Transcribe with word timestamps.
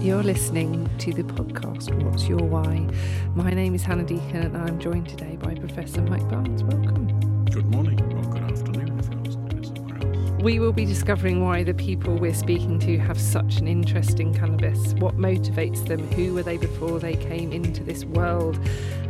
You're 0.00 0.22
listening 0.22 0.88
to 0.96 1.12
the 1.12 1.24
podcast 1.24 1.92
What's 2.02 2.26
Your 2.26 2.38
Why? 2.38 2.88
My 3.34 3.50
name 3.50 3.74
is 3.74 3.82
Hannah 3.82 4.02
Deacon 4.02 4.36
and 4.36 4.56
I'm 4.56 4.78
joined 4.78 5.06
today 5.10 5.36
by 5.36 5.54
Professor 5.54 6.00
Mike 6.00 6.26
Barnes. 6.26 6.62
Welcome. 6.62 7.44
Good 7.44 7.66
morning 7.66 8.00
or 8.00 8.22
good 8.32 8.50
afternoon 8.50 8.98
if 8.98 9.10
you're 9.10 9.20
listening 9.20 9.62
somewhere 9.62 10.32
else. 10.32 10.42
We 10.42 10.58
will 10.58 10.72
be 10.72 10.86
discovering 10.86 11.44
why 11.44 11.64
the 11.64 11.74
people 11.74 12.16
we're 12.16 12.32
speaking 12.32 12.78
to 12.78 12.96
have 12.96 13.20
such 13.20 13.58
an 13.58 13.68
interest 13.68 14.20
in 14.20 14.32
cannabis. 14.32 14.94
What 14.94 15.18
motivates 15.18 15.86
them? 15.86 16.00
Who 16.12 16.32
were 16.32 16.44
they 16.44 16.56
before 16.56 16.98
they 16.98 17.16
came 17.16 17.52
into 17.52 17.84
this 17.84 18.06
world? 18.06 18.58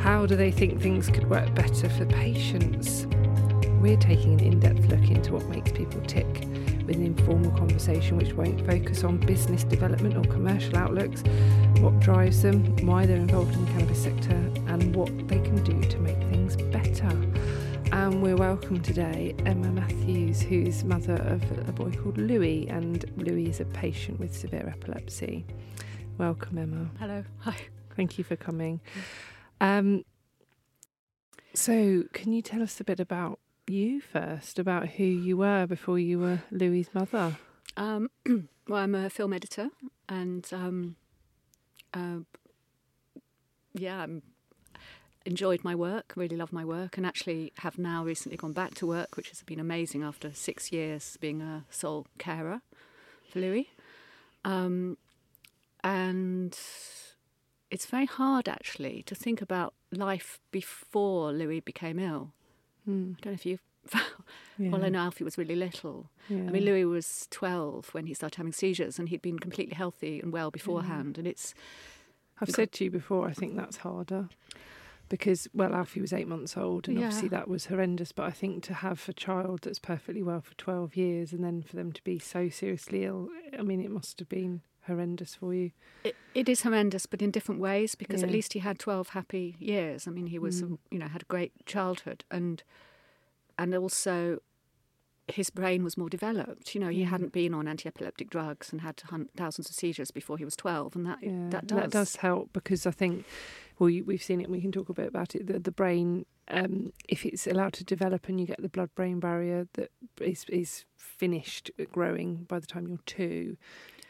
How 0.00 0.26
do 0.26 0.34
they 0.34 0.50
think 0.50 0.82
things 0.82 1.06
could 1.06 1.30
work 1.30 1.54
better 1.54 1.88
for 1.88 2.04
patients? 2.06 3.06
We're 3.80 3.96
taking 3.96 4.40
an 4.40 4.40
in 4.40 4.58
depth 4.58 4.86
look 4.86 5.08
into 5.08 5.34
what 5.34 5.46
makes 5.46 5.70
people 5.70 6.00
tick 6.00 6.49
with 6.90 6.98
an 6.98 7.06
informal 7.06 7.52
conversation 7.52 8.16
which 8.16 8.32
won't 8.32 8.66
focus 8.66 9.04
on 9.04 9.16
business 9.18 9.62
development 9.62 10.16
or 10.16 10.24
commercial 10.32 10.76
outlooks, 10.76 11.22
what 11.78 11.98
drives 12.00 12.42
them, 12.42 12.64
why 12.84 13.06
they're 13.06 13.16
involved 13.16 13.54
in 13.54 13.64
the 13.64 13.70
cannabis 13.70 14.02
sector, 14.02 14.34
and 14.66 14.96
what 14.96 15.28
they 15.28 15.38
can 15.38 15.62
do 15.62 15.80
to 15.88 15.98
make 15.98 16.18
things 16.30 16.56
better. 16.56 17.08
And 17.92 18.20
we're 18.20 18.36
welcome 18.36 18.80
today 18.82 19.36
Emma 19.46 19.68
Matthews, 19.68 20.42
who's 20.42 20.82
mother 20.82 21.14
of 21.14 21.68
a 21.68 21.72
boy 21.72 21.92
called 21.92 22.18
Louis, 22.18 22.66
and 22.68 23.04
Louis 23.16 23.48
is 23.48 23.60
a 23.60 23.66
patient 23.66 24.18
with 24.18 24.36
severe 24.36 24.68
epilepsy. 24.68 25.46
Welcome, 26.18 26.58
Emma. 26.58 26.90
Hello. 26.98 27.22
Hi. 27.40 27.56
Thank 27.94 28.18
you 28.18 28.24
for 28.24 28.34
coming. 28.34 28.80
Um, 29.60 30.04
so, 31.54 32.02
can 32.12 32.32
you 32.32 32.42
tell 32.42 32.62
us 32.62 32.80
a 32.80 32.84
bit 32.84 32.98
about 32.98 33.38
you 33.70 34.00
first 34.00 34.58
about 34.58 34.88
who 34.88 35.04
you 35.04 35.36
were 35.36 35.66
before 35.66 35.98
you 35.98 36.18
were 36.18 36.42
Louis's 36.50 36.92
mother. 36.94 37.36
Um, 37.76 38.10
well, 38.68 38.82
I'm 38.82 38.94
a 38.94 39.10
film 39.10 39.32
editor, 39.32 39.70
and 40.08 40.46
um, 40.52 40.96
uh, 41.94 42.18
yeah, 43.74 44.02
I'm 44.02 44.22
enjoyed 45.24 45.62
my 45.62 45.74
work, 45.74 46.12
really 46.16 46.36
love 46.36 46.52
my 46.52 46.64
work, 46.64 46.96
and 46.96 47.06
actually 47.06 47.52
have 47.58 47.78
now 47.78 48.04
recently 48.04 48.36
gone 48.36 48.52
back 48.52 48.74
to 48.74 48.86
work, 48.86 49.16
which 49.16 49.28
has 49.28 49.42
been 49.42 49.60
amazing 49.60 50.02
after 50.02 50.32
six 50.32 50.72
years 50.72 51.16
being 51.20 51.40
a 51.40 51.64
sole 51.70 52.06
carer 52.18 52.62
for 53.30 53.40
Louis. 53.40 53.68
Um, 54.44 54.96
and 55.84 56.58
it's 57.70 57.86
very 57.86 58.06
hard 58.06 58.48
actually 58.48 59.02
to 59.04 59.14
think 59.14 59.40
about 59.40 59.74
life 59.92 60.40
before 60.50 61.32
Louis 61.32 61.60
became 61.60 61.98
ill. 61.98 62.32
Mm. 62.88 63.16
I 63.16 63.20
don't 63.20 63.26
know 63.26 63.32
if 63.32 63.46
you've. 63.46 63.62
yeah. 64.58 64.70
Well, 64.70 64.84
I 64.84 64.90
know 64.90 65.00
Alfie 65.00 65.24
was 65.24 65.38
really 65.38 65.56
little. 65.56 66.10
Yeah. 66.28 66.38
I 66.38 66.50
mean, 66.50 66.64
Louis 66.64 66.84
was 66.84 67.26
12 67.30 67.88
when 67.92 68.06
he 68.06 68.14
started 68.14 68.36
having 68.36 68.52
seizures, 68.52 68.98
and 68.98 69.08
he'd 69.08 69.22
been 69.22 69.38
completely 69.38 69.74
healthy 69.74 70.20
and 70.20 70.32
well 70.32 70.50
beforehand. 70.50 71.16
Yeah. 71.16 71.20
And 71.20 71.28
it's. 71.28 71.54
I've 72.40 72.50
said 72.50 72.72
to 72.72 72.84
you 72.84 72.90
before, 72.90 73.28
I 73.28 73.32
think 73.32 73.56
that's 73.56 73.78
harder 73.78 74.30
because, 75.10 75.48
well, 75.52 75.74
Alfie 75.74 76.00
was 76.00 76.12
eight 76.12 76.28
months 76.28 76.56
old, 76.56 76.88
and 76.88 76.96
obviously 76.96 77.28
that 77.28 77.48
was 77.48 77.66
horrendous. 77.66 78.12
But 78.12 78.26
I 78.26 78.30
think 78.30 78.62
to 78.64 78.74
have 78.74 79.06
a 79.08 79.12
child 79.12 79.62
that's 79.62 79.78
perfectly 79.78 80.22
well 80.22 80.40
for 80.40 80.54
12 80.54 80.96
years 80.96 81.32
and 81.32 81.44
then 81.44 81.62
for 81.62 81.76
them 81.76 81.92
to 81.92 82.02
be 82.02 82.18
so 82.18 82.48
seriously 82.48 83.04
ill, 83.04 83.28
I 83.58 83.62
mean, 83.62 83.82
it 83.82 83.90
must 83.90 84.18
have 84.20 84.28
been 84.28 84.62
horrendous 84.90 85.34
for 85.34 85.54
you. 85.54 85.70
It, 86.04 86.16
it 86.34 86.48
is 86.48 86.62
horrendous, 86.62 87.06
but 87.06 87.22
in 87.22 87.30
different 87.30 87.60
ways 87.60 87.94
because 87.94 88.20
yeah. 88.20 88.26
at 88.26 88.32
least 88.32 88.52
he 88.52 88.58
had 88.58 88.78
12 88.78 89.10
happy 89.10 89.56
years. 89.58 90.06
I 90.06 90.10
mean, 90.10 90.26
he 90.26 90.38
was, 90.38 90.62
mm. 90.62 90.78
you 90.90 90.98
know, 90.98 91.08
had 91.08 91.22
a 91.22 91.26
great 91.26 91.52
childhood 91.66 92.24
and 92.30 92.62
and 93.58 93.74
also 93.74 94.38
his 95.30 95.50
brain 95.50 95.84
was 95.84 95.96
more 95.96 96.08
developed. 96.08 96.74
You 96.74 96.80
know, 96.80 96.88
he 96.88 97.02
mm. 97.02 97.08
hadn't 97.08 97.32
been 97.32 97.54
on 97.54 97.68
anti-epileptic 97.68 98.30
drugs 98.30 98.72
and 98.72 98.80
had 98.80 99.02
thousands 99.36 99.68
of 99.68 99.74
seizures 99.74 100.10
before 100.10 100.38
he 100.38 100.44
was 100.44 100.56
12 100.56 100.96
and 100.96 101.06
that 101.06 101.18
yeah, 101.22 101.32
that 101.50 101.66
does 101.66 101.78
that 101.78 101.90
does 101.90 102.16
help 102.16 102.52
because 102.52 102.86
I 102.86 102.90
think 102.90 103.24
well 103.78 103.90
we've 104.04 104.22
seen 104.22 104.40
it 104.40 104.44
and 104.44 104.52
we 104.52 104.60
can 104.60 104.72
talk 104.72 104.88
a 104.88 104.94
bit 104.94 105.08
about 105.08 105.34
it 105.34 105.46
the, 105.46 105.58
the 105.58 105.70
brain 105.70 106.26
um, 106.48 106.92
if 107.08 107.24
it's 107.24 107.46
allowed 107.46 107.72
to 107.74 107.84
develop 107.84 108.28
and 108.28 108.40
you 108.40 108.46
get 108.46 108.60
the 108.60 108.68
blood 108.68 108.90
brain 108.94 109.20
barrier 109.20 109.68
that 109.74 109.90
is 110.20 110.44
is 110.48 110.84
finished 110.96 111.70
growing 111.92 112.44
by 112.48 112.58
the 112.58 112.66
time 112.66 112.88
you're 112.88 112.98
2 113.06 113.56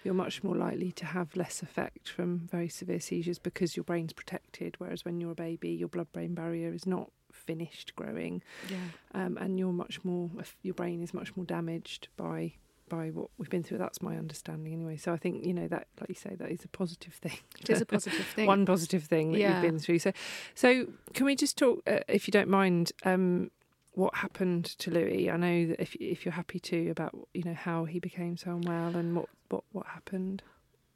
you're 0.04 0.14
much 0.14 0.42
more 0.42 0.56
likely 0.56 0.92
to 0.92 1.06
have 1.06 1.36
less 1.36 1.62
effect 1.62 2.08
from 2.08 2.48
very 2.50 2.68
severe 2.68 3.00
seizures 3.00 3.38
because 3.38 3.76
your 3.76 3.84
brain's 3.84 4.12
protected. 4.12 4.76
Whereas 4.78 5.04
when 5.04 5.20
you're 5.20 5.32
a 5.32 5.36
baby, 5.36 5.70
your 5.70 5.88
blood 5.88 6.10
brain 6.12 6.34
barrier 6.34 6.72
is 6.72 6.86
not 6.86 7.10
finished 7.32 7.94
growing, 7.96 8.42
yeah. 8.68 8.76
um, 9.14 9.36
and 9.38 9.58
you're 9.58 9.72
much 9.72 10.04
more 10.04 10.30
your 10.62 10.74
brain 10.74 11.02
is 11.02 11.14
much 11.14 11.36
more 11.36 11.46
damaged 11.46 12.08
by 12.16 12.52
by 12.90 13.08
what 13.08 13.28
we've 13.38 13.48
been 13.48 13.62
through. 13.62 13.78
That's 13.78 14.02
my 14.02 14.18
understanding 14.18 14.74
anyway. 14.74 14.98
So 14.98 15.14
I 15.14 15.16
think 15.16 15.46
you 15.46 15.54
know 15.54 15.68
that, 15.68 15.86
like 15.98 16.10
you 16.10 16.14
say, 16.14 16.34
that 16.34 16.50
is 16.50 16.64
a 16.64 16.68
positive 16.68 17.14
thing. 17.14 17.38
It 17.60 17.70
is 17.70 17.80
a 17.80 17.86
positive 17.86 18.26
thing. 18.34 18.46
One 18.46 18.66
positive 18.66 19.04
thing 19.04 19.32
that 19.32 19.38
yeah. 19.38 19.54
you've 19.54 19.70
been 19.70 19.78
through. 19.78 20.00
So, 20.00 20.12
so 20.54 20.86
can 21.14 21.24
we 21.24 21.34
just 21.34 21.56
talk, 21.56 21.82
uh, 21.86 22.00
if 22.08 22.28
you 22.28 22.32
don't 22.32 22.48
mind, 22.48 22.92
um, 23.04 23.50
what 23.92 24.14
happened 24.14 24.64
to 24.64 24.90
Louis. 24.90 25.30
I 25.30 25.36
know 25.36 25.66
that 25.68 25.80
if 25.80 25.94
if 25.96 26.24
you're 26.24 26.32
happy 26.32 26.58
to 26.60 26.90
about 26.90 27.14
you 27.34 27.42
know 27.44 27.54
how 27.54 27.84
he 27.84 27.98
became 27.98 28.36
so 28.36 28.52
unwell 28.52 28.96
and 28.96 29.16
what 29.16 29.28
what 29.48 29.64
what 29.72 29.86
happened. 29.86 30.42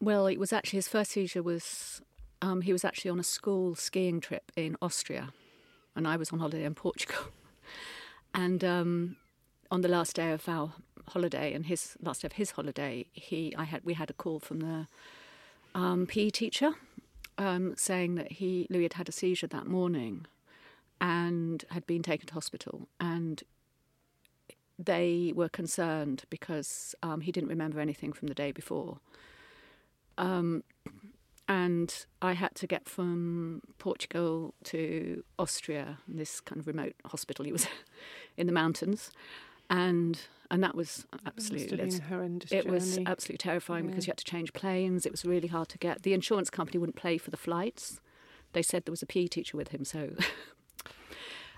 Well, 0.00 0.26
it 0.26 0.38
was 0.38 0.52
actually 0.52 0.78
his 0.78 0.88
first 0.88 1.12
seizure 1.12 1.42
was 1.42 2.02
um, 2.42 2.60
he 2.62 2.72
was 2.72 2.84
actually 2.84 3.10
on 3.10 3.20
a 3.20 3.24
school 3.24 3.74
skiing 3.74 4.20
trip 4.20 4.52
in 4.56 4.76
Austria, 4.82 5.32
and 5.96 6.06
I 6.06 6.16
was 6.16 6.30
on 6.30 6.38
holiday 6.38 6.64
in 6.64 6.74
Portugal. 6.74 7.16
And 8.36 8.64
um, 8.64 9.16
on 9.70 9.82
the 9.82 9.88
last 9.88 10.16
day 10.16 10.32
of 10.32 10.48
our 10.48 10.72
holiday 11.06 11.52
and 11.52 11.66
his 11.66 11.96
last 12.02 12.22
day 12.22 12.26
of 12.26 12.32
his 12.32 12.50
holiday, 12.50 13.06
he 13.12 13.54
I 13.56 13.62
had 13.62 13.82
we 13.84 13.94
had 13.94 14.10
a 14.10 14.12
call 14.12 14.40
from 14.40 14.58
the 14.60 14.88
um, 15.72 16.06
PE 16.06 16.30
teacher 16.30 16.72
um, 17.38 17.74
saying 17.76 18.16
that 18.16 18.32
he 18.32 18.66
Louis 18.70 18.84
had 18.84 18.94
had 18.94 19.08
a 19.08 19.12
seizure 19.12 19.46
that 19.46 19.66
morning 19.66 20.26
and 21.00 21.64
had 21.70 21.86
been 21.86 22.02
taken 22.02 22.26
to 22.28 22.34
hospital. 22.34 22.88
And 23.00 23.42
they 24.78 25.32
were 25.34 25.48
concerned 25.48 26.24
because 26.30 26.94
um, 27.02 27.20
he 27.20 27.32
didn't 27.32 27.48
remember 27.48 27.80
anything 27.80 28.12
from 28.12 28.28
the 28.28 28.34
day 28.34 28.52
before. 28.52 28.98
Um, 30.18 30.64
and 31.46 32.06
I 32.22 32.32
had 32.32 32.54
to 32.56 32.66
get 32.66 32.88
from 32.88 33.60
Portugal 33.78 34.54
to 34.64 35.22
Austria, 35.38 35.98
this 36.08 36.40
kind 36.40 36.58
of 36.58 36.66
remote 36.66 36.94
hospital. 37.04 37.44
He 37.44 37.52
was 37.52 37.66
in 38.36 38.46
the 38.46 38.52
mountains, 38.52 39.10
and 39.68 40.18
and 40.50 40.62
that 40.62 40.74
was 40.74 41.06
absolutely 41.26 41.78
it, 42.50 42.66
was 42.66 42.98
absolutely 43.06 43.38
terrifying 43.38 43.84
yeah. 43.84 43.90
because 43.90 44.06
you 44.06 44.10
had 44.12 44.18
to 44.18 44.24
change 44.24 44.52
planes. 44.54 45.04
It 45.04 45.12
was 45.12 45.24
really 45.24 45.48
hard 45.48 45.68
to 45.70 45.78
get. 45.78 46.02
The 46.02 46.14
insurance 46.14 46.48
company 46.48 46.78
wouldn't 46.78 46.96
pay 46.96 47.18
for 47.18 47.30
the 47.30 47.36
flights. 47.36 48.00
They 48.52 48.62
said 48.62 48.84
there 48.84 48.92
was 48.92 49.02
a 49.02 49.06
PE 49.06 49.26
teacher 49.26 49.56
with 49.56 49.68
him, 49.68 49.84
so 49.84 50.10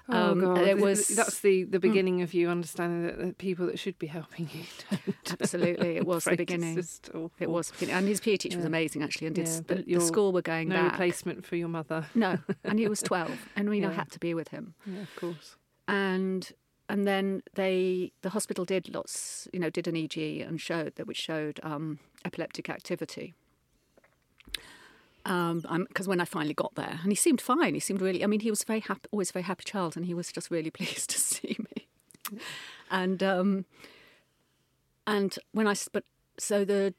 Oh 0.08 0.32
um, 0.32 0.40
God. 0.40 0.58
It 0.58 0.78
was 0.78 1.08
that's 1.08 1.40
the 1.40 1.64
the 1.64 1.78
mm. 1.78 1.82
beginning 1.82 2.18
mm. 2.18 2.22
of 2.22 2.32
you 2.32 2.48
understanding 2.48 3.06
that 3.06 3.18
the 3.18 3.32
people 3.32 3.66
that 3.66 3.78
should 3.78 3.98
be 3.98 4.06
helping 4.06 4.48
you. 4.52 5.12
Absolutely, 5.40 5.96
it 5.96 6.06
was 6.06 6.24
the 6.24 6.36
beginning. 6.36 6.78
It 6.78 7.50
was, 7.50 7.72
and 7.82 8.06
his 8.06 8.20
PE 8.20 8.36
teacher 8.36 8.54
yeah. 8.54 8.58
was 8.58 8.64
amazing 8.64 9.02
actually, 9.02 9.26
and 9.26 9.36
did, 9.36 9.48
yeah, 9.48 9.60
the, 9.66 9.82
the, 9.82 10.00
school 10.00 10.32
were 10.32 10.42
going 10.42 10.68
no 10.68 10.76
back. 10.76 10.92
replacement 10.92 11.44
for 11.44 11.56
your 11.56 11.68
mother. 11.68 12.06
no, 12.14 12.38
and 12.62 12.78
he 12.78 12.88
was 12.94 13.02
twelve, 13.02 13.48
and 13.56 13.68
we 13.68 13.80
yeah. 13.80 13.90
had 13.90 14.10
to 14.12 14.18
be 14.20 14.32
with 14.34 14.48
him. 14.48 14.74
Yeah, 14.86 15.02
of 15.02 15.16
course. 15.16 15.56
And 15.88 16.52
and 16.88 17.06
then 17.06 17.42
they 17.54 18.12
the 18.22 18.30
hospital 18.30 18.64
did 18.64 18.94
lots, 18.94 19.48
you 19.52 19.58
know, 19.58 19.70
did 19.70 19.88
an 19.88 19.94
EEG 19.94 20.46
and 20.46 20.60
showed 20.60 20.94
that 20.96 21.06
which 21.06 21.18
showed 21.18 21.58
um, 21.62 21.98
epileptic 22.24 22.70
activity 22.70 23.34
because 25.26 26.06
um, 26.06 26.10
when 26.10 26.20
I 26.20 26.24
finally 26.24 26.54
got 26.54 26.76
there, 26.76 27.00
and 27.02 27.10
he 27.10 27.16
seemed 27.16 27.40
fine. 27.40 27.74
He 27.74 27.80
seemed 27.80 28.00
really. 28.00 28.22
I 28.22 28.28
mean, 28.28 28.40
he 28.40 28.50
was 28.50 28.62
very 28.62 28.80
happy, 28.80 29.08
always 29.10 29.30
a 29.30 29.32
very 29.32 29.42
happy 29.42 29.64
child, 29.64 29.96
and 29.96 30.06
he 30.06 30.14
was 30.14 30.30
just 30.30 30.50
really 30.52 30.70
pleased 30.78 31.10
to 31.10 31.18
see 31.20 31.56
me. 31.58 32.40
and 32.90 33.22
um, 33.22 33.64
and 35.06 35.36
when 35.50 35.66
I 35.66 35.74
but 35.92 36.04
so 36.38 36.64
the 36.64 36.94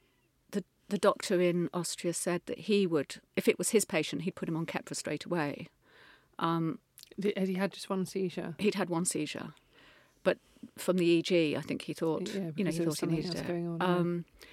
the 0.51 0.65
the 0.89 0.97
doctor 0.97 1.39
in 1.39 1.69
Austria 1.73 2.13
said 2.13 2.41
that 2.47 2.59
he 2.59 2.85
would, 2.85 3.21
if 3.37 3.47
it 3.47 3.57
was 3.57 3.69
his 3.69 3.85
patient, 3.85 4.23
he'd 4.23 4.35
put 4.35 4.49
him 4.49 4.57
on 4.57 4.65
Keppra 4.65 4.95
straight 4.95 5.23
away. 5.23 5.69
Um, 6.37 6.79
had 7.37 7.47
he 7.47 7.53
had 7.53 7.71
just 7.71 7.89
one 7.89 8.05
seizure? 8.05 8.55
He'd 8.59 8.75
had 8.75 8.89
one 8.89 9.05
seizure, 9.05 9.53
but 10.23 10.37
from 10.77 10.97
the 10.97 11.23
EEG, 11.23 11.57
I 11.57 11.61
think 11.61 11.83
he 11.83 11.93
thought, 11.93 12.29
yeah, 12.33 12.51
you 12.57 12.65
know, 12.65 12.71
he 12.71 12.79
thought 12.79 12.99
he 12.99 13.07
needed 13.07 13.35
it. 13.35 13.49
On, 13.49 13.81
um, 13.81 14.25
yeah 14.27 14.47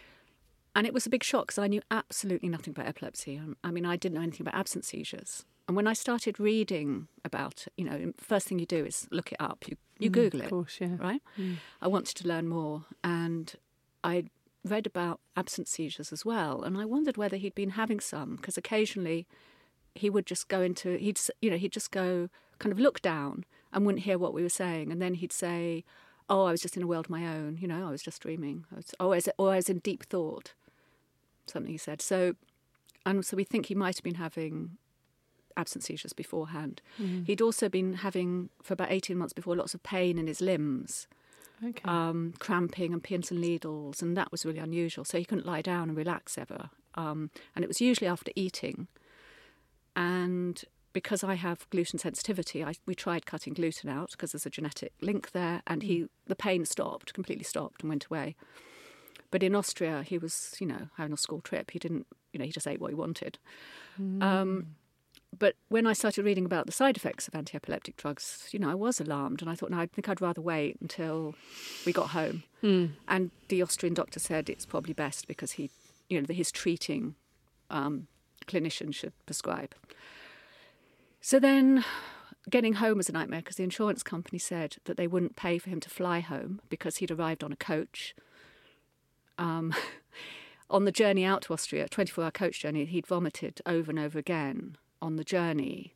and 0.74 0.86
it 0.86 0.94
was 0.94 1.06
a 1.06 1.10
big 1.10 1.22
shock 1.22 1.46
because 1.46 1.58
I 1.58 1.68
knew 1.68 1.82
absolutely 1.90 2.48
nothing 2.48 2.72
about 2.72 2.86
epilepsy. 2.86 3.38
Um, 3.38 3.56
I 3.62 3.70
mean, 3.70 3.86
I 3.86 3.96
didn't 3.96 4.16
know 4.16 4.22
anything 4.22 4.46
about 4.46 4.58
absence 4.58 4.88
seizures. 4.88 5.44
And 5.66 5.76
when 5.76 5.86
I 5.86 5.92
started 5.92 6.38
reading 6.38 7.08
about 7.24 7.64
it, 7.66 7.72
you 7.76 7.84
know, 7.84 8.12
first 8.18 8.48
thing 8.48 8.58
you 8.58 8.66
do 8.66 8.84
is 8.84 9.08
look 9.10 9.32
it 9.32 9.40
up. 9.40 9.64
You 9.66 9.76
you 9.98 10.10
mm, 10.10 10.14
Google 10.14 10.42
it, 10.42 10.50
course, 10.50 10.78
yeah. 10.80 10.96
right? 10.98 11.22
Mm. 11.38 11.56
I 11.80 11.88
wanted 11.88 12.16
to 12.16 12.28
learn 12.28 12.48
more, 12.48 12.84
and 13.02 13.54
I 14.02 14.24
read 14.64 14.86
about 14.86 15.20
absence 15.36 15.70
seizures 15.70 16.12
as 16.12 16.24
well. 16.24 16.62
And 16.62 16.76
I 16.76 16.84
wondered 16.84 17.16
whether 17.16 17.36
he'd 17.36 17.54
been 17.54 17.70
having 17.70 18.00
some 18.00 18.36
because 18.36 18.56
occasionally 18.58 19.26
he 19.94 20.10
would 20.10 20.26
just 20.26 20.48
go 20.48 20.60
into 20.60 20.96
he'd 20.96 21.20
you 21.40 21.50
know 21.50 21.56
he'd 21.56 21.72
just 21.72 21.92
go 21.92 22.28
kind 22.58 22.72
of 22.72 22.78
look 22.78 23.00
down 23.00 23.44
and 23.72 23.86
wouldn't 23.86 24.04
hear 24.04 24.18
what 24.18 24.34
we 24.34 24.42
were 24.42 24.48
saying, 24.48 24.92
and 24.92 25.00
then 25.00 25.14
he'd 25.14 25.32
say, 25.32 25.84
"Oh, 26.28 26.44
I 26.44 26.50
was 26.50 26.60
just 26.60 26.76
in 26.76 26.82
a 26.82 26.86
world 26.86 27.06
of 27.06 27.10
my 27.10 27.26
own. 27.26 27.58
You 27.60 27.68
know, 27.68 27.86
I 27.88 27.90
was 27.90 28.02
just 28.02 28.20
dreaming. 28.20 28.66
I 28.72 28.76
was, 28.76 28.94
oh, 29.00 29.12
I 29.12 29.16
was, 29.16 29.28
or 29.38 29.52
I 29.52 29.56
was 29.56 29.70
in 29.70 29.78
deep 29.78 30.04
thought." 30.04 30.52
Something 31.46 31.70
he 31.72 31.78
said. 31.78 32.00
So 32.02 32.34
and 33.06 33.24
so 33.24 33.36
we 33.36 33.44
think 33.44 33.66
he 33.66 33.74
might 33.74 33.96
have 33.96 34.02
been 34.02 34.14
having 34.14 34.78
absent 35.56 35.84
seizures 35.84 36.12
beforehand. 36.12 36.80
Mm. 37.00 37.26
He'd 37.26 37.40
also 37.40 37.68
been 37.68 37.94
having, 37.94 38.48
for 38.62 38.72
about 38.74 38.90
18 38.90 39.16
months 39.16 39.32
before, 39.32 39.54
lots 39.54 39.74
of 39.74 39.82
pain 39.82 40.18
in 40.18 40.26
his 40.26 40.40
limbs, 40.40 41.06
Okay. 41.62 41.82
um, 41.84 42.34
cramping 42.38 42.92
and 42.92 43.02
pins 43.02 43.30
and 43.30 43.40
needles, 43.40 44.02
and 44.02 44.16
that 44.16 44.32
was 44.32 44.44
really 44.44 44.58
unusual. 44.58 45.04
So 45.04 45.18
he 45.18 45.24
couldn't 45.24 45.46
lie 45.46 45.62
down 45.62 45.88
and 45.90 45.96
relax 45.96 46.36
ever. 46.38 46.70
Um, 46.94 47.30
and 47.54 47.64
it 47.64 47.68
was 47.68 47.80
usually 47.80 48.08
after 48.08 48.32
eating. 48.34 48.88
And 49.94 50.62
because 50.92 51.22
I 51.22 51.34
have 51.34 51.68
gluten 51.70 51.98
sensitivity, 51.98 52.64
I, 52.64 52.74
we 52.86 52.94
tried 52.94 53.26
cutting 53.26 53.52
gluten 53.52 53.88
out 53.90 54.12
because 54.12 54.32
there's 54.32 54.46
a 54.46 54.50
genetic 54.50 54.92
link 55.00 55.32
there, 55.32 55.62
and 55.66 55.82
he 55.82 56.08
the 56.26 56.36
pain 56.36 56.64
stopped, 56.64 57.14
completely 57.14 57.44
stopped, 57.44 57.82
and 57.82 57.88
went 57.90 58.06
away. 58.06 58.34
But 59.30 59.42
in 59.42 59.54
Austria, 59.54 60.02
he 60.02 60.18
was, 60.18 60.54
you 60.60 60.66
know, 60.66 60.88
having 60.96 61.12
a 61.12 61.16
school 61.16 61.40
trip. 61.40 61.72
He 61.72 61.78
didn't, 61.78 62.06
you 62.32 62.38
know, 62.38 62.44
he 62.44 62.52
just 62.52 62.66
ate 62.68 62.80
what 62.80 62.90
he 62.90 62.94
wanted. 62.94 63.38
Um, 64.22 64.76
but 65.36 65.56
when 65.68 65.86
I 65.86 65.92
started 65.92 66.24
reading 66.24 66.44
about 66.44 66.66
the 66.66 66.72
side 66.72 66.96
effects 66.96 67.26
of 67.26 67.34
anti-epileptic 67.34 67.96
drugs, 67.96 68.48
you 68.52 68.58
know, 68.58 68.70
I 68.70 68.74
was 68.74 69.00
alarmed, 69.00 69.42
and 69.42 69.50
I 69.50 69.54
thought, 69.54 69.70
no, 69.70 69.78
I 69.78 69.86
think 69.86 70.08
I'd 70.08 70.20
rather 70.20 70.40
wait 70.40 70.76
until 70.80 71.34
we 71.84 71.92
got 71.92 72.10
home. 72.10 72.44
Mm. 72.62 72.90
And 73.08 73.30
the 73.48 73.62
Austrian 73.62 73.94
doctor 73.94 74.20
said 74.20 74.48
it's 74.48 74.66
probably 74.66 74.94
best 74.94 75.26
because 75.26 75.52
he, 75.52 75.70
you 76.08 76.20
know, 76.20 76.26
his 76.32 76.52
treating 76.52 77.16
um, 77.70 78.06
clinician 78.46 78.94
should 78.94 79.12
prescribe. 79.26 79.74
So 81.20 81.40
then, 81.40 81.84
getting 82.50 82.74
home 82.74 82.98
was 82.98 83.08
a 83.08 83.12
nightmare 83.12 83.40
because 83.40 83.56
the 83.56 83.64
insurance 83.64 84.02
company 84.02 84.38
said 84.38 84.76
that 84.84 84.96
they 84.96 85.06
wouldn't 85.06 85.36
pay 85.36 85.58
for 85.58 85.70
him 85.70 85.80
to 85.80 85.90
fly 85.90 86.20
home 86.20 86.60
because 86.68 86.98
he'd 86.98 87.10
arrived 87.10 87.42
on 87.42 87.52
a 87.52 87.56
coach. 87.56 88.14
Um, 89.38 89.74
on 90.70 90.84
the 90.84 90.92
journey 90.92 91.24
out 91.24 91.42
to 91.42 91.52
Austria, 91.52 91.88
24 91.88 92.24
hour 92.24 92.30
coach 92.30 92.60
journey, 92.60 92.84
he'd 92.84 93.06
vomited 93.06 93.60
over 93.66 93.90
and 93.90 93.98
over 93.98 94.18
again 94.18 94.76
on 95.00 95.16
the 95.16 95.24
journey. 95.24 95.94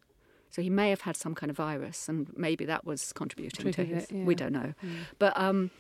So 0.51 0.63
he 0.63 0.71
may 0.71 0.91
have 0.91 1.03
had 1.03 1.17
some 1.17 1.35
kind 1.35 1.51
of 1.51 1.57
virus, 1.57 2.09
and 2.09 2.31
maybe 2.37 2.65
that 2.65 2.85
was 2.85 3.13
contributing 3.13 3.73
to 3.73 3.85
his. 3.85 4.05
it, 4.05 4.13
yeah. 4.13 4.25
We 4.25 4.35
don't 4.35 4.53
know, 4.53 4.75
but 5.19 5.39
um, 5.39 5.71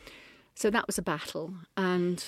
so 0.54 0.68
that 0.70 0.86
was 0.86 0.98
a 0.98 1.02
battle, 1.02 1.54
and 1.76 2.22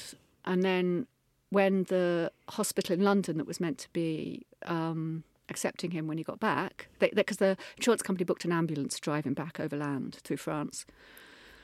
and 0.44 0.62
then 0.62 1.06
when 1.50 1.84
the 1.84 2.32
hospital 2.48 2.94
in 2.94 3.02
London 3.02 3.36
that 3.38 3.46
was 3.46 3.60
meant 3.60 3.76
to 3.78 3.88
be 3.92 4.46
um, 4.66 5.24
accepting 5.50 5.90
him 5.90 6.06
when 6.06 6.16
he 6.16 6.24
got 6.24 6.40
back, 6.40 6.88
because 6.98 7.36
the 7.36 7.56
insurance 7.76 8.02
company 8.02 8.24
booked 8.24 8.44
an 8.44 8.52
ambulance 8.52 8.94
to 8.94 9.00
drive 9.00 9.24
him 9.24 9.34
back 9.34 9.60
overland 9.60 10.18
through 10.22 10.38
France. 10.38 10.86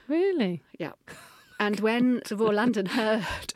Really? 0.09 0.63
Yeah. 0.79 0.93
And 1.59 1.81
when 1.81 2.21
the 2.29 2.37
Royal 2.37 2.55
London 2.55 2.87
heard 3.01 3.55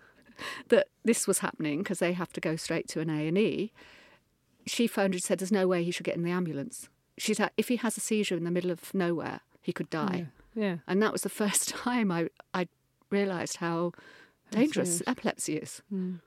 that 0.69 0.89
this 1.05 1.27
was 1.27 1.39
happening, 1.41 1.79
because 1.79 1.99
they 1.99 2.13
have 2.13 2.33
to 2.35 2.41
go 2.41 2.57
straight 2.57 2.89
to 2.89 3.01
an 3.01 3.11
A 3.11 3.29
and 3.29 3.39
E, 3.39 3.73
she 4.67 4.87
phoned 4.87 5.15
and 5.15 5.23
said, 5.23 5.39
"There's 5.39 5.53
no 5.53 5.67
way 5.67 5.83
he 5.83 5.91
should 5.91 6.05
get 6.05 6.17
in 6.17 6.23
the 6.23 6.31
ambulance." 6.31 6.89
She 7.19 7.35
said, 7.35 7.51
"If 7.57 7.69
he 7.69 7.77
has 7.77 7.97
a 7.97 8.01
seizure 8.01 8.37
in 8.37 8.45
the 8.45 8.51
middle 8.51 8.71
of 8.71 8.93
nowhere, 8.95 9.41
he 9.61 9.73
could 9.73 9.91
die." 9.91 10.29
Yeah. 10.55 10.63
yeah. 10.63 10.77
And 10.87 11.03
that 11.03 11.13
was 11.13 11.23
the 11.23 11.29
first 11.43 11.69
time 11.69 12.11
I 12.11 12.29
I 12.55 12.69
realised 13.11 13.57
how 13.57 13.93
dangerous 14.51 15.03
epilepsy 15.07 15.57
is. 15.57 15.83
Mm. 15.93 16.21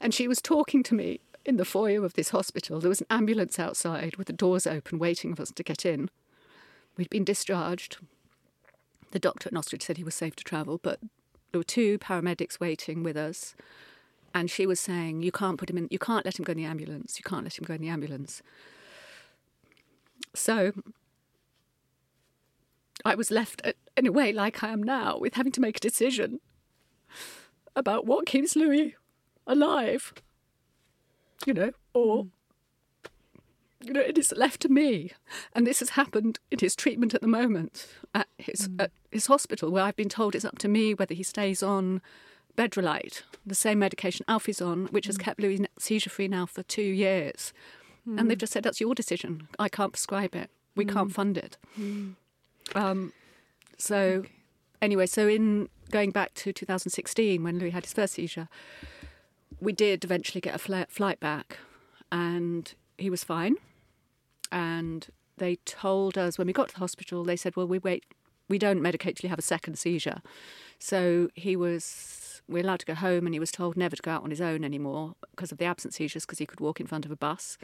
And 0.00 0.14
she 0.14 0.26
was 0.26 0.40
talking 0.40 0.82
to 0.84 0.94
me 0.94 1.20
in 1.44 1.56
the 1.56 1.64
foyer 1.64 2.04
of 2.04 2.14
this 2.14 2.30
hospital. 2.30 2.80
There 2.80 2.88
was 2.88 3.02
an 3.02 3.06
ambulance 3.10 3.58
outside 3.58 4.16
with 4.16 4.26
the 4.26 4.32
doors 4.32 4.66
open, 4.66 4.98
waiting 4.98 5.34
for 5.34 5.42
us 5.42 5.52
to 5.52 5.62
get 5.62 5.84
in. 5.84 6.08
We'd 6.96 7.10
been 7.10 7.24
discharged. 7.24 7.98
The 9.12 9.18
doctor 9.18 9.48
at 9.48 9.54
Nostridge 9.54 9.82
said 9.82 9.96
he 9.96 10.04
was 10.04 10.14
safe 10.14 10.36
to 10.36 10.44
travel, 10.44 10.78
but 10.82 11.00
there 11.52 11.58
were 11.58 11.64
two 11.64 11.98
paramedics 11.98 12.60
waiting 12.60 13.02
with 13.02 13.16
us. 13.16 13.54
And 14.32 14.50
she 14.50 14.66
was 14.66 14.78
saying, 14.78 15.22
You 15.22 15.32
can't 15.32 15.58
put 15.58 15.70
him 15.70 15.78
in, 15.78 15.88
you 15.90 15.98
can't 15.98 16.24
let 16.24 16.38
him 16.38 16.44
go 16.44 16.52
in 16.52 16.58
the 16.58 16.64
ambulance. 16.64 17.18
You 17.18 17.24
can't 17.28 17.44
let 17.44 17.58
him 17.58 17.64
go 17.64 17.74
in 17.74 17.80
the 17.80 17.88
ambulance. 17.88 18.42
So 20.34 20.72
I 23.04 23.14
was 23.14 23.30
left 23.30 23.62
uh, 23.64 23.72
in 23.96 24.06
a 24.06 24.12
way 24.12 24.32
like 24.32 24.62
I 24.62 24.68
am 24.68 24.82
now, 24.82 25.18
with 25.18 25.34
having 25.34 25.52
to 25.52 25.60
make 25.60 25.78
a 25.78 25.80
decision 25.80 26.40
about 27.74 28.06
what 28.06 28.26
keeps 28.26 28.54
Louis 28.54 28.94
alive. 29.46 30.12
You 31.46 31.54
know, 31.54 31.72
or 31.94 32.26
you 33.82 33.94
know, 33.94 34.00
it 34.00 34.18
is 34.18 34.32
left 34.36 34.60
to 34.62 34.68
me, 34.68 35.12
and 35.54 35.66
this 35.66 35.80
has 35.80 35.90
happened 35.90 36.38
in 36.50 36.58
his 36.58 36.76
treatment 36.76 37.14
at 37.14 37.22
the 37.22 37.26
moment 37.26 37.88
at 38.14 38.28
his 38.38 38.68
at 38.78 38.92
his 39.10 39.26
hospital, 39.26 39.70
where 39.70 39.84
I've 39.84 39.96
been 39.96 40.08
told 40.08 40.34
it's 40.34 40.44
up 40.44 40.58
to 40.58 40.68
me 40.68 40.94
whether 40.94 41.14
he 41.14 41.22
stays 41.22 41.62
on 41.62 42.00
Bedrolite, 42.56 43.22
the 43.46 43.54
same 43.54 43.78
medication 43.78 44.24
Alfie's 44.28 44.60
on, 44.60 44.86
which 44.86 45.06
has 45.06 45.16
hmm. 45.16 45.22
kept 45.22 45.40
Louis 45.40 45.66
seizure 45.78 46.10
free 46.10 46.28
now 46.28 46.46
for 46.46 46.62
two 46.62 46.82
years, 46.82 47.52
and 48.06 48.30
they've 48.30 48.36
hmm. 48.36 48.40
just 48.40 48.52
said 48.52 48.62
that's 48.62 48.80
your 48.80 48.94
decision. 48.94 49.48
I 49.58 49.68
can't 49.68 49.92
prescribe 49.92 50.34
it. 50.34 50.50
We 50.76 50.84
can't 50.84 51.08
hmm. 51.08 51.14
fund 51.14 51.38
it. 51.38 51.56
Um, 52.74 53.12
so, 53.78 54.24
anyway, 54.80 55.06
so 55.06 55.28
in 55.28 55.68
going 55.90 56.10
back 56.10 56.34
to 56.34 56.52
2016 56.52 57.42
when 57.42 57.58
Louis 57.58 57.70
had 57.70 57.84
his 57.84 57.92
first 57.92 58.14
seizure, 58.14 58.48
we 59.60 59.72
did 59.72 60.04
eventually 60.04 60.40
get 60.40 60.54
a 60.54 60.58
fl- 60.58 60.88
flight 60.88 61.20
back, 61.20 61.58
and 62.10 62.74
he 62.98 63.10
was 63.10 63.24
fine. 63.24 63.56
And 64.52 65.06
they 65.36 65.56
told 65.64 66.18
us 66.18 66.38
when 66.38 66.46
we 66.46 66.52
got 66.52 66.68
to 66.68 66.74
the 66.74 66.80
hospital, 66.80 67.24
they 67.24 67.36
said, 67.36 67.56
"Well, 67.56 67.66
we 67.66 67.78
wait. 67.78 68.04
We 68.50 68.58
don't 68.58 68.80
medicate 68.80 69.16
till 69.16 69.28
you 69.28 69.30
have 69.30 69.38
a 69.38 69.42
second 69.42 69.78
seizure." 69.78 70.20
So 70.78 71.30
he 71.34 71.56
was. 71.56 72.42
We're 72.48 72.64
allowed 72.64 72.80
to 72.80 72.86
go 72.86 72.94
home, 72.94 73.26
and 73.26 73.34
he 73.34 73.40
was 73.40 73.52
told 73.52 73.76
never 73.76 73.96
to 73.96 74.02
go 74.02 74.10
out 74.10 74.24
on 74.24 74.30
his 74.30 74.40
own 74.40 74.64
anymore 74.64 75.14
because 75.30 75.52
of 75.52 75.58
the 75.58 75.64
absent 75.64 75.94
seizures, 75.94 76.26
because 76.26 76.38
he 76.38 76.46
could 76.46 76.60
walk 76.60 76.80
in 76.80 76.86
front 76.86 77.04
of 77.06 77.12
a 77.12 77.16
bus. 77.16 77.56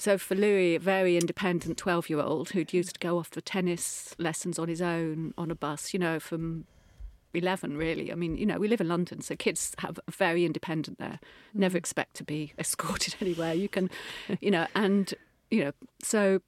So 0.00 0.16
for 0.16 0.34
Louis, 0.34 0.76
a 0.76 0.80
very 0.80 1.16
independent 1.16 1.76
12 1.76 2.08
year 2.08 2.20
old 2.20 2.50
who'd 2.50 2.72
used 2.72 2.94
to 2.94 2.98
go 3.00 3.18
off 3.18 3.28
for 3.28 3.40
tennis 3.40 4.14
lessons 4.18 4.58
on 4.58 4.68
his 4.68 4.80
own 4.80 5.34
on 5.36 5.50
a 5.50 5.54
bus, 5.54 5.92
you 5.92 6.00
know, 6.00 6.18
from 6.18 6.64
11 7.34 7.76
really. 7.76 8.10
I 8.10 8.14
mean, 8.14 8.36
you 8.36 8.46
know, 8.46 8.58
we 8.58 8.68
live 8.68 8.80
in 8.80 8.88
London, 8.88 9.20
so 9.20 9.36
kids 9.36 9.74
have 9.78 10.00
very 10.10 10.44
independent 10.44 10.98
there. 10.98 11.20
Never 11.54 11.74
mm. 11.74 11.78
expect 11.80 12.14
to 12.16 12.24
be 12.24 12.52
escorted 12.58 13.14
anywhere. 13.20 13.54
You 13.54 13.68
can, 13.68 13.90
you 14.40 14.50
know, 14.50 14.66
and, 14.74 15.12
you 15.50 15.64
know, 15.64 15.72
so 16.02 16.40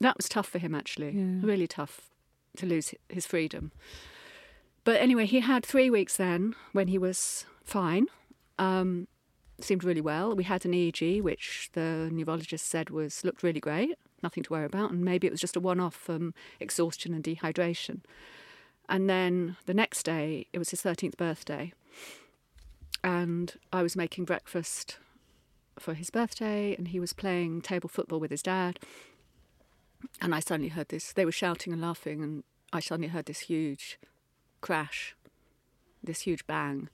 that 0.00 0.16
was 0.16 0.28
tough 0.28 0.48
for 0.48 0.58
him 0.58 0.74
actually. 0.74 1.10
Yeah. 1.10 1.46
Really 1.46 1.66
tough 1.66 2.10
to 2.58 2.66
lose 2.66 2.94
his 3.08 3.26
freedom. 3.26 3.72
But 4.84 5.00
anyway, 5.00 5.26
he 5.26 5.40
had 5.40 5.64
three 5.64 5.90
weeks 5.90 6.16
then 6.16 6.54
when 6.72 6.88
he 6.88 6.98
was 6.98 7.46
fine. 7.64 8.06
Um, 8.58 9.06
seemed 9.60 9.84
really 9.84 10.00
well. 10.00 10.34
We 10.34 10.44
had 10.44 10.64
an 10.64 10.72
EEG, 10.72 11.22
which 11.22 11.70
the 11.72 12.08
neurologist 12.12 12.66
said 12.66 12.90
was 12.90 13.24
looked 13.24 13.42
really 13.42 13.60
great, 13.60 13.96
nothing 14.22 14.42
to 14.44 14.52
worry 14.52 14.64
about, 14.64 14.90
and 14.90 15.04
maybe 15.04 15.26
it 15.26 15.30
was 15.30 15.40
just 15.40 15.56
a 15.56 15.60
one-off 15.60 15.94
from 15.94 16.32
exhaustion 16.60 17.12
and 17.12 17.24
dehydration. 17.24 18.00
And 18.88 19.10
then 19.10 19.56
the 19.66 19.74
next 19.74 20.04
day, 20.04 20.46
it 20.52 20.58
was 20.58 20.70
his 20.70 20.80
thirteenth 20.80 21.16
birthday, 21.16 21.72
and 23.04 23.54
I 23.72 23.82
was 23.82 23.96
making 23.96 24.24
breakfast 24.24 24.98
for 25.78 25.94
his 25.94 26.10
birthday, 26.10 26.74
and 26.76 26.88
he 26.88 27.00
was 27.00 27.12
playing 27.12 27.62
table 27.62 27.88
football 27.88 28.20
with 28.20 28.30
his 28.30 28.42
dad. 28.42 28.78
And 30.20 30.34
I 30.34 30.40
suddenly 30.40 30.68
heard 30.68 30.88
this. 30.88 31.12
They 31.12 31.24
were 31.24 31.32
shouting 31.32 31.72
and 31.72 31.82
laughing, 31.82 32.22
and 32.22 32.44
I 32.72 32.80
suddenly 32.80 33.08
heard 33.08 33.26
this 33.26 33.40
huge 33.40 33.98
crash, 34.60 35.14
this 36.02 36.20
huge 36.22 36.46
bang. 36.46 36.88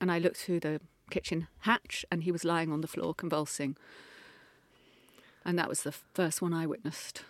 And 0.00 0.10
I 0.12 0.18
looked 0.18 0.36
through 0.36 0.60
the 0.60 0.80
kitchen 1.10 1.48
hatch, 1.60 2.04
and 2.10 2.22
he 2.22 2.32
was 2.32 2.44
lying 2.44 2.72
on 2.72 2.80
the 2.80 2.86
floor 2.86 3.14
convulsing. 3.14 3.76
And 5.44 5.58
that 5.58 5.68
was 5.68 5.82
the 5.82 5.92
first 5.92 6.42
one 6.42 6.52
I 6.52 6.66
witnessed. 6.66 7.22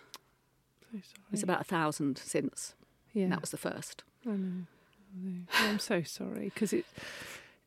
So 0.91 0.97
sorry. 1.01 1.03
It's 1.31 1.43
about 1.43 1.61
a 1.61 1.65
thousand 1.65 2.17
since. 2.17 2.73
yeah. 3.13 3.27
That 3.29 3.41
was 3.41 3.51
the 3.51 3.57
first. 3.57 4.03
I 4.25 4.31
know. 4.31 4.65
I 5.15 5.29
know. 5.29 5.41
I'm 5.53 5.79
so 5.79 6.03
sorry 6.03 6.51
because 6.53 6.73
it, 6.73 6.85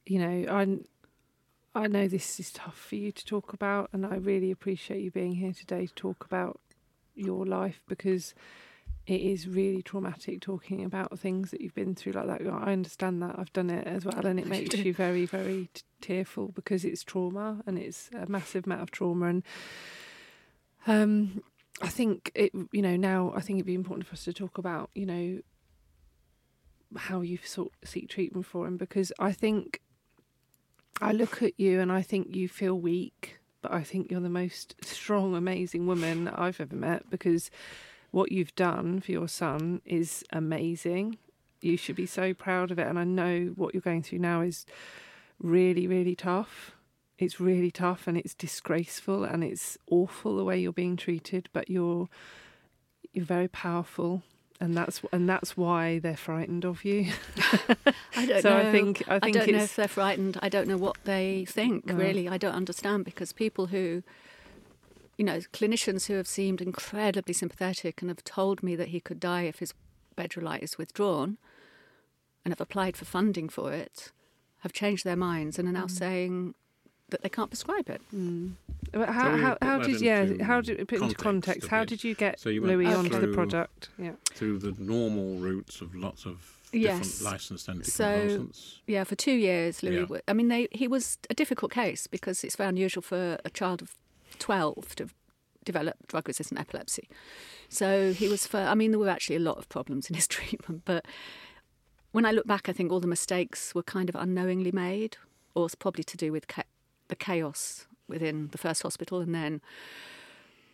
you 0.06 0.18
know, 0.18 0.52
I, 0.52 0.78
I 1.75 1.87
know 1.87 2.06
this 2.06 2.38
is 2.38 2.50
tough 2.50 2.76
for 2.76 2.96
you 2.96 3.12
to 3.12 3.25
talk 3.25 3.52
about, 3.52 3.88
and 3.92 4.04
I 4.04 4.16
really 4.16 4.50
appreciate 4.50 5.00
you 5.02 5.11
being 5.11 5.37
here 5.37 5.52
today 5.52 5.87
to 5.87 5.94
talk 5.94 6.25
about 6.25 6.61
your 7.14 7.45
life 7.47 7.81
because 7.88 8.35
it 9.07 9.21
is 9.21 9.49
really 9.49 9.83
traumatic 9.83 10.40
talking 10.40 10.85
about 10.85 11.19
things 11.19 11.50
that 11.50 11.61
you've 11.61 11.75
been 11.75 11.95
through 11.95 12.12
like 12.12 12.26
that. 12.26 12.47
I 12.47 12.73
understand 12.73 13.23
that. 13.23 13.37
I've 13.38 13.52
done 13.52 13.71
it 13.71 13.87
as 13.87 14.04
well, 14.04 14.25
and 14.25 14.38
it 14.38 14.47
makes 14.49 14.75
you 14.76 14.95
very, 14.95 15.26
very 15.26 15.69
t- 15.75 15.83
tearful 16.00 16.49
because 16.49 16.85
it's 16.85 17.02
trauma 17.02 17.62
and 17.66 17.78
it's 17.78 18.11
a 18.16 18.26
massive 18.26 18.66
amount 18.66 18.83
of 18.83 18.90
trauma 18.90 19.26
and. 19.26 19.42
Um, 20.85 21.42
I 21.81 21.88
think 21.88 22.33
it, 22.35 22.52
you 22.73 22.83
know, 22.83 22.97
now 22.97 23.33
I 23.37 23.40
think 23.40 23.59
it'd 23.59 23.66
be 23.66 23.75
important 23.75 24.07
for 24.07 24.14
us 24.14 24.25
to 24.25 24.33
talk 24.33 24.59
about, 24.59 24.90
you 24.95 25.07
know, 25.07 25.40
how 26.97 27.21
you 27.21 27.38
sort 27.45 27.73
seek 27.85 28.09
treatment 28.09 28.47
for 28.47 28.66
him 28.66 28.76
because 28.76 29.12
I 29.19 29.33
think 29.33 29.81
I 31.00 31.12
look 31.12 31.42
at 31.42 31.59
you 31.59 31.81
and 31.81 31.90
I 31.90 32.02
think 32.02 32.37
you 32.37 32.49
feel 32.49 32.78
weak, 32.78 33.38
but 33.62 33.73
I 33.73 33.83
think 33.83 34.11
you're 34.11 34.21
the 34.21 34.28
most 34.28 34.75
strong, 34.85 35.35
amazing 35.35 35.87
woman 35.87 36.28
I've 36.28 36.61
ever 36.61 36.76
met 36.76 37.09
because 37.09 37.50
what 38.11 38.31
you've 38.31 38.54
done 38.54 39.00
for 39.00 39.12
your 39.12 39.28
son 39.28 39.81
is 39.87 40.25
amazing. 40.31 41.19
you 41.62 41.76
should 41.76 41.95
be 41.95 42.07
so 42.07 42.35
proud 42.35 42.73
of 42.73 42.78
it. 42.81 42.88
And 42.88 42.99
I 42.99 43.04
know 43.04 43.52
what 43.54 43.73
you're 43.73 43.81
going 43.81 44.02
through 44.02 44.19
now 44.19 44.40
is 44.40 44.66
really, 45.38 45.87
really 45.87 46.16
tough. 46.16 46.73
It's 47.19 47.38
really 47.38 47.71
tough 47.71 48.09
and 48.09 48.19
it's 48.19 48.35
disgraceful 48.35 49.23
and 49.23 49.45
it's 49.45 49.78
awful 49.88 50.37
the 50.37 50.45
way 50.45 50.59
you're 50.59 50.73
being 50.73 50.97
treated. 50.97 51.49
But 51.52 51.71
you're 51.71 52.09
you're 53.12 53.25
very 53.25 53.49
powerful 53.49 54.23
and 54.62 54.76
that's 54.76 55.02
and 55.11 55.28
that's 55.28 55.57
why 55.57 55.99
they're 55.99 56.16
frightened 56.16 56.64
of 56.64 56.85
you. 56.85 57.12
I 58.16 58.26
don't 58.26 58.42
so 58.42 58.50
know. 58.50 58.69
I 58.69 58.71
think 58.71 59.02
I 59.09 59.19
think 59.19 59.37
don't 59.37 59.50
know 59.50 59.62
if 59.64 59.75
they're 59.75 59.88
frightened. 59.88 60.38
I 60.40 60.49
don't 60.49 60.69
know 60.69 60.76
what 60.76 60.97
they 61.04 61.45
think. 61.49 61.87
No. 61.87 61.95
Really, 61.95 62.28
I 62.28 62.38
don't 62.38 62.54
understand 62.54 63.04
because 63.04 63.33
people 63.33 63.66
who, 63.66 64.04
you 65.19 65.25
know, 65.25 65.40
clinicians 65.52 66.07
who 66.07 66.14
have 66.14 66.28
seemed 66.28 66.61
incredibly 66.61 67.35
sympathetic 67.35 68.02
and 68.02 68.09
have 68.09 68.23
told 68.23 68.62
me 68.62 68.76
that 68.76 68.88
he 68.88 69.00
could 69.00 69.19
die 69.19 69.42
if 69.42 69.59
his 69.59 69.75
Bedrolite 70.16 70.62
is 70.62 70.78
withdrawn, 70.78 71.38
and 72.45 72.52
have 72.52 72.61
applied 72.61 72.97
for 72.97 73.04
funding 73.04 73.49
for 73.49 73.73
it, 73.73 74.12
have 74.61 74.73
changed 74.73 75.04
their 75.04 75.16
minds 75.16 75.59
and 75.59 75.69
are 75.69 75.73
now 75.73 75.87
Mm. 75.87 75.90
saying 75.90 76.54
that 77.12 77.23
they 77.23 77.28
can't 77.28 77.50
prescribe 77.50 77.88
it. 77.88 78.02
Mm. 78.14 78.52
But 78.92 79.09
how, 79.09 79.37
So 79.37 79.42
how, 79.42 79.59
how 79.62 79.78
did 79.78 80.00
yeah 80.00 80.42
how 80.42 80.61
did 80.61 80.76
put 80.88 81.00
into 81.00 81.14
context 81.14 81.23
context 81.23 81.69
how 81.69 81.85
did 81.85 82.04
you 82.04 82.14
get 82.14 82.38
So 82.40 82.50
you 82.50 82.61
went 82.61 82.73
Louis 82.75 82.92
onto 82.92 83.19
the 83.21 83.28
product 83.28 83.88
yeah 83.99 84.12
through 84.35 84.59
the 84.59 84.75
normal 84.78 85.37
routes 85.37 85.81
of 85.81 85.95
lots 85.95 86.26
of 86.26 86.59
Yes. 86.75 86.99
different 87.19 87.33
licensed 87.33 87.66
So- 87.66 88.04
anticonvulsants. 88.04 88.78
Yeah, 88.87 89.04
for 89.04 89.14
two 89.14 89.33
years, 89.35 89.83
Louis. 89.83 90.07
Yeah. 90.11 90.19
I 90.26 90.33
mean, 90.33 90.49
they, 90.49 90.69
he 90.73 90.88
was 90.88 91.19
a 91.28 91.35
difficult 91.35 91.71
case 91.71 92.07
because 92.07 92.42
it's 92.45 92.57
very 92.57 92.71
unusual 92.71 93.02
for 93.02 93.38
a 93.45 93.50
child 93.50 93.83
of 93.83 93.95
twelve 94.38 94.95
to 94.97 95.09
develop 95.64 95.97
drug-resistant 96.09 96.59
epilepsy. 96.59 97.09
So 97.69 98.12
he 98.14 98.26
was 98.26 98.47
for. 98.47 98.59
I 98.59 98.75
mean, 98.75 98.90
there 98.90 98.99
were 98.99 99.11
actually 99.11 99.37
a 99.37 99.40
lot 99.50 99.59
of 99.59 99.69
problems 99.69 100.09
in 100.09 100.14
his 100.16 100.26
treatment, 100.37 100.83
but 100.87 101.04
when 102.12 102.25
I 102.25 102.31
look 102.31 102.47
back, 102.47 102.69
I 102.71 102.73
think 102.73 102.90
all 102.90 103.00
the 103.00 103.07
mistakes 103.07 103.75
were 103.75 103.83
kind 103.83 104.09
of 104.09 104.14
unknowingly 104.14 104.73
made, 104.73 105.19
or 105.54 105.66
it's 105.66 105.75
probably 105.75 106.04
to 106.04 106.16
do 106.16 106.33
with 106.33 106.47
cha- 106.49 106.62
the 107.09 107.16
chaos 107.16 107.87
within 108.09 108.49
the 108.52 108.59
first 108.59 108.82
hospital, 108.82 109.21
and 109.21 109.35
then. 109.35 109.61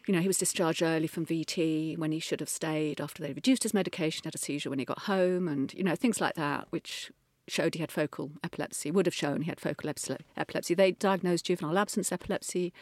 You 0.06 0.14
know, 0.14 0.22
he 0.22 0.26
was 0.26 0.38
discharged 0.38 0.80
early 0.80 1.06
from 1.06 1.26
VT 1.26 1.98
when 1.98 2.12
he 2.12 2.18
should 2.18 2.40
have 2.40 2.48
stayed 2.48 2.98
after 2.98 3.22
they 3.22 3.34
reduced 3.34 3.62
his 3.62 3.74
medication, 3.74 4.22
had 4.24 4.34
a 4.34 4.38
seizure 4.38 4.70
when 4.70 4.78
he 4.78 4.86
got 4.86 5.00
home, 5.00 5.46
and, 5.46 5.74
you 5.74 5.84
know, 5.84 5.94
things 5.94 6.18
like 6.18 6.34
that, 6.36 6.66
which 6.70 7.12
showed 7.46 7.74
he 7.74 7.80
had 7.80 7.92
focal 7.92 8.30
epilepsy, 8.42 8.90
would 8.90 9.06
have 9.06 9.14
shown 9.14 9.42
he 9.42 9.50
had 9.50 9.60
focal 9.60 9.90
epilepsy. 9.90 10.74
They 10.74 10.92
diagnosed 10.92 11.46
juvenile 11.46 11.76
absence 11.76 12.12
epilepsy, 12.12 12.72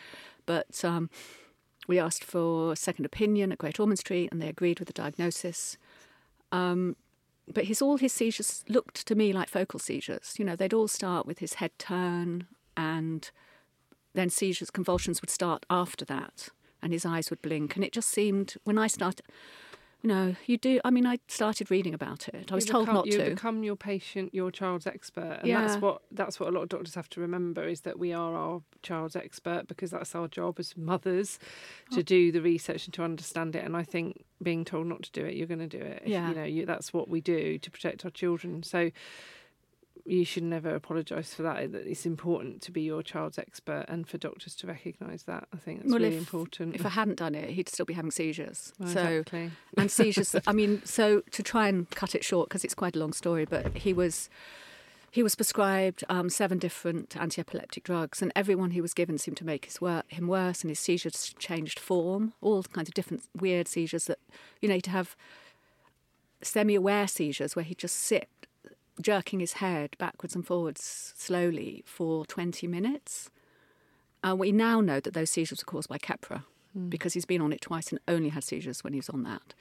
but 0.44 0.84
um, 0.84 1.10
we 1.86 1.98
asked 1.98 2.24
for 2.24 2.72
a 2.72 2.76
second 2.76 3.04
opinion 3.04 3.52
at 3.52 3.58
Great 3.58 3.80
Ormond 3.80 3.98
Street 3.98 4.28
and 4.30 4.42
they 4.42 4.48
agreed 4.48 4.78
with 4.78 4.88
the 4.88 4.92
diagnosis. 4.92 5.76
Um, 6.52 6.96
but 7.52 7.64
his 7.64 7.80
all 7.80 7.96
his 7.96 8.12
seizures 8.12 8.64
looked 8.68 9.06
to 9.06 9.14
me 9.14 9.32
like 9.32 9.48
focal 9.48 9.78
seizures. 9.78 10.34
You 10.38 10.44
know, 10.44 10.56
they'd 10.56 10.74
all 10.74 10.88
start 10.88 11.26
with 11.26 11.38
his 11.38 11.54
head 11.54 11.70
turn 11.78 12.46
and 12.76 13.30
then 14.14 14.30
seizures, 14.30 14.70
convulsions 14.70 15.20
would 15.20 15.30
start 15.30 15.66
after 15.68 16.04
that 16.06 16.48
and 16.82 16.92
his 16.92 17.04
eyes 17.04 17.30
would 17.30 17.42
blink. 17.42 17.74
And 17.76 17.84
it 17.84 17.92
just 17.92 18.08
seemed, 18.08 18.54
when 18.64 18.78
I 18.78 18.86
started, 18.86 19.24
you 20.02 20.08
know, 20.08 20.36
you 20.46 20.56
do, 20.56 20.80
I 20.84 20.90
mean, 20.90 21.04
I 21.06 21.18
started 21.26 21.70
reading 21.70 21.92
about 21.94 22.28
it. 22.28 22.50
I 22.52 22.54
was 22.54 22.66
You 22.66 22.72
told 22.72 22.84
become, 22.84 22.94
not 22.94 23.06
you 23.06 23.18
to. 23.18 23.30
become 23.30 23.62
your 23.64 23.76
patient 23.76 24.32
your 24.34 24.50
child's 24.50 24.86
expert 24.86 25.38
and 25.40 25.48
Yeah. 25.48 25.62
that's 25.66 25.80
what 25.82 26.02
that's 26.12 26.38
what 26.38 26.48
a 26.50 26.52
lot 26.52 26.62
of 26.62 26.68
doctors 26.68 26.94
have 26.94 27.08
to 27.10 27.20
remember 27.20 27.66
is 27.66 27.80
that 27.82 27.98
we 27.98 28.12
are 28.12 28.34
our 28.34 28.62
child's 28.82 29.16
expert 29.16 29.66
because 29.68 29.90
that's 29.90 30.14
our 30.14 30.28
job 30.28 30.58
as 30.60 30.76
mothers 30.76 31.38
Oh. 31.90 31.96
to 31.96 32.02
do 32.02 32.30
the 32.30 32.40
research 32.42 32.84
and 32.86 32.94
to 32.94 33.02
understand 33.02 33.56
it 33.56 33.64
and 33.64 33.76
I 33.76 33.82
think 33.82 34.24
being 34.42 34.64
told 34.64 34.86
not 34.86 35.02
to 35.04 35.10
do 35.12 35.24
it 35.24 35.34
you're 35.34 35.46
going 35.48 35.66
to 35.68 35.78
do 35.78 35.84
it 35.84 36.02
Yeah. 36.06 36.28
you 36.28 36.34
know 36.34 36.44
you, 36.44 36.66
that's 36.66 36.92
what 36.92 37.08
we 37.08 37.20
do 37.20 37.58
to 37.58 37.70
protect 37.70 38.04
our 38.04 38.10
children 38.10 38.62
so 38.62 38.90
you 40.06 40.24
should 40.24 40.42
never 40.44 40.74
apologise 40.74 41.34
for 41.34 41.42
that. 41.42 41.58
It's 41.74 42.06
important 42.06 42.62
to 42.62 42.70
be 42.70 42.82
your 42.82 43.02
child's 43.02 43.38
expert 43.38 43.84
and 43.88 44.06
for 44.08 44.18
doctors 44.18 44.54
to 44.56 44.66
recognise 44.66 45.24
that. 45.24 45.48
I 45.52 45.56
think 45.56 45.80
that's 45.80 45.90
Well, 45.90 46.00
really 46.00 46.14
if- 46.14 46.20
important. 46.20 46.74
If 46.76 46.86
I 46.86 46.90
hadn't 46.90 47.18
done 47.18 47.34
it, 47.34 47.50
he'd 47.50 47.68
still 47.68 47.86
be 47.86 47.94
having 47.94 48.10
seizures. 48.10 48.72
Well, 48.78 48.88
so 48.88 49.00
exactly. 49.04 49.50
and 49.76 49.90
seizures. 49.98 50.36
I 50.46 50.52
mean, 50.52 50.82
so 50.84 51.22
to 51.32 51.42
try 51.42 51.68
and 51.68 51.90
cut 51.90 52.14
it 52.14 52.24
short 52.24 52.48
because 52.48 52.64
it's 52.64 52.74
quite 52.74 52.94
a 52.94 52.98
long 52.98 53.12
story, 53.12 53.44
but 53.44 53.76
he 53.78 53.92
was 53.92 54.30
he 55.10 55.22
was 55.22 55.34
prescribed 55.34 56.04
um, 56.10 56.28
seven 56.28 56.58
different 56.58 57.16
anti-epileptic 57.16 57.84
drugs, 57.84 58.20
and 58.20 58.30
everyone 58.36 58.72
he 58.72 58.82
was 58.82 58.92
given 58.92 59.16
seemed 59.16 59.38
to 59.38 59.46
make 59.46 59.64
his 59.64 59.80
wor- 59.80 60.02
him 60.08 60.28
worse, 60.28 60.60
and 60.62 60.68
his 60.70 60.78
seizures 60.78 61.34
changed 61.38 61.78
form. 61.78 62.34
All 62.42 62.62
kinds 62.64 62.88
of 62.88 62.94
different 62.94 63.22
weird 63.34 63.66
seizures 63.66 64.04
that 64.06 64.18
you 64.60 64.68
know 64.68 64.78
to 64.80 64.90
have 64.90 65.16
semi-aware 66.42 67.08
seizures 67.08 67.56
where 67.56 67.64
he'd 67.64 67.78
just 67.78 67.96
sit 67.96 68.28
jerking 69.00 69.40
his 69.40 69.54
head 69.54 69.96
backwards 69.98 70.34
and 70.34 70.46
forwards 70.46 71.12
slowly 71.16 71.82
for 71.86 72.24
20 72.26 72.66
minutes. 72.66 73.30
Uh, 74.26 74.34
we 74.34 74.52
now 74.52 74.80
know 74.80 75.00
that 75.00 75.14
those 75.14 75.30
seizures 75.30 75.60
were 75.64 75.70
caused 75.70 75.88
by 75.88 75.98
Keppra 75.98 76.44
because 76.88 77.14
he's 77.14 77.24
been 77.24 77.40
on 77.40 77.52
it 77.52 77.60
twice 77.60 77.90
and 77.90 78.00
only 78.08 78.30
had 78.30 78.44
seizures 78.44 78.82
when 78.84 78.92
he 78.92 78.98
was 78.98 79.08
on 79.08 79.22
that. 79.22 79.54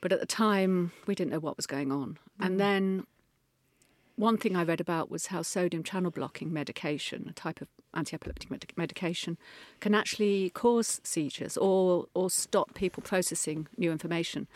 But 0.00 0.12
at 0.12 0.20
the 0.20 0.26
time, 0.26 0.92
we 1.06 1.14
didn't 1.14 1.30
know 1.30 1.40
what 1.40 1.56
was 1.56 1.66
going 1.66 1.92
on. 1.92 2.18
And 2.38 2.58
then 2.58 3.06
one 4.16 4.36
thing 4.36 4.56
I 4.56 4.64
read 4.64 4.80
about 4.80 5.10
was 5.10 5.26
how 5.26 5.42
sodium 5.42 5.82
channel 5.82 6.10
blocking 6.10 6.52
medication, 6.52 7.26
a 7.28 7.32
type 7.32 7.60
of 7.60 7.68
anti 7.94 8.14
epileptic 8.14 8.50
med- 8.50 8.72
medication, 8.76 9.38
can 9.80 9.94
actually 9.94 10.50
cause 10.50 11.00
seizures 11.04 11.56
or, 11.56 12.06
or 12.14 12.30
stop 12.30 12.74
people 12.74 13.02
processing 13.02 13.66
new 13.76 13.90
information. 13.90 14.46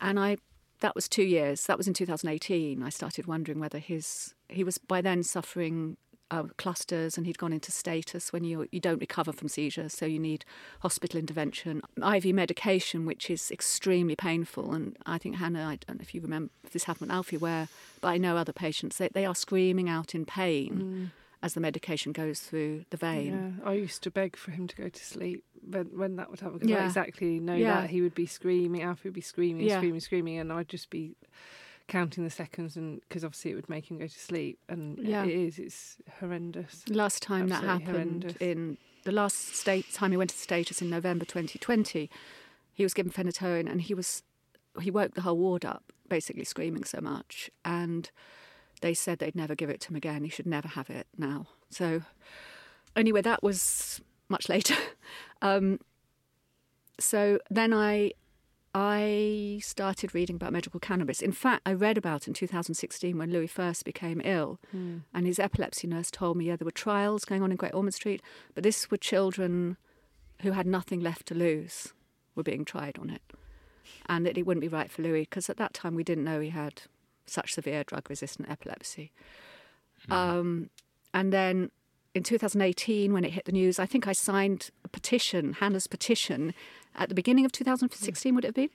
And 0.00 0.18
I 0.18 0.38
that 0.80 0.94
was 0.94 1.08
two 1.08 1.24
years. 1.24 1.64
That 1.66 1.76
was 1.76 1.88
in 1.88 1.94
2018. 1.94 2.82
I 2.82 2.88
started 2.88 3.26
wondering 3.26 3.60
whether 3.60 3.78
his 3.78 4.34
he 4.48 4.64
was 4.64 4.78
by 4.78 5.00
then 5.00 5.22
suffering 5.22 5.96
uh, 6.30 6.44
clusters, 6.56 7.16
and 7.16 7.26
he'd 7.26 7.38
gone 7.38 7.52
into 7.52 7.72
status 7.72 8.32
when 8.32 8.44
you 8.44 8.66
you 8.70 8.80
don't 8.80 9.00
recover 9.00 9.32
from 9.32 9.48
seizures, 9.48 9.92
so 9.94 10.06
you 10.06 10.18
need 10.18 10.44
hospital 10.80 11.18
intervention, 11.18 11.82
IV 11.96 12.34
medication, 12.34 13.06
which 13.06 13.30
is 13.30 13.50
extremely 13.50 14.16
painful. 14.16 14.72
And 14.72 14.96
I 15.06 15.18
think 15.18 15.36
Hannah, 15.36 15.64
I 15.64 15.78
don't 15.86 15.98
know 15.98 16.02
if 16.02 16.14
you 16.14 16.20
remember 16.20 16.50
if 16.64 16.72
this 16.72 16.84
happened 16.84 17.10
at 17.10 17.14
Alfie, 17.14 17.38
where 17.38 17.68
but 18.00 18.08
I 18.08 18.18
know 18.18 18.36
other 18.36 18.52
patients 18.52 18.98
they, 18.98 19.08
they 19.08 19.24
are 19.24 19.34
screaming 19.34 19.88
out 19.88 20.14
in 20.14 20.24
pain 20.24 21.10
as 21.42 21.54
the 21.54 21.60
medication 21.60 22.12
goes 22.12 22.40
through 22.40 22.84
the 22.90 22.96
vein. 22.96 23.56
Yeah, 23.62 23.68
I 23.68 23.74
used 23.74 24.02
to 24.02 24.10
beg 24.10 24.36
for 24.36 24.50
him 24.50 24.66
to 24.66 24.74
go 24.76 24.88
to 24.88 25.04
sleep 25.04 25.44
when, 25.68 25.86
when 25.96 26.16
that 26.16 26.30
would 26.30 26.40
happen 26.40 26.58
because 26.58 26.70
I 26.72 26.74
Yeah. 26.80 26.86
exactly 26.86 27.38
know 27.38 27.54
Yeah. 27.54 27.80
that 27.82 27.90
he 27.90 28.00
would 28.02 28.14
be 28.14 28.26
screaming, 28.26 28.82
Alfie 28.82 29.08
would 29.08 29.14
be 29.14 29.20
screaming, 29.20 29.66
Yeah. 29.66 29.78
screaming, 29.78 30.00
screaming, 30.00 30.38
and 30.38 30.52
I'd 30.52 30.68
just 30.68 30.90
be 30.90 31.14
counting 31.86 32.22
the 32.24 32.30
seconds, 32.30 32.76
and 32.76 33.00
because 33.02 33.24
obviously 33.24 33.52
it 33.52 33.54
would 33.54 33.68
make 33.70 33.90
him 33.90 33.98
go 33.98 34.06
to 34.06 34.18
sleep, 34.18 34.58
and 34.68 34.98
Yeah. 34.98 35.24
it 35.24 35.30
is, 35.30 35.58
it's 35.58 35.96
horrendous. 36.20 36.84
Last 36.88 37.22
time 37.22 37.48
that 37.48 37.62
happened 37.64 37.86
horrendous. 38.24 38.36
in 38.40 38.76
the 39.04 39.12
last 39.12 39.54
state 39.54 39.86
time 39.92 40.10
he 40.10 40.16
went 40.16 40.30
to 40.30 40.36
the 40.36 40.42
status 40.42 40.82
in 40.82 40.90
November 40.90 41.24
2020, 41.24 42.10
he 42.74 42.82
was 42.82 42.92
given 42.94 43.10
phenytoin 43.12 43.70
and 43.70 43.80
he 43.82 43.94
was 43.94 44.22
he 44.82 44.90
woke 44.90 45.14
the 45.14 45.22
whole 45.22 45.36
ward 45.38 45.64
up, 45.64 45.92
basically 46.08 46.44
screaming 46.44 46.84
so 46.84 47.00
much, 47.00 47.50
and 47.64 48.10
they 48.80 48.94
said 48.94 49.18
they'd 49.18 49.34
never 49.36 49.54
give 49.54 49.70
it 49.70 49.80
to 49.82 49.88
him 49.88 49.96
again. 49.96 50.24
He 50.24 50.30
should 50.30 50.46
never 50.46 50.68
have 50.68 50.90
it 50.90 51.06
now. 51.16 51.46
So 51.70 52.02
anyway, 52.96 53.22
that 53.22 53.42
was 53.42 54.00
much 54.28 54.48
later. 54.54 54.74
um, 55.42 55.78
so 56.98 57.38
then 57.50 57.72
I 57.72 58.12
I 58.74 59.60
started 59.62 60.14
reading 60.14 60.36
about 60.36 60.52
medical 60.52 60.78
cannabis. 60.78 61.22
In 61.22 61.32
fact, 61.32 61.62
I 61.64 61.72
read 61.72 61.96
about 61.96 62.22
it 62.22 62.28
in 62.28 62.34
2016 62.34 63.16
when 63.16 63.32
Louis 63.32 63.46
first 63.46 63.84
became 63.84 64.20
ill, 64.24 64.60
and 65.14 65.26
his 65.26 65.38
epilepsy 65.38 65.86
nurse 65.86 66.10
told 66.10 66.36
me, 66.36 66.44
yeah, 66.44 66.56
there 66.56 66.66
were 66.66 66.70
trials 66.70 67.24
going 67.24 67.42
on 67.42 67.50
in 67.50 67.56
Great 67.56 67.74
Ormond 67.74 67.94
Street, 67.94 68.22
but 68.54 68.62
this 68.62 68.90
were 68.90 68.98
children 68.98 69.78
who 70.42 70.52
had 70.52 70.66
nothing 70.66 71.00
left 71.00 71.26
to 71.26 71.34
lose 71.34 71.92
were 72.34 72.42
being 72.42 72.64
tried 72.64 72.98
on 72.98 73.10
it, 73.10 73.22
and 74.06 74.26
that 74.26 74.36
it 74.36 74.46
wouldn't 74.46 74.60
be 74.60 74.68
right 74.68 74.90
for 74.90 75.02
Louis 75.02 75.22
because 75.22 75.48
at 75.48 75.56
that 75.56 75.72
time 75.72 75.94
we 75.94 76.04
didn't 76.04 76.24
know 76.24 76.38
he 76.38 76.50
had 76.50 76.82
such 77.30 77.54
severe 77.54 77.84
drug-resistant 77.84 78.50
epilepsy. 78.50 79.12
Um, 80.10 80.70
and 81.12 81.32
then 81.32 81.70
in 82.14 82.22
2018, 82.22 83.12
when 83.12 83.24
it 83.24 83.32
hit 83.32 83.44
the 83.44 83.52
news, 83.52 83.78
I 83.78 83.86
think 83.86 84.06
I 84.06 84.12
signed 84.12 84.70
a 84.84 84.88
petition, 84.88 85.54
Hannah's 85.54 85.86
petition, 85.86 86.54
at 86.94 87.08
the 87.08 87.14
beginning 87.14 87.44
of 87.44 87.52
2016, 87.52 88.34
would 88.34 88.44
it 88.44 88.48
have 88.48 88.54
been? 88.54 88.70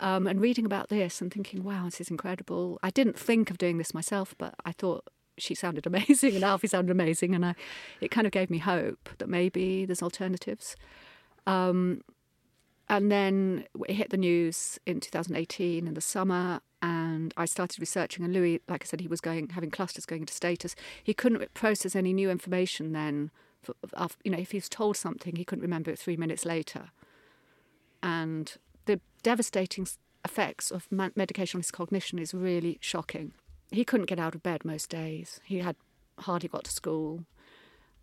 Um, 0.00 0.26
and 0.26 0.40
reading 0.40 0.64
about 0.64 0.88
this 0.88 1.20
and 1.20 1.32
thinking, 1.32 1.62
wow, 1.62 1.84
this 1.84 2.00
is 2.00 2.10
incredible. 2.10 2.78
I 2.82 2.90
didn't 2.90 3.18
think 3.18 3.50
of 3.50 3.58
doing 3.58 3.78
this 3.78 3.92
myself, 3.92 4.34
but 4.38 4.54
I 4.64 4.72
thought 4.72 5.04
she 5.38 5.54
sounded 5.54 5.86
amazing 5.86 6.34
and 6.34 6.44
Alfie 6.44 6.68
sounded 6.68 6.90
amazing. 6.90 7.34
And 7.34 7.44
I, 7.44 7.54
it 8.00 8.10
kind 8.10 8.26
of 8.26 8.32
gave 8.32 8.50
me 8.50 8.58
hope 8.58 9.08
that 9.18 9.28
maybe 9.28 9.84
there's 9.84 10.02
alternatives. 10.02 10.76
Um, 11.46 12.02
and 12.88 13.10
then 13.10 13.64
it 13.88 13.94
hit 13.94 14.10
the 14.10 14.16
news 14.16 14.78
in 14.86 15.00
2018 15.00 15.86
in 15.86 15.94
the 15.94 16.00
summer, 16.00 16.60
and 16.86 17.34
I 17.36 17.46
started 17.46 17.80
researching. 17.80 18.24
And 18.24 18.32
Louis, 18.32 18.60
like 18.68 18.84
I 18.84 18.86
said, 18.86 19.00
he 19.00 19.08
was 19.08 19.20
going 19.20 19.48
having 19.48 19.72
clusters 19.72 20.06
going 20.06 20.22
into 20.22 20.32
status. 20.32 20.76
He 21.02 21.12
couldn't 21.12 21.52
process 21.52 21.96
any 21.96 22.12
new 22.12 22.30
information 22.30 22.92
then. 22.92 23.32
For, 23.60 23.74
af- 23.94 24.18
you 24.22 24.30
know, 24.30 24.38
if 24.38 24.52
he 24.52 24.58
was 24.58 24.68
told 24.68 24.96
something, 24.96 25.34
he 25.34 25.44
couldn't 25.44 25.62
remember 25.62 25.90
it 25.90 25.98
three 25.98 26.16
minutes 26.16 26.44
later. 26.44 26.90
And 28.04 28.54
the 28.84 29.00
devastating 29.24 29.88
effects 30.24 30.70
of 30.70 30.86
medication 30.92 31.58
on 31.58 31.62
his 31.62 31.72
cognition 31.72 32.20
is 32.20 32.32
really 32.32 32.78
shocking. 32.80 33.32
He 33.72 33.84
couldn't 33.84 34.06
get 34.06 34.20
out 34.20 34.36
of 34.36 34.44
bed 34.44 34.64
most 34.64 34.88
days. 34.88 35.40
He 35.42 35.58
had 35.58 35.74
hardly 36.20 36.48
got 36.48 36.64
to 36.64 36.70
school. 36.70 37.24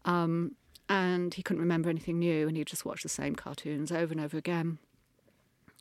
Um, 0.04 0.58
and 0.90 1.34
he 1.34 1.42
couldn't 1.42 1.62
remember 1.62 1.90
anything 1.90 2.20
new, 2.20 2.50
and 2.50 2.58
he'd 2.58 2.68
just 2.68 2.84
watch 2.84 3.04
the 3.04 3.08
same 3.08 3.36
cartoons 3.36 3.94
over 3.94 4.12
and 4.12 4.20
over 4.20 4.38
again. 4.38 4.80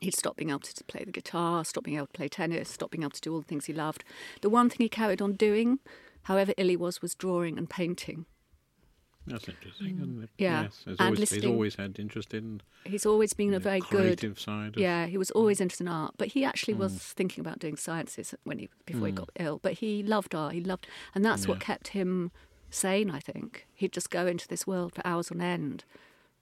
He'd 0.02 0.14
stop 0.14 0.36
being 0.36 0.50
able 0.50 0.60
to 0.60 0.84
play 0.84 1.04
the 1.04 1.12
guitar, 1.12 1.64
stop 1.64 1.84
being 1.84 1.96
able 1.96 2.08
to 2.08 2.12
play 2.12 2.28
tennis, 2.28 2.68
stop 2.68 2.90
being 2.90 3.02
able 3.02 3.12
to 3.12 3.20
do 3.20 3.32
all 3.32 3.40
the 3.40 3.46
things 3.46 3.66
he 3.66 3.72
loved. 3.72 4.04
The 4.40 4.50
one 4.50 4.68
thing 4.68 4.78
he 4.80 4.88
carried 4.88 5.22
on 5.22 5.34
doing, 5.34 5.78
however 6.24 6.52
ill 6.56 6.68
he 6.68 6.76
was, 6.76 7.00
was 7.00 7.14
drawing 7.14 7.56
and 7.56 7.70
painting. 7.70 8.26
That's 9.26 9.48
interesting, 9.48 9.98
isn't 9.98 10.22
it? 10.24 10.30
Yeah. 10.36 10.62
Yes. 10.62 10.82
He's 10.84 10.96
And 10.98 11.16
always, 11.16 11.30
he's 11.30 11.44
always 11.44 11.74
had 11.76 11.98
interest 12.00 12.34
in 12.34 12.60
He's 12.84 13.06
always 13.06 13.32
been 13.32 13.54
a 13.54 13.60
very 13.60 13.78
good 13.78 13.88
creative 13.88 14.40
side. 14.40 14.74
Of, 14.74 14.82
Yeah, 14.82 15.06
he 15.06 15.16
was 15.16 15.30
always 15.30 15.58
mm. 15.58 15.62
interested 15.62 15.84
in 15.84 15.92
art, 15.92 16.14
but 16.16 16.28
he 16.28 16.44
actually 16.44 16.74
was 16.74 16.94
mm. 16.94 17.00
thinking 17.00 17.40
about 17.40 17.60
doing 17.60 17.76
sciences 17.76 18.34
when 18.42 18.58
he 18.58 18.68
before 18.84 19.06
he 19.06 19.12
mm. 19.12 19.16
got 19.16 19.30
ill. 19.38 19.60
But 19.62 19.74
he 19.74 20.02
loved 20.02 20.34
art. 20.34 20.54
He 20.54 20.60
loved, 20.60 20.88
and 21.14 21.24
that's 21.24 21.46
what 21.46 21.60
kept 21.60 21.88
him 21.88 22.32
sane. 22.70 23.10
I 23.10 23.20
think 23.20 23.68
he'd 23.74 23.92
just 23.92 24.10
go 24.10 24.26
into 24.26 24.48
this 24.48 24.66
world 24.66 24.94
for 24.94 25.06
hours 25.06 25.30
on 25.30 25.40
end, 25.40 25.84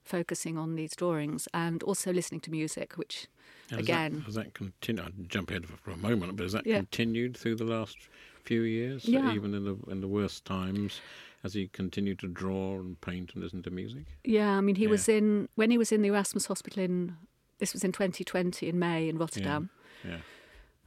focusing 0.05 0.59
on 0.59 0.75
these 0.77 0.95
drawings 0.97 1.47
and 1.55 1.83
also 1.83 2.13
listening 2.13 2.41
to 2.41 2.51
music, 2.51 2.95
which 2.97 3.27
again, 3.73 4.15
That, 4.15 4.25
has 4.25 4.35
that 4.35 4.55
continued? 4.55 5.05
I'll 5.05 5.27
jump 5.27 5.51
ahead 5.51 5.67
for, 5.67 5.77
for 5.77 5.91
a 5.93 5.97
moment, 5.97 6.37
but 6.37 6.43
has 6.45 6.53
that 6.53 6.67
Yeah. 6.67 6.77
continued 6.79 7.37
through 7.37 7.57
the 7.57 7.65
last 7.65 7.97
few 8.45 8.63
years? 8.63 9.05
Yeah. 9.05 9.33
Even 9.35 9.55
in 9.55 9.65
the 9.65 9.77
in 9.91 10.01
the 10.01 10.09
worst 10.09 10.45
times, 10.45 11.01
has 11.43 11.55
he 11.55 11.69
continued 11.69 12.19
to 12.21 12.27
draw 12.29 12.79
and 12.81 13.01
paint 13.01 13.33
and 13.35 13.43
listen 13.45 13.63
to 13.63 13.71
music? 13.71 14.05
yeah. 14.25 14.57
I 14.57 14.61
mean, 14.61 14.77
he 14.77 14.85
Yeah. 14.85 14.91
was 14.91 15.09
in 15.09 15.49
when 15.55 15.71
he 15.71 15.79
was 15.79 15.93
in 15.93 16.03
the 16.03 16.09
Erasmus 16.09 16.47
Hospital 16.47 16.83
in 16.83 17.17
this 17.59 17.73
was 17.75 17.85
in 17.85 17.93
2020 17.93 18.69
in 18.69 18.79
May 18.79 19.09
in 19.09 19.19
Rotterdam. 19.19 19.71
Yeah. 20.05 20.21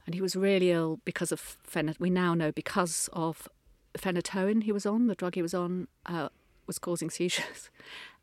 and 0.06 0.14
he 0.14 0.20
was 0.20 0.36
really 0.36 0.70
ill 0.70 1.00
because 1.06 1.32
of 1.32 1.56
phenytoin. 1.66 1.98
We 2.00 2.10
now 2.10 2.34
know 2.34 2.52
because 2.52 3.08
of 3.14 3.48
phenytoin 3.96 4.64
he 4.64 4.72
was 4.72 4.84
on. 4.84 5.06
The 5.06 5.14
drug 5.14 5.34
he 5.36 5.40
was 5.42 5.54
on 5.54 5.88
uh, 6.04 6.28
was 6.66 6.78
causing 6.78 7.08
seizures, 7.10 7.70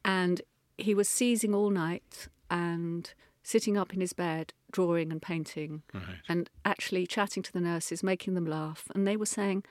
and 0.05 0.41
he 0.81 0.93
was 0.95 1.07
seizing 1.09 1.53
all 1.55 1.69
night 1.69 2.27
and 2.49 3.13
sitting 3.43 3.77
up 3.77 3.93
in 3.93 4.01
his 4.01 4.13
bed, 4.13 4.53
drawing 4.71 5.11
and 5.11 5.21
painting, 5.21 5.81
Right. 5.93 6.03
and 6.29 6.49
actually 6.63 7.07
chatting 7.07 7.41
to 7.43 7.51
the 7.53 7.59
nurses, 7.61 8.03
making 8.03 8.33
them 8.35 8.45
laugh. 8.45 8.87
And 8.93 9.07
they 9.07 9.17
were 9.17 9.25
saying 9.25 9.63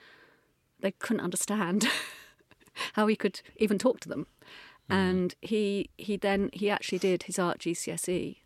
they 0.79 0.91
couldn't 0.91 1.21
understand 1.23 1.87
how 2.93 3.07
he 3.07 3.15
could 3.15 3.41
even 3.57 3.77
talk 3.77 3.99
to 4.01 4.09
them. 4.09 4.27
And 4.89 5.35
he 5.41 5.89
he 5.97 6.17
then 6.17 6.49
he 6.51 6.69
actually 6.69 6.97
did 6.99 7.23
his 7.23 7.39
art 7.39 7.59
GCSE 7.59 8.37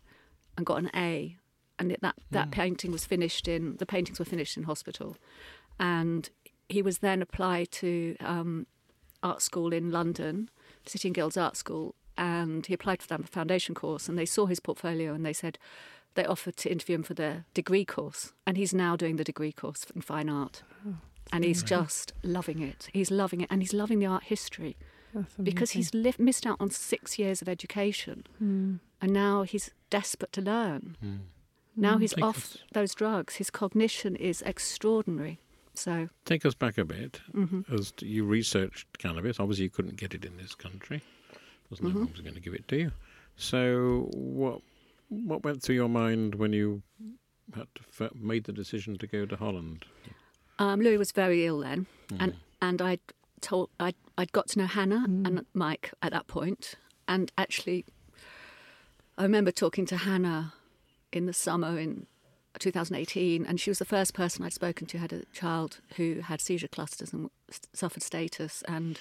and 0.56 0.64
got 0.64 0.78
an 0.78 0.90
A, 0.94 1.36
and 1.76 1.90
it- 1.90 2.00
that 2.02 2.14
that 2.30 2.52
painting 2.52 2.92
was 2.92 3.04
finished 3.04 3.48
in 3.48 3.76
the 3.78 3.86
paintings 3.86 4.20
were 4.20 4.24
finished 4.24 4.56
in 4.56 4.62
hospital, 4.62 5.16
and 5.80 6.30
he 6.68 6.82
was 6.82 6.98
then 6.98 7.20
applied 7.20 7.72
to 7.72 8.14
um, 8.20 8.66
art 9.24 9.42
school 9.42 9.72
in 9.72 9.90
London, 9.90 10.48
City 10.84 11.08
and 11.08 11.14
Guilds 11.16 11.36
Art 11.36 11.56
School, 11.56 11.96
and 12.16 12.66
he 12.66 12.74
applied 12.74 13.02
for 13.02 13.08
that 13.08 13.28
foundation 13.28 13.74
course, 13.74 14.08
and 14.08 14.18
they 14.18 14.26
saw 14.26 14.46
his 14.46 14.60
portfolio 14.60 15.12
and 15.14 15.24
they 15.24 15.32
said 15.32 15.58
they 16.14 16.24
offered 16.24 16.56
to 16.58 16.70
interview 16.72 16.94
him 16.96 17.02
for 17.02 17.14
the 17.14 17.44
degree 17.54 17.84
course, 17.84 18.32
and 18.46 18.56
he's 18.56 18.72
now 18.74 18.96
doing 18.96 19.16
the 19.16 19.24
degree 19.24 19.52
course 19.52 19.84
in 19.94 20.00
fine 20.00 20.28
art. 20.28 20.62
And 21.32 21.44
he's 21.44 21.62
just 21.64 22.12
loving 22.22 22.62
it. 22.62 22.88
He's 22.92 23.10
loving 23.10 23.40
it, 23.40 23.48
and 23.50 23.60
he's 23.60 23.74
loving 23.74 23.98
the 23.98 24.06
art 24.06 24.24
history 24.24 24.76
because 25.42 25.72
he's 25.72 25.92
lived, 25.94 26.18
missed 26.20 26.46
out 26.46 26.56
on 26.60 26.70
six 26.70 27.18
years 27.18 27.42
of 27.42 27.48
education, 27.48 28.24
Mm. 28.42 28.78
and 29.00 29.12
now 29.12 29.42
he's 29.42 29.70
desperate 29.90 30.32
to 30.32 30.40
learn. 30.40 30.96
Now 31.74 31.98
he's 31.98 32.14
Take 32.14 32.24
off 32.24 32.36
us- 32.38 32.58
those 32.72 32.94
drugs. 32.94 33.36
His 33.36 33.50
cognition 33.50 34.14
is 34.16 34.40
extraordinary. 34.42 35.40
So 35.74 36.08
Take 36.24 36.46
us 36.46 36.54
back 36.54 36.78
a 36.78 36.84
bit. 36.86 37.20
Mm-hmm. 37.34 37.74
As 37.74 37.92
you 38.00 38.24
researched 38.24 38.86
cannabis, 38.98 39.38
obviously 39.38 39.64
you 39.64 39.70
couldn't 39.70 39.96
get 39.96 40.14
it 40.14 40.24
in 40.24 40.36
this 40.38 40.54
country. 40.54 41.02
Wasn't 41.70 41.88
Mm-hmm. 41.88 41.98
no 41.98 42.04
one 42.04 42.12
was 42.12 42.20
going 42.20 42.34
to 42.34 42.40
give 42.40 42.54
it 42.54 42.68
to 42.68 42.76
you. 42.76 42.92
So 43.36 44.08
what 44.12 44.60
what 45.08 45.44
went 45.44 45.62
through 45.62 45.76
your 45.76 45.88
mind 45.88 46.34
when 46.34 46.52
you 46.52 46.82
had 47.54 47.66
to, 47.76 47.82
f- 48.06 48.14
made 48.14 48.44
the 48.44 48.52
decision 48.52 48.98
to 48.98 49.06
go 49.06 49.24
to 49.26 49.36
Holland? 49.36 49.84
um, 50.58 50.80
Louis 50.80 50.96
was 50.98 51.12
very 51.12 51.46
ill 51.46 51.60
then, 51.60 51.86
Mm. 52.08 52.16
and 52.20 52.34
and 52.62 52.82
I 52.82 52.98
told 53.40 53.68
I'd, 53.78 53.94
I'd 54.18 54.32
got 54.32 54.48
to 54.48 54.58
know 54.58 54.66
Hannah 54.66 55.04
and 55.06 55.44
Mike 55.54 55.92
at 56.02 56.12
that 56.12 56.26
point, 56.26 56.74
and 57.06 57.30
actually, 57.38 57.84
I 59.18 59.22
remember 59.22 59.50
talking 59.52 59.86
to 59.86 59.96
Hannah 59.98 60.54
in 61.12 61.26
the 61.26 61.32
summer 61.32 61.78
in 61.78 62.06
2018, 62.58 63.44
and 63.46 63.60
she 63.60 63.70
was 63.70 63.78
the 63.78 63.84
first 63.84 64.14
person 64.14 64.44
I'd 64.44 64.52
spoken 64.54 64.86
to 64.88 64.96
who 64.98 65.02
had 65.02 65.12
a 65.12 65.24
child 65.32 65.80
who 65.96 66.20
had 66.22 66.40
seizure 66.40 66.68
clusters 66.68 67.12
and 67.12 67.30
suffered 67.74 68.02
status, 68.02 68.62
and 68.66 68.98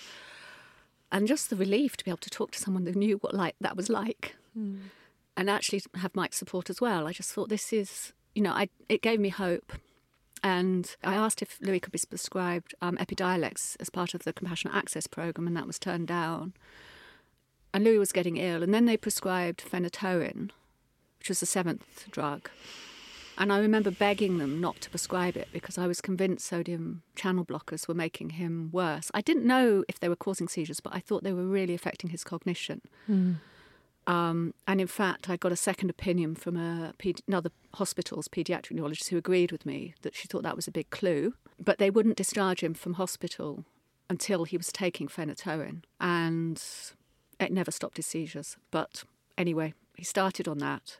and 1.11 1.27
just 1.27 1.49
the 1.49 1.55
relief 1.55 1.95
to 1.97 2.05
be 2.05 2.11
able 2.11 2.17
to 2.17 2.29
talk 2.29 2.51
to 2.51 2.59
someone 2.59 2.85
who 2.85 2.93
knew 2.93 3.17
what 3.17 3.33
like 3.33 3.55
that 3.61 3.77
was 3.77 3.89
like, 3.89 4.35
and 5.37 5.49
actually 5.49 5.81
have 5.95 6.15
Mike's 6.15 6.37
support 6.37 6.69
as 6.69 6.79
well. 6.81 7.07
I 7.07 7.11
just 7.11 7.31
thought 7.31 7.49
this 7.49 7.71
is, 7.73 8.13
you 8.33 8.41
know, 8.41 8.51
I 8.51 8.69
it 8.89 9.01
gave 9.01 9.19
me 9.19 9.29
hope. 9.29 9.73
And 10.43 10.95
I 11.03 11.15
asked 11.15 11.41
if 11.41 11.57
Louis 11.59 11.79
could 11.79 11.91
be 11.93 11.99
prescribed 12.07 12.75
um, 12.79 12.97
Epidiolex 12.97 13.77
as 13.79 13.89
part 13.89 14.13
of 14.13 14.23
the 14.23 14.33
Compassionate 14.33 14.75
Access 14.75 15.07
Programme, 15.07 15.47
and 15.47 15.57
that 15.57 15.65
was 15.65 15.79
turned 15.79 16.07
down. 16.07 16.53
And 17.73 17.83
Louis 17.83 17.97
was 17.97 18.11
getting 18.11 18.37
ill, 18.37 18.61
and 18.61 18.71
then 18.71 18.85
they 18.85 18.95
prescribed 18.95 19.63
phenytoin, 19.63 20.51
which 21.17 21.29
was 21.29 21.39
the 21.39 21.47
seventh 21.47 22.05
drug. 22.11 22.49
And 23.37 23.51
I 23.51 23.59
remember 23.59 23.91
begging 23.91 24.37
them 24.37 24.61
not 24.61 24.79
to 24.81 24.89
prescribe 24.89 25.35
it 25.35 25.49
because 25.51 25.77
I 25.77 25.87
was 25.87 25.99
convinced 25.99 26.45
sodium 26.45 27.01
channel 27.15 27.43
blockers 27.45 27.87
were 27.87 27.93
making 27.93 28.31
him 28.31 28.69
worse. 28.71 29.11
I 29.13 29.21
didn't 29.21 29.45
know 29.45 29.83
if 29.87 29.99
they 29.99 30.07
were 30.07 30.15
causing 30.15 30.47
seizures, 30.47 30.79
but 30.79 30.95
I 30.95 30.99
thought 30.99 31.23
they 31.23 31.33
were 31.33 31.45
really 31.45 31.73
affecting 31.73 32.11
his 32.11 32.23
cognition. 32.23 32.81
Um, 34.07 34.53
and 34.67 34.79
in 34.79 34.87
fact, 34.87 35.29
I 35.29 35.35
got 35.35 35.51
a 35.51 35.55
second 35.55 35.89
opinion 35.89 36.35
from 36.35 36.55
a 36.57 36.93
another 37.27 37.49
hospital's 37.73 38.27
paediatric 38.27 38.71
neurologist 38.71 39.09
who 39.09 39.17
agreed 39.17 39.51
with 39.51 39.65
me 39.65 39.95
that 40.03 40.15
she 40.15 40.27
thought 40.27 40.43
that 40.43 40.55
was 40.55 40.67
a 40.67 40.71
big 40.71 40.89
clue. 40.89 41.33
But 41.59 41.77
they 41.77 41.89
wouldn't 41.89 42.17
discharge 42.17 42.61
him 42.61 42.73
from 42.73 42.93
hospital 42.93 43.65
until 44.09 44.43
he 44.43 44.57
was 44.57 44.71
taking 44.71 45.07
phenytoin, 45.07 45.83
and 45.99 46.63
it 47.39 47.51
never 47.51 47.71
stopped 47.71 47.97
his 47.97 48.05
seizures. 48.05 48.57
But 48.69 49.03
anyway, 49.37 49.73
he 49.95 50.03
started 50.03 50.47
on 50.47 50.59
that. 50.59 50.99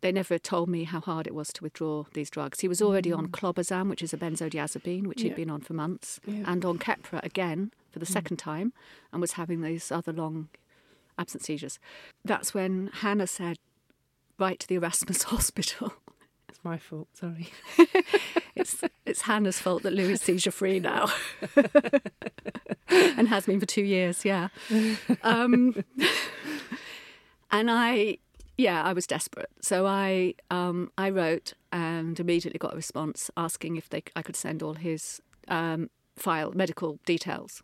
They 0.00 0.12
never 0.12 0.38
told 0.38 0.68
me 0.68 0.84
how 0.84 1.00
hard 1.00 1.26
it 1.26 1.34
was 1.34 1.52
to 1.54 1.62
withdraw 1.64 2.04
these 2.12 2.30
drugs. 2.30 2.60
He 2.60 2.68
was 2.68 2.80
already 2.80 3.12
on 3.12 3.28
clobazam, 3.28 3.88
which 3.88 4.02
is 4.02 4.12
a 4.12 4.16
benzodiazepine, 4.16 5.06
which 5.06 5.22
Yeah. 5.22 5.30
he'd 5.30 5.36
been 5.36 5.50
on 5.50 5.60
for 5.60 5.72
months, 5.74 6.20
Yeah. 6.24 6.44
and 6.46 6.64
on 6.64 6.78
Keppra 6.78 7.22
again 7.24 7.72
for 7.90 7.98
the 7.98 8.06
second 8.06 8.36
time, 8.36 8.72
and 9.12 9.20
was 9.20 9.32
having 9.32 9.60
these 9.62 9.90
other 9.90 10.12
long 10.12 10.48
absent 11.18 11.44
seizures. 11.44 11.80
That's 12.24 12.54
when 12.54 12.90
Hannah 12.94 13.26
said, 13.26 13.58
"Right 14.38 14.60
to 14.60 14.68
the 14.68 14.76
Erasmus 14.76 15.22
Hospital." 15.34 15.94
It's 16.48 16.62
my 16.62 16.78
fault. 16.78 17.08
Sorry. 17.14 17.48
It's 18.56 18.82
it's 19.06 19.20
Hannah's 19.22 19.60
fault 19.60 19.84
that 19.84 19.92
Lou 19.92 20.08
is 20.10 20.20
seizure 20.20 20.50
free 20.50 20.80
now, 20.80 21.06
and 22.88 23.28
has 23.28 23.46
been 23.46 23.60
for 23.60 23.66
two 23.66 23.82
years. 23.84 24.24
Yeah, 24.24 24.48
um, 25.22 25.76
and 27.52 27.70
I, 27.70 28.18
yeah, 28.58 28.82
I 28.82 28.92
was 28.92 29.06
desperate, 29.06 29.50
so 29.62 29.86
I 29.86 30.34
um, 30.50 30.90
I 30.98 31.10
wrote 31.10 31.54
and 31.72 32.18
immediately 32.18 32.58
got 32.58 32.72
a 32.72 32.76
response 32.76 33.30
asking 33.36 33.76
if 33.76 33.88
they 33.88 34.02
I 34.14 34.22
could 34.22 34.36
send 34.36 34.62
all 34.62 34.74
his 34.74 35.22
um, 35.46 35.88
file 36.16 36.52
medical 36.52 36.98
details. 37.06 37.62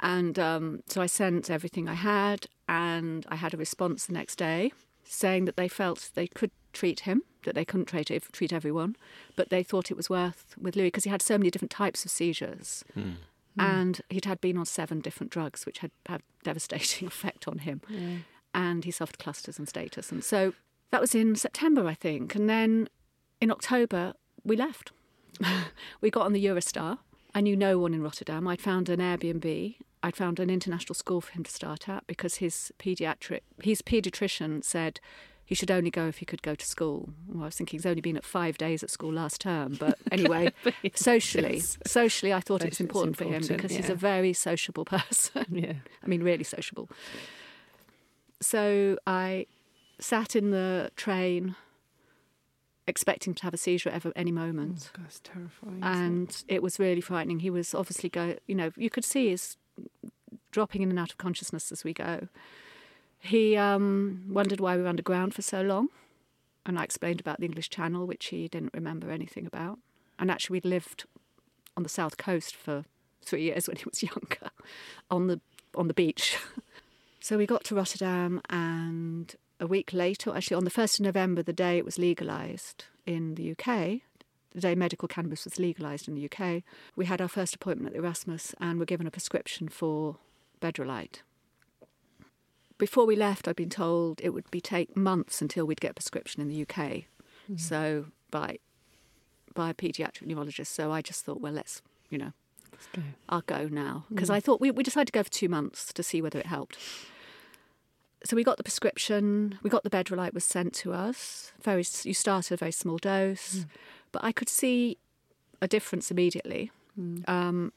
And 0.00 0.38
um, 0.38 0.82
so 0.88 1.00
I 1.00 1.06
sent 1.06 1.48
everything 1.50 1.88
I 1.88 1.94
had, 1.94 2.46
and 2.68 3.24
I 3.30 3.36
had 3.36 3.54
a 3.54 3.56
response 3.56 4.04
the 4.06 4.12
next 4.12 4.36
day 4.36 4.72
saying 5.04 5.44
that 5.46 5.56
they 5.56 5.68
felt 5.68 6.10
they 6.14 6.26
could 6.26 6.50
treat 6.72 7.00
him, 7.00 7.22
that 7.44 7.54
they 7.54 7.64
couldn't 7.64 7.86
treat, 7.86 8.10
treat 8.32 8.52
everyone, 8.52 8.96
but 9.36 9.48
they 9.50 9.62
thought 9.62 9.90
it 9.90 9.96
was 9.96 10.10
worth 10.10 10.54
with 10.60 10.76
Louis 10.76 10.88
because 10.88 11.04
he 11.04 11.10
had 11.10 11.22
so 11.22 11.38
many 11.38 11.50
different 11.50 11.70
types 11.70 12.04
of 12.04 12.10
seizures. 12.10 12.84
And 13.58 14.02
he'd 14.10 14.26
had 14.26 14.40
been 14.40 14.58
on 14.58 14.66
seven 14.66 15.00
different 15.00 15.32
drugs, 15.32 15.64
which 15.64 15.78
had 15.78 15.92
had 16.06 16.22
devastating 16.42 17.06
effect 17.14 17.48
on 17.48 17.58
him. 17.58 17.80
Yeah. 17.88 18.16
And 18.56 18.84
he 18.84 18.90
suffered 18.90 19.18
clusters 19.18 19.58
and 19.58 19.68
status. 19.68 20.10
And 20.10 20.24
so 20.24 20.54
that 20.90 21.00
was 21.00 21.14
in 21.14 21.36
September, 21.36 21.86
I 21.86 21.94
think. 21.94 22.34
And 22.34 22.48
then 22.48 22.88
in 23.40 23.50
October, 23.50 24.14
we 24.44 24.56
left. 24.56 24.92
we 26.00 26.10
got 26.10 26.26
on 26.26 26.32
the 26.32 26.44
Eurostar. 26.44 26.98
I 27.34 27.42
knew 27.42 27.54
no 27.54 27.78
one 27.78 27.92
in 27.92 28.02
Rotterdam. 28.02 28.48
I'd 28.48 28.62
found 28.62 28.88
an 28.88 29.00
Airbnb. 29.00 29.76
I'd 30.02 30.16
found 30.16 30.40
an 30.40 30.48
international 30.48 30.94
school 30.94 31.20
for 31.20 31.32
him 31.32 31.44
to 31.44 31.50
start 31.50 31.88
at 31.88 32.06
because 32.06 32.36
his 32.36 32.72
pediatric, 32.78 33.40
his 33.62 33.82
paediatrician 33.82 34.64
said 34.64 35.00
he 35.44 35.54
should 35.54 35.70
only 35.70 35.90
go 35.90 36.06
if 36.06 36.18
he 36.18 36.24
could 36.24 36.42
go 36.42 36.54
to 36.54 36.66
school. 36.66 37.10
Well, 37.28 37.44
I 37.44 37.46
was 37.46 37.56
thinking 37.56 37.78
he's 37.78 37.86
only 37.86 38.00
been 38.00 38.16
at 38.16 38.24
five 38.24 38.58
days 38.58 38.82
at 38.82 38.90
school 38.90 39.12
last 39.12 39.40
term, 39.40 39.76
but 39.78 39.98
anyway, 40.10 40.52
socially, 40.94 41.60
socially, 41.86 42.32
I 42.32 42.40
thought 42.40 42.62
it 42.62 42.70
was 42.70 42.78
Socially, 42.78 42.86
it's 42.86 42.94
important, 42.94 43.16
for 43.16 43.24
him 43.24 43.34
important, 43.34 43.62
because 43.62 43.76
he's 43.76 43.90
a 43.90 43.94
very 43.94 44.32
sociable 44.32 44.84
person. 44.96 45.46
Yeah. 45.50 45.74
I 46.02 46.06
mean, 46.06 46.22
really 46.22 46.44
sociable. 46.44 46.90
So 48.40 48.98
I 49.06 49.46
sat 49.98 50.36
in 50.36 50.50
the 50.50 50.90
train 50.96 51.56
expecting 52.86 53.34
to 53.34 53.42
have 53.42 53.54
a 53.54 53.56
seizure 53.56 53.90
at 53.90 54.04
any 54.14 54.30
Oh, 54.30 54.34
moment. 54.34 54.90
God, 54.94 55.04
that's 55.04 55.20
terrifying. 55.20 55.80
and 55.82 56.44
it 56.48 56.62
was 56.62 56.78
really 56.78 57.00
frightening. 57.00 57.40
He 57.40 57.50
was 57.50 57.74
obviously 57.74 58.08
go, 58.08 58.36
you 58.46 58.54
know, 58.54 58.70
you 58.76 58.90
could 58.90 59.04
see 59.04 59.30
his 59.30 59.56
dropping 60.52 60.82
in 60.82 60.90
and 60.90 60.98
out 60.98 61.10
of 61.10 61.18
consciousness 61.18 61.72
as 61.72 61.82
we 61.82 61.92
go. 61.92 62.28
He 63.18 63.56
um, 63.56 64.26
wondered 64.28 64.60
why 64.60 64.76
we 64.76 64.82
were 64.82 64.88
underground 64.88 65.34
for 65.34 65.42
so 65.42 65.62
long, 65.62 65.88
and 66.64 66.78
I 66.78 66.84
explained 66.84 67.18
about 67.20 67.40
the 67.40 67.46
English 67.46 67.70
Channel, 67.70 68.06
which 68.06 68.26
he 68.26 68.46
didn't 68.46 68.72
remember 68.74 69.10
anything 69.10 69.46
about. 69.46 69.78
And 70.18 70.30
actually, 70.30 70.54
we'd 70.54 70.64
lived 70.66 71.06
on 71.76 71.82
the 71.82 71.88
south 71.88 72.16
coast 72.18 72.54
for 72.54 72.84
three 73.22 73.42
years 73.42 73.66
when 73.68 73.76
he 73.78 73.84
was 73.84 74.02
younger, 74.02 74.50
on 75.10 75.26
the 75.26 75.40
on 75.74 75.88
the 75.88 75.94
beach. 75.94 76.36
so 77.26 77.36
we 77.36 77.44
got 77.44 77.64
to 77.64 77.74
Rotterdam, 77.74 78.40
and 78.50 79.34
a 79.58 79.66
week 79.66 79.92
later, 79.92 80.32
actually 80.32 80.58
on 80.58 80.62
the 80.62 80.70
first 80.70 81.00
of 81.00 81.04
November, 81.04 81.42
the 81.42 81.52
day 81.52 81.76
it 81.76 81.84
was 81.84 81.98
legalised 81.98 82.84
in 83.04 83.34
the 83.34 83.50
UK, 83.50 84.02
the 84.52 84.60
day 84.60 84.76
medical 84.76 85.08
cannabis 85.08 85.44
was 85.44 85.58
legalised 85.58 86.06
in 86.06 86.14
the 86.14 86.30
UK, 86.30 86.62
we 86.94 87.06
had 87.06 87.20
our 87.20 87.26
first 87.26 87.56
appointment 87.56 87.88
at 87.88 87.92
the 87.94 87.98
Erasmus 87.98 88.54
and 88.60 88.78
were 88.78 88.84
given 88.84 89.08
a 89.08 89.10
prescription 89.10 89.66
for 89.66 90.18
Bedrolite. 90.60 91.22
Before 92.78 93.04
we 93.04 93.16
left, 93.16 93.48
I'd 93.48 93.56
been 93.56 93.70
told 93.70 94.20
it 94.22 94.30
would 94.30 94.48
be 94.52 94.60
take 94.60 94.96
months 94.96 95.42
until 95.42 95.66
we'd 95.66 95.80
get 95.80 95.90
a 95.90 95.94
prescription 95.94 96.40
in 96.40 96.46
the 96.46 96.62
UK. 96.62 97.06
Hmm. 97.48 97.56
So 97.56 98.06
by 98.30 98.60
by 99.52 99.70
a 99.70 99.74
paediatric 99.74 100.26
neurologist. 100.26 100.72
So 100.72 100.92
I 100.92 101.02
just 101.02 101.24
thought, 101.24 101.40
well, 101.40 101.54
let's 101.54 101.82
you 102.08 102.18
know, 102.18 102.34
Let's 102.70 102.86
go. 102.94 103.02
I'll 103.28 103.40
go 103.40 103.66
now 103.66 104.04
because 104.10 104.28
hmm. 104.28 104.34
I 104.34 104.38
thought 104.40 104.60
we, 104.60 104.70
we 104.70 104.84
decided 104.84 105.06
to 105.06 105.12
go 105.12 105.24
for 105.24 105.30
two 105.30 105.48
months 105.48 105.92
to 105.92 106.04
see 106.04 106.22
whether 106.22 106.38
it 106.38 106.46
helped. 106.46 106.78
So 108.26 108.34
we 108.34 108.42
got 108.42 108.56
the 108.56 108.64
prescription. 108.64 109.56
We 109.62 109.70
got 109.70 109.84
the 109.84 109.90
Bedrolite 109.90 110.34
was 110.34 110.44
sent 110.44 110.72
to 110.74 110.92
us. 110.92 111.52
Very, 111.62 111.84
you 112.02 112.12
start 112.12 112.46
at 112.46 112.52
a 112.52 112.56
very 112.56 112.72
small 112.72 112.98
dose, 112.98 113.58
hmm. 113.58 113.62
but 114.10 114.24
I 114.24 114.32
could 114.32 114.48
see 114.48 114.98
a 115.62 115.68
difference 115.68 116.10
immediately. 116.10 116.72
Hmm. 116.96 117.18
Um, 117.28 117.72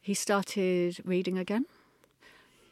he 0.00 0.12
started 0.12 0.98
reading 1.04 1.38
again, 1.38 1.66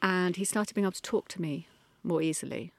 and 0.03 0.35
he 0.35 0.45
started 0.45 0.75
being 0.75 0.85
able 0.85 0.93
to 0.93 1.03
talk 1.03 1.29
to 1.29 1.41
me 1.41 1.69
more 2.03 2.21
easily. 2.21 2.73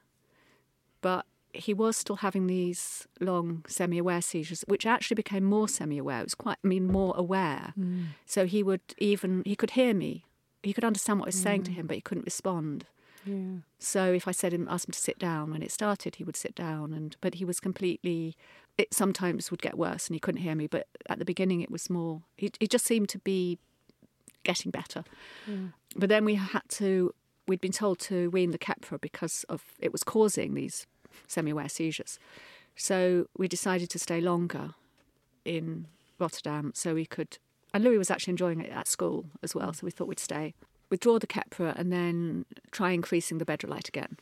But 0.99 1.25
he 1.53 1.73
was 1.73 1.95
still 1.95 2.17
having 2.17 2.47
these 2.47 3.07
long 3.21 3.63
semi-aware 3.69 4.21
seizures, 4.21 4.65
which 4.67 4.85
actually 4.85 5.15
became 5.15 5.45
more 5.45 5.69
semi-aware. 5.69 6.19
It 6.19 6.25
was 6.25 6.35
quite, 6.35 6.57
I 6.61 6.67
mean, 6.67 6.87
more 6.87 7.13
aware. 7.15 7.71
Hmm. 7.75 8.03
So 8.25 8.45
he 8.45 8.63
would 8.63 8.81
even 8.97 9.43
he 9.45 9.55
could 9.55 9.71
hear 9.71 9.93
me. 9.93 10.25
He 10.61 10.73
could 10.73 10.83
understand 10.83 11.19
what 11.19 11.27
I 11.27 11.29
was 11.29 11.41
saying 11.41 11.63
to 11.63 11.71
him, 11.71 11.87
but 11.87 11.95
he 11.95 12.01
couldn't 12.01 12.25
respond. 12.25 12.85
Yeah. 13.27 13.59
So 13.79 14.13
if 14.13 14.27
I 14.27 14.31
said 14.31 14.53
him, 14.53 14.67
asked 14.69 14.87
him 14.87 14.93
to 14.93 14.99
sit 14.99 15.19
down 15.19 15.51
when 15.51 15.61
it 15.61 15.71
started, 15.71 16.15
he 16.15 16.23
would 16.23 16.35
sit 16.35 16.55
down. 16.55 16.93
And 16.93 17.15
but 17.21 17.35
he 17.35 17.45
was 17.45 17.59
completely. 17.59 18.35
It 18.77 18.93
sometimes 18.93 19.49
would 19.49 19.61
get 19.61 19.77
worse, 19.77 20.07
and 20.07 20.15
he 20.15 20.19
couldn't 20.19 20.41
hear 20.41 20.55
me. 20.55 20.67
But 20.67 20.87
at 21.09 21.19
the 21.19 21.25
beginning, 21.25 21.61
it 21.61 21.71
was 21.71 21.89
more. 21.89 22.21
He, 22.37 22.51
he 22.59 22.67
just 22.67 22.85
seemed 22.85 23.09
to 23.09 23.19
be 23.19 23.57
getting 24.43 24.71
better. 24.71 25.03
But 25.95 26.09
then 26.09 26.25
we 26.25 26.35
had 26.35 26.63
to. 26.69 27.13
We'd 27.47 27.61
been 27.61 27.71
told 27.71 27.99
to 27.99 28.29
wean 28.29 28.51
the 28.51 28.57
Keppra 28.57 28.99
because 28.99 29.45
of 29.47 29.63
it 29.79 29.91
was 29.91 30.03
causing 30.03 30.53
these 30.53 30.85
semi-aware 31.27 31.69
seizures. 31.69 32.19
So 32.75 33.27
we 33.37 33.47
decided 33.47 33.89
to 33.91 33.99
stay 33.99 34.21
longer 34.21 34.75
in 35.45 35.87
Rotterdam 36.19 36.71
so 36.75 36.93
we 36.93 37.05
could. 37.05 37.39
And 37.73 37.83
Louis 37.83 37.97
was 37.97 38.11
actually 38.11 38.31
enjoying 38.31 38.61
it 38.61 38.71
at 38.71 38.87
school 38.87 39.25
as 39.41 39.55
well, 39.55 39.73
so 39.73 39.85
we 39.85 39.91
thought 39.91 40.07
we'd 40.07 40.19
stay. 40.19 40.53
Withdraw 40.89 41.19
the 41.19 41.27
Keppra 41.27 41.77
and 41.77 41.91
then 41.91 42.45
try 42.71 42.91
increasing 42.91 43.37
the 43.37 43.45
Bedrolite 43.45 43.87
again. 43.87 44.17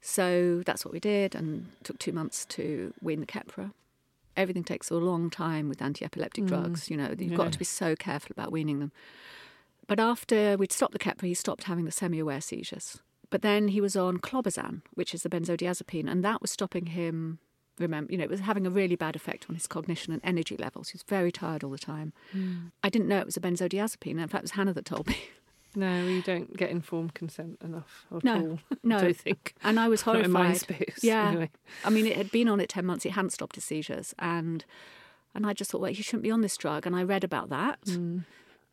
So 0.00 0.62
that's 0.66 0.84
what 0.84 0.92
we 0.92 1.00
did, 1.00 1.34
and 1.34 1.68
took 1.84 1.98
two 1.98 2.12
months 2.12 2.44
to 2.46 2.92
wean 3.00 3.20
the 3.20 3.26
Keppra. 3.26 3.72
Everything 4.36 4.64
takes 4.64 4.90
a 4.90 4.94
long 4.96 5.30
time 5.30 5.68
with 5.68 5.80
anti-epileptic 5.80 6.44
mm. 6.44 6.48
drugs. 6.48 6.90
You 6.90 6.96
know, 6.96 7.10
you've 7.10 7.32
Yeah. 7.32 7.36
got 7.36 7.52
to 7.52 7.58
be 7.58 7.64
so 7.64 7.94
careful 7.94 8.32
about 8.32 8.50
weaning 8.50 8.80
them. 8.80 8.90
But 9.86 10.00
after 10.00 10.56
we'd 10.56 10.72
stopped 10.72 10.92
the 10.92 10.98
Keppra, 10.98 11.26
he 11.26 11.34
stopped 11.34 11.64
having 11.64 11.84
the 11.84 11.92
semi-aware 11.92 12.40
seizures. 12.40 13.00
But 13.30 13.42
then 13.42 13.68
he 13.68 13.80
was 13.80 13.96
on 13.96 14.18
clobazam, 14.18 14.82
which 14.94 15.14
is 15.14 15.22
the 15.22 15.28
benzodiazepine, 15.28 16.10
and 16.10 16.24
that 16.24 16.42
was 16.42 16.50
stopping 16.50 16.86
him. 16.86 17.38
Remember, 17.78 18.12
you 18.12 18.18
know, 18.18 18.24
it 18.24 18.30
was 18.30 18.40
having 18.40 18.66
a 18.66 18.70
really 18.70 18.96
bad 18.96 19.16
effect 19.16 19.46
on 19.48 19.54
his 19.54 19.66
cognition 19.66 20.12
and 20.12 20.20
energy 20.24 20.56
levels. 20.56 20.90
He 20.90 20.96
was 20.96 21.02
very 21.04 21.32
tired 21.32 21.64
all 21.64 21.70
the 21.70 21.78
time. 21.78 22.12
Mm. 22.34 22.72
I 22.82 22.90
didn't 22.90 23.08
know 23.08 23.18
it 23.18 23.26
was 23.26 23.36
a 23.36 23.40
benzodiazepine. 23.40 24.20
In 24.20 24.28
fact, 24.28 24.34
it 24.34 24.42
was 24.42 24.50
Hannah 24.52 24.74
that 24.74 24.84
told 24.84 25.06
me. 25.06 25.16
No, 25.74 26.04
you 26.06 26.22
don't 26.22 26.56
get 26.56 26.70
informed 26.70 27.14
consent 27.14 27.58
enough 27.62 28.06
at 28.14 28.24
No, 28.24 28.34
all. 28.34 28.58
no. 28.82 28.96
I 28.98 29.00
don't 29.02 29.16
think. 29.16 29.54
And 29.64 29.78
I 29.80 29.88
was 29.88 30.04
Not 30.06 30.16
in 30.16 30.30
horrified. 30.30 30.48
my 30.50 30.54
space. 30.54 30.98
Yeah. 31.02 31.28
Anyway. 31.28 31.50
I 31.84 31.90
mean, 31.90 32.06
it 32.06 32.16
had 32.16 32.30
been 32.30 32.48
on 32.48 32.60
it 32.60 32.68
ten 32.68 32.84
months. 32.86 33.06
It 33.06 33.10
hadn't 33.12 33.30
stopped 33.30 33.54
his 33.56 33.64
seizures, 33.64 34.14
and 34.18 34.64
and 35.34 35.46
I 35.46 35.52
just 35.54 35.70
thought, 35.70 35.80
well, 35.80 35.92
he 35.92 36.02
shouldn't 36.02 36.22
be 36.24 36.30
on 36.30 36.42
this 36.42 36.56
drug. 36.56 36.86
And 36.86 36.94
I 36.94 37.02
read 37.02 37.24
about 37.24 37.48
that. 37.50 37.80
Mm. 37.86 38.24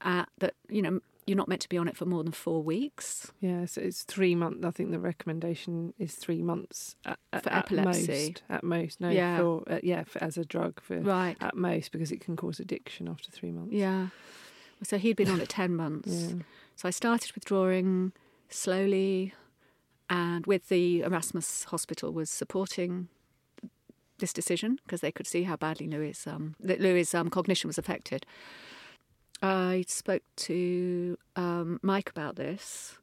Uh, 0.01 0.25
that 0.39 0.55
you 0.69 0.81
know, 0.81 0.99
you're 1.27 1.37
not 1.37 1.47
meant 1.47 1.61
to 1.61 1.69
be 1.69 1.77
on 1.77 1.87
it 1.87 1.95
for 1.97 2.05
more 2.05 2.23
than 2.23 2.31
four 2.31 2.61
weeks. 2.63 3.31
Yeah, 3.41 3.65
so 3.65 3.81
it's 3.81 4.03
three 4.03 4.33
months. 4.35 4.65
I 4.65 4.71
think 4.71 4.91
the 4.91 4.99
recommendation 4.99 5.93
is 5.99 6.15
three 6.15 6.41
months 6.41 6.95
at, 7.05 7.19
at, 7.33 7.43
For 7.43 7.49
at 7.49 7.65
epilepsy. 7.65 8.07
most. 8.07 8.43
At 8.49 8.63
most, 8.63 8.99
no, 9.01 9.09
Yeah. 9.09 9.37
for 9.37 9.63
uh, 9.69 9.79
yeah, 9.83 10.03
for, 10.03 10.23
as 10.23 10.37
a 10.37 10.43
drug 10.45 10.81
for 10.81 10.99
Right. 10.99 11.37
at 11.41 11.55
most 11.55 11.91
because 11.91 12.11
it 12.11 12.19
can 12.21 12.35
cause 12.35 12.59
addiction 12.59 13.07
after 13.07 13.29
three 13.31 13.51
months. 13.51 13.73
Yeah. 13.73 14.07
So 14.83 14.97
he'd 14.97 15.17
been 15.17 15.29
on 15.29 15.41
it 15.41 15.49
ten 15.49 15.75
months. 15.75 16.09
Yeah. 16.11 16.43
So 16.79 16.87
I 16.87 16.91
started 16.91 17.33
withdrawing 17.33 18.13
slowly, 18.47 19.33
and 20.09 20.47
with 20.47 20.69
the 20.69 21.01
Erasmus 21.01 21.65
Hospital 21.65 22.13
was 22.13 22.29
supporting 22.29 23.09
this 24.19 24.31
decision 24.31 24.79
because 24.85 25.01
they 25.01 25.11
could 25.11 25.27
see 25.27 25.43
how 25.43 25.57
badly 25.57 25.87
Louis' 25.87 26.25
um, 26.25 26.55
um, 27.13 27.29
cognition 27.29 27.67
was 27.67 27.77
affected. 27.77 28.25
I 29.41 29.83
spoke 29.89 30.23
to 30.37 31.17
um, 31.35 31.81
Mike 31.83 32.11
about 32.11 32.37
this, 32.37 32.97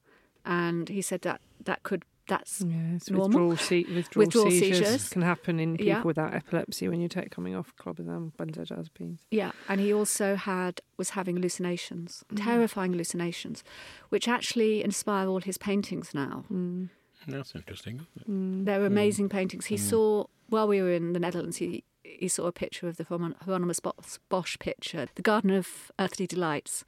and 0.46 0.88
he 0.88 1.02
said 1.02 1.20
that 1.20 1.42
that 1.62 1.82
could 1.82 2.06
that's 2.28 2.60
Yeah, 2.60 2.94
it's 2.96 3.10
Normal. 3.10 3.28
withdrawal, 3.28 3.56
se- 3.56 3.86
withdrawal, 3.94 4.26
Withdrawal 4.26 4.50
seizures, 4.50 4.78
seizures. 4.78 5.08
can 5.08 5.22
happen 5.22 5.60
in 5.60 5.72
people 5.76 5.86
Yeah. 5.86 6.02
without 6.02 6.34
epilepsy 6.34 6.88
when 6.88 7.00
you 7.00 7.08
take 7.08 7.30
coming 7.30 7.54
off 7.54 7.74
clobazam, 7.76 8.32
benzodiazepines. 8.36 9.20
Yeah, 9.30 9.52
and 9.68 9.80
he 9.80 9.92
also 9.92 10.34
had 10.36 10.80
was 10.96 11.10
having 11.10 11.36
hallucinations, 11.36 12.24
mm. 12.32 12.42
terrifying 12.44 12.92
hallucinations, 12.92 13.62
which 14.08 14.28
actually 14.28 14.82
inspire 14.82 15.26
all 15.28 15.40
his 15.40 15.58
paintings 15.58 16.14
now. 16.14 16.44
Mm. 16.52 16.90
That's 17.28 17.54
interesting. 17.54 18.06
Isn't 18.16 18.22
it? 18.22 18.30
Mm. 18.30 18.64
They're 18.64 18.80
mm. 18.80 18.86
amazing 18.86 19.28
paintings. 19.28 19.66
He 19.66 19.76
saw 19.76 20.26
while 20.48 20.68
we 20.68 20.80
were 20.80 20.92
in 20.92 21.12
the 21.12 21.20
Netherlands. 21.20 21.56
He 21.58 21.84
he 22.04 22.28
saw 22.28 22.46
a 22.46 22.52
picture 22.52 22.88
of 22.88 22.96
the 22.96 23.04
Hieron- 23.04 23.34
Hieronymus 23.42 23.80
Bosch, 23.80 24.18
Bosch 24.28 24.58
picture, 24.58 25.06
the 25.16 25.22
Garden 25.22 25.50
of 25.50 25.90
Earthly 25.98 26.26
Delights, 26.26 26.84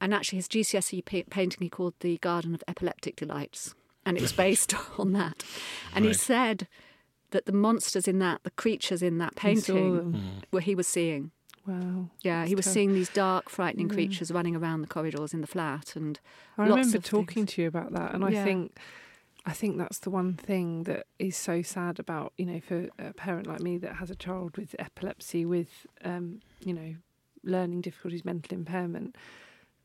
and 0.00 0.12
actually 0.12 0.36
his 0.36 0.48
GCSE 0.48 1.02
painting 1.30 1.58
he 1.60 1.68
called 1.68 1.94
the 2.00 2.18
Garden 2.18 2.54
of 2.54 2.62
Epileptic 2.68 3.16
Delights, 3.16 3.74
and 4.06 4.16
it 4.16 4.22
was 4.22 4.32
based 4.32 4.74
on 4.98 5.12
that. 5.12 5.42
And 5.94 6.04
he 6.04 6.12
said 6.12 6.66
that 7.30 7.46
the 7.46 7.52
monsters 7.52 8.06
in 8.06 8.18
that, 8.20 8.42
the 8.44 8.50
creatures 8.50 9.02
in 9.02 9.18
that 9.18 9.34
painting, 9.36 9.96
them. 9.96 10.22
were 10.52 10.60
he 10.60 10.74
was 10.74 10.86
seeing. 10.86 11.30
Wow. 11.66 12.10
Yeah, 12.20 12.40
That's 12.40 12.48
he 12.50 12.54
was 12.54 12.66
ter- 12.66 12.70
seeing 12.72 12.92
these 12.92 13.08
dark, 13.08 13.48
frightening 13.48 13.88
Yeah. 13.88 13.94
creatures 13.94 14.30
running 14.30 14.54
around 14.54 14.82
the 14.82 14.86
corridors 14.86 15.32
in 15.32 15.40
the 15.40 15.46
flat, 15.46 15.96
and 15.96 16.20
I 16.58 16.62
lots 16.68 16.78
remember 16.80 16.98
of 16.98 17.04
talking 17.04 17.26
things. 17.46 17.52
to 17.54 17.62
you 17.62 17.68
about 17.68 17.92
that, 17.92 18.14
and 18.14 18.22
I 18.24 18.32
think, 18.44 18.76
I 19.46 19.52
think 19.52 19.78
that's 19.78 19.98
the 20.00 20.10
one 20.10 20.34
thing 20.34 20.82
that 20.82 21.06
is 21.18 21.36
so 21.38 21.62
sad 21.62 21.98
about 21.98 22.34
you 22.36 22.44
know 22.44 22.60
for 22.60 22.88
a 22.98 23.14
parent 23.14 23.46
like 23.46 23.60
me 23.60 23.78
that 23.78 23.94
has 23.96 24.10
a 24.10 24.14
child 24.14 24.58
with 24.58 24.76
epilepsy, 24.78 25.46
with 25.46 25.86
um, 26.04 26.40
you 26.62 26.74
know, 26.74 26.96
learning 27.42 27.80
difficulties, 27.80 28.24
mental 28.26 28.56
impairment. 28.56 29.16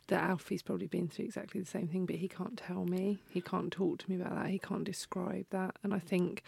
That 0.09 0.29
Alfie's 0.29 0.61
probably 0.61 0.87
been 0.87 1.07
through 1.07 1.25
exactly 1.25 1.59
the 1.61 1.67
same 1.67 1.87
thing, 1.87 2.05
but 2.05 2.17
he 2.17 2.27
can't 2.27 2.57
tell 2.57 2.85
me. 2.85 3.19
He 3.29 3.41
can't 3.41 3.71
talk 3.71 3.99
to 3.99 4.09
me 4.09 4.19
about 4.19 4.35
that. 4.35 4.49
He 4.49 4.59
can't 4.59 4.83
describe 4.83 5.45
that, 5.51 5.77
and 5.83 5.93
I 5.93 5.99
think, 5.99 6.43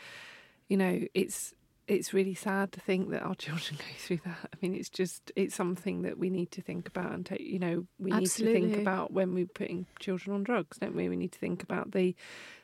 you 0.67 0.78
know, 0.78 1.02
it's 1.13 1.54
it's 1.88 2.13
really 2.13 2.34
sad 2.34 2.72
to 2.74 2.80
think 2.80 3.10
that 3.10 3.22
our 3.24 3.36
children 3.46 3.78
go 3.78 3.86
through 3.98 4.20
that. 4.26 4.50
I 4.54 4.58
mean, 4.62 4.76
it's 4.76 4.89
just 4.89 5.32
it's 5.36 5.56
something 5.56 6.04
that 6.04 6.17
we 6.17 6.30
need 6.30 6.52
to 6.52 6.62
think 6.62 6.88
about 6.88 7.12
and 7.12 7.26
take. 7.26 7.41
You 7.41 7.60
know, 7.60 7.86
we 8.00 8.12
need 8.12 8.30
to 8.32 8.44
think 8.54 8.74
about 8.82 9.12
when 9.12 9.34
we're 9.34 9.48
putting 9.48 9.86
children 10.00 10.36
on 10.36 10.44
drugs, 10.44 10.78
don't 10.78 10.96
we? 10.96 11.10
We 11.10 11.15
need 11.15 11.32
to 11.34 11.39
think 11.39 11.63
about 11.63 11.91
the 11.91 12.15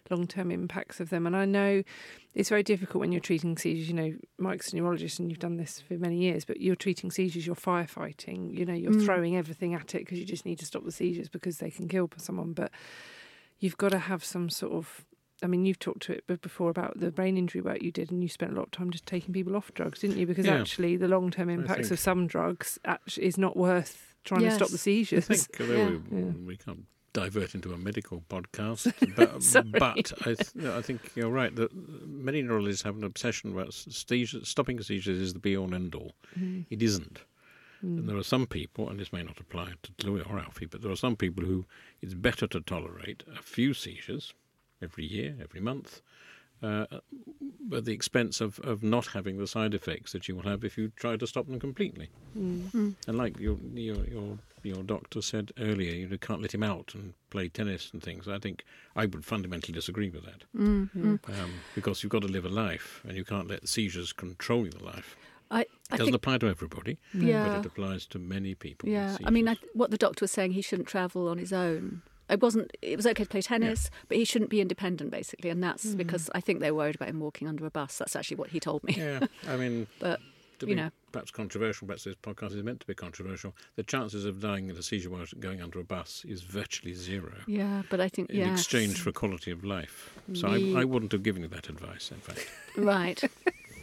long 0.09 0.27
term 0.27 0.51
impacts 0.51 0.99
of 1.01 1.09
them. 1.09 1.27
And 1.27 1.35
I 1.35 1.43
know 1.45 1.83
it's 2.33 2.47
very 2.49 2.63
difficult 2.63 3.01
when 3.01 3.11
you're 3.11 3.19
treating 3.19 3.57
seizures. 3.57 3.89
You 3.89 3.93
know, 3.95 4.13
Mike's 4.37 4.71
a 4.71 4.75
neurologist 4.77 5.19
and 5.19 5.29
you've 5.29 5.39
done 5.39 5.57
this 5.57 5.81
for 5.81 5.95
many 5.95 6.17
years, 6.17 6.45
but 6.45 6.61
you're 6.61 6.75
treating 6.75 7.11
seizures, 7.11 7.45
you're 7.45 7.55
firefighting. 7.55 8.57
You 8.57 8.65
know, 8.65 8.73
you're 8.73 8.91
Mm. 8.93 9.05
throwing 9.05 9.35
everything 9.35 9.73
at 9.73 9.93
it 9.95 9.99
because 9.99 10.19
you 10.19 10.25
just 10.25 10.45
need 10.45 10.59
to 10.59 10.65
stop 10.65 10.85
the 10.85 10.91
seizures 10.91 11.27
because 11.27 11.57
they 11.57 11.69
can 11.71 11.87
kill 11.89 12.09
someone. 12.17 12.53
But 12.53 12.71
you've 13.59 13.77
got 13.77 13.89
to 13.89 13.99
have 13.99 14.23
some 14.23 14.49
sort 14.49 14.73
of 14.73 15.03
I 15.43 15.47
mean, 15.47 15.65
you've 15.65 15.79
talked 15.79 16.01
to 16.03 16.13
it 16.13 16.41
before 16.41 16.69
about 16.69 16.99
the 16.99 17.11
brain 17.11 17.37
injury 17.37 17.61
work 17.61 17.81
you 17.81 17.91
did, 17.91 18.11
and 18.11 18.23
you 18.23 18.29
spent 18.29 18.53
a 18.53 18.55
lot 18.55 18.65
of 18.65 18.71
time 18.71 18.89
just 18.89 19.05
taking 19.05 19.33
people 19.33 19.55
off 19.55 19.71
drugs, 19.73 19.99
didn't 19.99 20.17
you? 20.17 20.25
Because 20.25 20.45
Yeah. 20.45 20.59
actually, 20.59 20.97
the 20.97 21.07
long 21.07 21.29
term 21.29 21.49
impacts 21.49 21.91
of 21.91 21.99
some 21.99 22.25
drugs 22.27 22.79
is 23.17 23.37
not 23.37 23.55
worth 23.55 24.15
trying 24.23 24.41
to 24.41 24.51
stop 24.51 24.69
the 24.69 24.73
Yes. 24.73 24.81
I 24.81 24.83
seizures. 24.83 25.27
think 25.27 25.61
although 25.61 25.73
Yeah. 25.89 25.97
we, 26.09 26.19
Yeah. 26.19 26.31
we 26.45 26.57
can't 26.57 26.85
divert 27.13 27.55
into 27.55 27.73
a 27.73 27.77
medical 27.77 28.23
podcast, 28.29 28.93
but, 29.15 29.71
but 29.79 30.27
I, 30.27 30.33
th- 30.35 30.65
I 30.65 30.81
think 30.81 31.11
you're 31.15 31.29
right 31.31 31.55
that 31.55 31.73
many 31.73 32.41
neurologists 32.41 32.83
have 32.83 32.95
an 32.97 33.03
obsession 33.03 33.53
about 33.53 33.73
seizures. 33.73 34.47
Stopping 34.47 34.81
seizures 34.81 35.19
is 35.19 35.33
the 35.33 35.39
be 35.39 35.55
all 35.55 35.65
and 35.65 35.73
end 35.75 35.95
all. 35.95 36.13
Mm-hmm. 36.37 36.61
It 36.69 36.81
isn't. 36.81 37.21
And 37.81 37.99
mm. 37.99 38.07
there 38.07 38.17
are 38.17 38.23
some 38.23 38.47
people, 38.47 38.89
and 38.89 38.99
this 38.99 39.13
may 39.13 39.21
not 39.21 39.39
apply 39.39 39.73
to 39.83 40.07
Louis 40.07 40.23
or 40.23 40.39
Alfie, 40.39 40.65
but 40.65 40.81
there 40.81 40.91
are 40.91 40.95
some 40.95 41.15
people 41.15 41.43
who 41.45 41.65
it's 42.01 42.15
better 42.15 42.47
to 42.47 42.59
tolerate 42.61 43.23
a 43.35 43.41
few 43.41 43.73
seizures 43.73 44.33
every 44.81 45.05
year, 45.05 45.35
every 45.41 45.59
month, 45.61 46.01
uh, 46.63 46.85
at 47.75 47.85
the 47.85 47.93
expense 47.93 48.41
of, 48.41 48.59
of 48.59 48.81
not 48.81 49.07
having 49.07 49.37
the 49.37 49.47
side 49.47 49.73
effects 49.73 50.11
that 50.13 50.27
you 50.27 50.35
will 50.35 50.43
have 50.43 50.63
if 50.63 50.77
you 50.77 50.89
try 50.95 51.15
to 51.15 51.27
stop 51.27 51.45
them 51.47 51.59
completely. 51.59 52.09
And 52.35 52.95
like 53.17 53.39
your, 53.39 53.57
your 53.73 54.03
your 54.05 54.37
your 54.63 54.83
doctor 54.83 55.21
said 55.21 55.51
earlier, 55.59 55.93
you 55.93 56.17
can't 56.17 56.41
let 56.41 56.53
him 56.53 56.63
out 56.63 56.93
and 56.93 57.13
play 57.29 57.47
tennis 57.47 57.91
and 57.93 58.01
things. 58.03 58.27
I 58.27 58.39
think 58.39 58.63
I 58.95 59.05
would 59.05 59.23
fundamentally 59.23 59.73
disagree 59.73 60.09
with 60.09 60.25
that 60.25 60.43
Mm, 60.57 60.89
mm. 60.95 61.41
um, 61.41 61.51
because 61.75 62.03
you've 62.03 62.11
got 62.11 62.23
to 62.23 62.27
live 62.27 62.43
a 62.45 62.49
life 62.49 63.01
and 63.07 63.15
you 63.15 63.23
can't 63.23 63.47
let 63.47 63.67
seizures 63.67 64.11
control 64.11 64.63
your 64.67 64.81
life. 64.81 65.15
I, 65.49 65.59
I 65.59 65.61
It 65.61 65.67
doesn't 65.91 66.05
think, 66.05 66.15
apply 66.15 66.37
to 66.39 66.47
everybody, 66.47 66.97
but 67.13 67.59
it 67.59 67.65
applies 67.65 68.05
to 68.07 68.19
many 68.19 68.55
people. 68.55 68.89
yeah. 68.89 69.15
I 69.23 69.29
mean, 69.29 69.47
I, 69.47 69.55
what 69.73 69.91
the 69.91 69.97
doctor 69.97 70.23
was 70.23 70.31
saying, 70.31 70.51
he 70.51 70.61
shouldn't 70.61 70.89
travel 70.89 71.29
on 71.29 71.37
his 71.37 71.53
own. 71.53 72.01
It 72.29 72.41
wasn't. 72.41 72.71
It 72.81 72.95
was 72.97 73.05
okay 73.07 73.23
to 73.23 73.29
play 73.29 73.41
tennis, 73.41 73.89
but 74.07 74.17
he 74.17 74.25
shouldn't 74.25 74.49
be 74.49 74.59
independent, 74.61 75.11
basically. 75.11 75.49
And 75.49 75.63
that's 75.63 75.95
because 75.95 76.29
I 76.35 76.41
think 76.41 76.59
they're 76.59 76.75
worried 76.75 76.95
about 76.95 77.09
him 77.09 77.19
walking 77.19 77.47
under 77.47 77.65
a 77.65 77.71
bus. 77.71 77.97
That's 77.97 78.15
actually 78.15 78.37
what 78.37 78.49
he 78.49 78.59
told 78.59 78.83
me. 78.83 78.95
yeah, 78.97 79.19
I 79.47 79.55
mean, 79.55 79.87
But 79.99 80.19
to 80.59 80.65
you 80.65 80.75
be 80.75 80.81
know. 80.81 80.89
perhaps 81.11 81.31
controversial, 81.31 81.87
perhaps 81.87 82.03
this 82.03 82.15
podcast 82.15 82.55
is 82.55 82.63
meant 82.63 82.79
to 82.81 82.87
be 82.87 82.95
controversial. 82.95 83.53
The 83.75 83.83
chances 83.83 84.25
of 84.25 84.41
dying 84.41 84.69
in 84.69 84.75
a 84.75 84.81
seizure 84.81 85.09
while 85.09 85.23
going 85.39 85.61
under 85.61 85.79
a 85.79 85.83
bus 85.83 86.25
is 86.27 86.41
virtually 86.41 86.93
zero. 86.95 87.31
yeah, 87.47 87.83
but 87.89 88.01
I 88.01 88.09
think 88.09 88.29
In 88.31 88.37
yeah, 88.39 88.51
exchange 88.53 88.99
for 88.99 89.11
quality 89.11 89.51
of 89.51 89.63
life. 89.63 90.13
So 90.33 90.47
Me- 90.47 90.75
I, 90.75 90.81
I 90.81 90.83
wouldn't 90.83 91.11
have 91.11 91.21
given 91.23 91.43
you 91.43 91.47
that 91.49 91.69
advice, 91.69 92.11
in 92.11 92.17
fact. 92.17 92.45
right. 92.77 93.23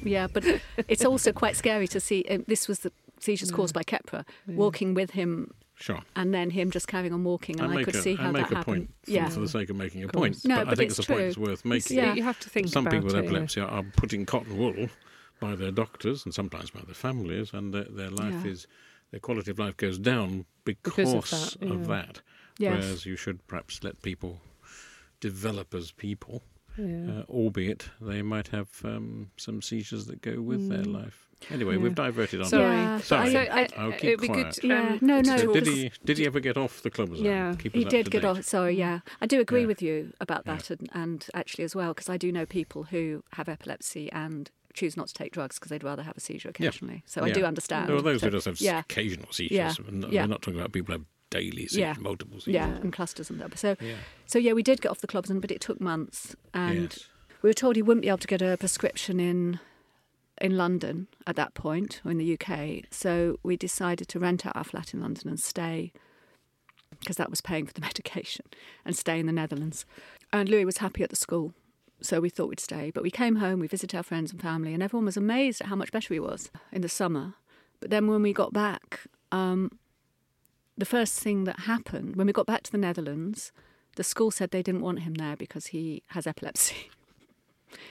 Yeah, 0.03 0.27
but 0.27 0.45
it's 0.89 1.05
also 1.05 1.33
quite 1.33 1.57
scary 1.57 1.87
to 1.89 2.01
see. 2.01 2.25
Um, 2.29 2.45
this 2.49 2.67
was 2.69 2.81
the 2.81 2.93
seizures 3.21 3.51
caused 3.53 3.73
by 3.75 3.85
Keppra, 3.85 4.25
walking 4.49 4.93
with 4.93 5.13
him, 5.13 5.55
Sure. 5.77 6.01
and 6.15 6.33
then 6.33 6.51
him 6.51 6.71
just 6.71 6.87
carrying 6.87 7.13
on 7.13 7.25
walking, 7.25 7.61
and 7.61 7.73
I, 7.77 7.83
could 7.85 7.97
a, 7.97 8.03
see 8.03 8.13
I 8.13 8.23
how 8.23 8.31
make 8.33 8.45
that 8.45 8.53
a 8.53 8.57
happened. 8.57 8.65
point 8.89 8.95
yeah, 9.07 9.29
for 9.29 9.41
the 9.41 9.49
sake 9.49 9.71
of 9.71 9.77
making 9.77 10.05
a 10.05 10.09
point. 10.09 10.45
No, 10.45 10.57
but, 10.65 10.69
I 10.69 10.75
think 10.77 10.91
it's 10.91 10.99
it's 11.01 11.09
a 11.09 11.13
point 11.13 11.25
that's 11.25 11.39
worth 11.39 11.65
making. 11.65 11.97
yeah. 11.97 12.15
You 12.15 12.23
have 12.23 12.39
to 12.41 12.49
think 12.49 12.69
Some 12.69 12.85
people 12.85 13.07
with 13.07 13.17
it. 13.17 13.25
epilepsy 13.25 13.61
are, 13.61 13.69
are 13.69 13.83
put 13.97 14.13
in 14.13 14.25
cotton 14.25 14.57
wool 14.57 14.89
by 15.41 15.57
their 15.57 15.73
doctors 15.73 16.25
and 16.25 16.33
sometimes 16.33 16.71
by 16.71 16.81
their 16.87 16.95
families, 16.95 17.53
and 17.53 17.75
their, 17.75 17.85
their 17.85 18.11
life 18.11 18.45
Yeah. 18.45 18.51
is 18.53 18.67
their 19.11 19.21
quality 19.21 19.51
of 19.51 19.59
life 19.59 19.77
goes 19.77 19.99
down 19.99 20.45
because, 20.65 20.95
Because 21.13 21.15
of 21.15 21.61
that, 21.61 21.71
of 21.71 21.87
that. 21.89 22.21
yes, 22.59 22.73
Whereas 22.83 23.07
you 23.07 23.17
should 23.17 23.45
perhaps 23.49 23.83
let 23.83 24.01
people 24.03 24.41
develop 25.21 25.75
as 25.75 25.91
people, 25.91 26.43
Yeah. 26.77 27.21
uh, 27.21 27.23
albeit 27.29 27.89
they 28.01 28.23
might 28.23 28.49
have 28.49 28.69
um, 28.85 29.31
some 29.37 29.63
seizures 29.63 30.07
that 30.07 30.23
go 30.23 30.41
with 30.41 30.69
their 30.69 30.83
Mm. 30.83 30.93
life. 31.05 31.29
Anyway, 31.51 31.75
Yeah. 31.77 31.81
we've 31.83 31.95
diverted 31.95 32.41
on. 32.41 32.47
Sorry. 32.47 32.65
Yeah, 32.65 32.99
Sorry. 33.01 33.31
So 33.33 33.39
I- 33.39 33.61
I, 33.61 33.69
I'll 33.77 33.93
keep 33.93 34.05
it'd 34.05 34.21
be 34.21 34.29
quiet. 34.29 34.59
good. 34.61 34.69
Yeah, 34.71 34.81
um, 34.93 34.99
no, 35.03 35.21
no, 35.21 35.37
So 35.37 35.53
did 35.53 35.67
he? 35.67 35.91
Did 36.05 36.19
he 36.19 36.27
ever 36.27 36.41
get 36.41 36.57
off 36.57 36.83
the 36.83 36.91
club? 36.91 37.11
Yeah. 37.15 37.55
Keep 37.59 37.75
he 37.75 37.85
did 37.85 38.11
get 38.11 38.23
date. 38.23 38.29
off. 38.29 38.43
Sorry, 38.45 38.77
yeah, 38.77 39.01
I 39.21 39.27
do 39.27 39.41
agree 39.41 39.63
Yeah. 39.63 39.67
with 39.67 39.83
you 39.83 40.13
about 40.21 40.43
Yeah. 40.47 40.55
that, 40.57 40.71
and, 40.71 40.89
and 40.95 41.27
actually 41.35 41.65
as 41.65 41.75
well 41.77 41.93
because 41.93 42.09
I 42.09 42.17
do 42.17 42.33
know 42.33 42.47
people 42.47 42.85
who 42.85 43.23
have 43.33 43.49
epilepsy 43.49 44.11
and 44.13 44.51
choose 44.73 44.97
not 44.97 45.09
to 45.09 45.15
take 45.15 45.33
drugs 45.33 45.59
because 45.59 45.71
they'd 45.71 45.85
rather 45.85 46.03
have 46.03 46.17
a 46.17 46.21
seizure 46.21 46.49
occasionally. 46.49 47.03
So 47.07 47.23
I 47.23 47.29
Yeah. 47.29 47.35
do 47.35 47.45
understand. 47.45 47.89
There 47.89 47.97
are 47.97 48.03
those 48.03 48.21
So- 48.21 48.27
who 48.29 48.33
just 48.33 48.47
have 48.47 48.61
yeah. 48.61 48.81
occasional 48.81 49.31
seizures. 49.31 49.55
Yeah. 49.57 49.73
We're 49.85 49.91
not, 49.93 50.13
Yeah. 50.13 50.23
we're 50.23 50.29
not 50.29 50.43
talking 50.43 50.59
about 50.59 50.73
people 50.73 50.95
who 50.95 51.01
have 51.01 51.07
daily 51.39 51.67
seizures, 51.67 51.77
Yeah. 51.79 51.95
multiple 52.01 52.39
seizures. 52.39 52.55
yeah, 52.55 52.77
and 52.83 52.93
clusters 52.93 53.29
and 53.31 53.41
that. 53.41 53.59
So, 53.59 53.77
Yeah. 53.81 53.97
so 54.27 54.39
yeah, 54.39 54.53
we 54.53 54.63
did 54.63 54.81
get 54.83 54.91
off 54.91 55.01
the 55.01 55.07
clubs, 55.15 55.31
and 55.31 55.41
but 55.41 55.51
it 55.51 55.61
took 55.61 55.81
months, 55.81 56.37
and 56.53 56.91
yes. 56.93 57.07
we 57.43 57.49
were 57.51 57.55
told 57.55 57.77
he 57.77 57.83
wouldn't 57.83 58.03
be 58.03 58.09
able 58.09 58.19
to 58.19 58.27
get 58.35 58.43
a 58.43 58.57
prescription 58.57 59.21
in 59.21 59.61
in 60.41 60.57
London 60.57 61.07
at 61.29 61.37
that 61.37 61.55
point 61.55 62.01
or 62.05 62.11
in 62.11 62.19
the 62.19 62.25
UK. 62.37 62.83
So 62.91 63.39
we 63.45 63.57
decided 63.57 64.09
to 64.09 64.19
rent 64.19 64.45
out 64.45 64.57
our 64.57 64.65
flat 64.65 64.93
in 64.93 65.01
London 65.01 65.29
and 65.29 65.39
stay 65.39 65.93
because 66.99 67.17
that 67.17 67.31
was 67.31 67.41
paying 67.41 67.67
for 67.67 67.73
the 67.73 67.81
medication 67.89 68.45
and 68.85 68.97
stay 68.97 69.21
in 69.21 69.27
the 69.27 69.33
Netherlands. 69.33 69.85
And 70.33 70.49
Louis 70.49 70.65
was 70.65 70.79
happy 70.79 71.05
at 71.05 71.11
the 71.11 71.17
school. 71.17 71.55
So 72.01 72.21
we 72.21 72.31
thought 72.31 72.49
we'd 72.49 72.59
stay. 72.61 72.91
But 72.91 73.05
we 73.05 73.11
came 73.13 73.37
home, 73.37 73.61
we 73.61 73.69
visited 73.69 73.97
our 73.97 74.03
friends 74.03 74.33
and 74.33 74.43
family, 74.43 74.75
and 74.75 74.83
everyone 74.83 75.05
was 75.07 75.17
amazed 75.17 75.61
at 75.61 75.69
how 75.69 75.77
much 75.77 75.93
better 75.93 76.13
he 76.13 76.19
was 76.21 76.51
in 76.73 76.83
the 76.83 76.89
summer. 76.89 77.35
But 77.81 77.91
then 77.91 78.09
when 78.09 78.21
we 78.23 78.33
got 78.33 78.53
back, 78.53 79.03
um, 79.31 79.71
the 80.77 80.85
first 80.85 81.21
thing 81.21 81.45
that 81.45 81.61
happened, 81.61 82.17
when 82.17 82.27
we 82.27 82.33
got 82.33 82.47
back 82.47 82.63
to 82.65 82.73
the 82.73 82.79
Netherlands, 82.79 83.53
the 83.97 84.05
school 84.05 84.31
said 84.31 84.51
they 84.51 84.63
didn't 84.63 84.83
want 84.83 85.01
him 85.01 85.15
there 85.15 85.37
because 85.37 85.67
he 85.67 86.03
has 86.09 86.27
epilepsy. 86.27 86.91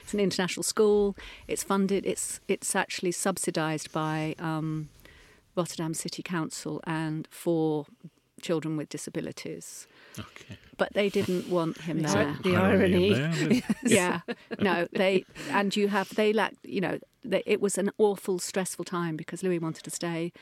It's 0.02 0.14
an 0.14 0.20
international 0.20 0.62
school. 0.62 1.14
It's 1.46 1.62
funded. 1.62 2.06
It's 2.06 2.40
it's 2.48 2.74
actually 2.74 3.12
subsidised 3.12 3.92
by 3.92 4.34
um, 4.38 4.88
Rotterdam 5.56 5.92
City 5.92 6.22
Council 6.22 6.80
and 6.86 7.28
for 7.30 7.86
children 8.40 8.76
with 8.76 8.88
disabilities. 8.88 9.86
Okay. 10.18 10.58
But 10.76 10.92
they 10.92 11.08
didn't 11.08 11.48
want 11.48 11.82
him 11.82 12.00
there. 12.00 12.12
that 12.12 12.42
the 12.42 12.56
irony? 12.56 13.12
there. 13.12 13.62
yeah, 13.84 14.20
no, 14.58 14.86
they 14.92 15.24
and 15.50 15.74
you 15.74 15.88
have 15.88 16.14
they 16.14 16.32
lack. 16.32 16.54
You 16.62 16.80
know, 16.80 16.98
they, 17.24 17.42
it 17.46 17.60
was 17.60 17.78
an 17.78 17.90
awful, 17.98 18.38
stressful 18.38 18.84
time 18.84 19.16
because 19.16 19.42
Louis 19.42 19.58
wanted 19.58 19.84
to 19.84 19.90
stay. 19.90 20.32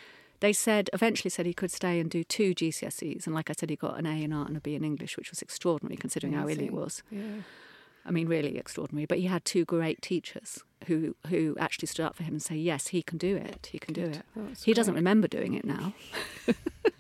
They 0.42 0.52
said 0.52 0.90
eventually 0.92 1.30
said 1.30 1.46
he 1.46 1.54
could 1.54 1.70
stay 1.70 2.00
and 2.00 2.10
do 2.10 2.24
two 2.24 2.52
GCSEs, 2.52 3.26
and 3.26 3.34
like 3.34 3.48
I 3.48 3.52
said, 3.56 3.70
he 3.70 3.76
got 3.76 3.96
an 3.96 4.06
A 4.06 4.24
in 4.24 4.32
art 4.32 4.48
and 4.48 4.56
a 4.56 4.60
B 4.60 4.74
in 4.74 4.82
English, 4.82 5.16
which 5.16 5.30
was 5.30 5.40
extraordinary 5.40 5.96
considering 5.96 6.32
how 6.32 6.48
ill 6.48 6.58
he 6.58 6.68
was. 6.68 7.04
Yeah. 7.12 7.42
I 8.04 8.10
mean, 8.10 8.26
really 8.26 8.58
extraordinary. 8.58 9.06
But 9.06 9.18
he 9.18 9.26
had 9.26 9.44
two 9.44 9.64
great 9.64 10.02
teachers 10.02 10.64
who 10.88 11.14
who 11.28 11.56
actually 11.60 11.86
stood 11.86 12.04
up 12.04 12.16
for 12.16 12.24
him 12.24 12.34
and 12.34 12.42
say, 12.42 12.56
"Yes, 12.56 12.88
he 12.88 13.02
can 13.02 13.18
do 13.18 13.36
it. 13.36 13.68
He 13.70 13.78
can 13.78 13.94
do 13.94 14.02
it." 14.02 14.22
He 14.64 14.74
doesn't 14.74 14.96
remember 14.96 15.28
doing 15.28 15.54
it 15.54 15.64
now. 15.64 15.94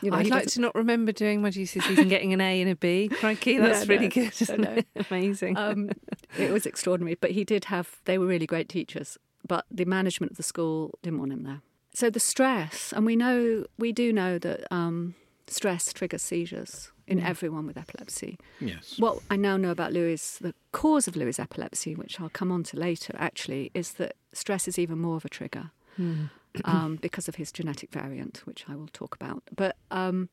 you 0.00 0.10
know, 0.10 0.16
I'd 0.16 0.30
like 0.30 0.46
to 0.46 0.60
not 0.62 0.74
remember 0.74 1.12
doing 1.12 1.42
my 1.42 1.50
GCSEs 1.50 1.98
and 1.98 2.08
getting 2.08 2.32
an 2.32 2.40
A 2.40 2.62
and 2.62 2.70
a 2.70 2.74
B. 2.74 3.08
Crikey, 3.12 3.58
that's 3.58 3.86
really 3.86 4.06
know. 4.06 4.10
good. 4.10 4.32
Isn't 4.40 4.60
know. 4.62 4.70
it? 4.70 4.86
Amazing. 5.10 5.58
um, 5.58 5.90
it 6.38 6.50
was 6.50 6.64
extraordinary. 6.64 7.16
But 7.20 7.32
he 7.32 7.44
did 7.44 7.66
have, 7.66 8.00
they 8.06 8.16
were 8.16 8.24
really 8.24 8.46
great 8.46 8.70
teachers, 8.70 9.18
but 9.46 9.66
the 9.70 9.84
management 9.84 10.30
of 10.30 10.38
the 10.38 10.42
school 10.42 10.98
didn't 11.02 11.18
want 11.18 11.32
him 11.34 11.42
there. 11.42 11.60
So 11.94 12.08
the 12.10 12.20
stress, 12.20 12.92
and 12.92 13.04
we 13.04 13.16
know, 13.16 13.66
we 13.78 13.92
do 13.92 14.12
know 14.12 14.38
that 14.38 14.72
um, 14.72 15.14
stress 15.46 15.92
triggers 15.92 16.22
seizures 16.22 16.90
in 17.06 17.18
Mm. 17.20 17.28
everyone 17.28 17.66
with 17.66 17.76
epilepsy. 17.76 18.38
Yes. 18.60 18.98
What 18.98 19.18
I 19.30 19.36
now 19.36 19.56
know 19.58 19.70
about 19.70 19.92
Louis, 19.92 20.38
the 20.38 20.54
cause 20.70 21.06
of 21.06 21.16
Louis' 21.16 21.38
epilepsy, 21.38 21.94
which 21.94 22.18
I'll 22.20 22.30
come 22.30 22.50
on 22.50 22.62
to 22.64 22.76
later, 22.78 23.14
actually, 23.18 23.70
is 23.74 23.92
that 23.94 24.16
stress 24.32 24.66
is 24.66 24.78
even 24.78 24.98
more 24.98 25.16
of 25.16 25.24
a 25.24 25.28
trigger 25.28 25.70
Hmm. 25.96 26.24
um, 26.64 26.96
because 27.02 27.28
of 27.28 27.34
his 27.34 27.52
genetic 27.52 27.90
variant, 27.90 28.42
which 28.46 28.64
I 28.68 28.76
will 28.76 28.88
talk 28.92 29.14
about. 29.14 29.42
But 29.54 29.76
um, 29.90 30.28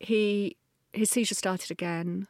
he 0.00 0.56
his 0.92 1.10
seizure 1.10 1.34
started 1.36 1.70
again, 1.70 2.26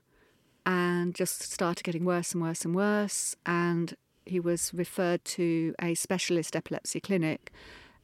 and 0.67 1.15
just 1.15 1.41
started 1.43 1.83
getting 1.85 2.05
worse 2.05 2.33
and 2.33 2.43
worse 2.43 2.65
and 2.65 2.75
worse. 2.75 3.35
And 3.47 3.97
he 4.27 4.38
was 4.38 4.73
referred 4.75 5.25
to 5.25 5.75
a 5.81 5.95
specialist 5.95 6.55
epilepsy 6.55 7.01
clinic, 7.01 7.51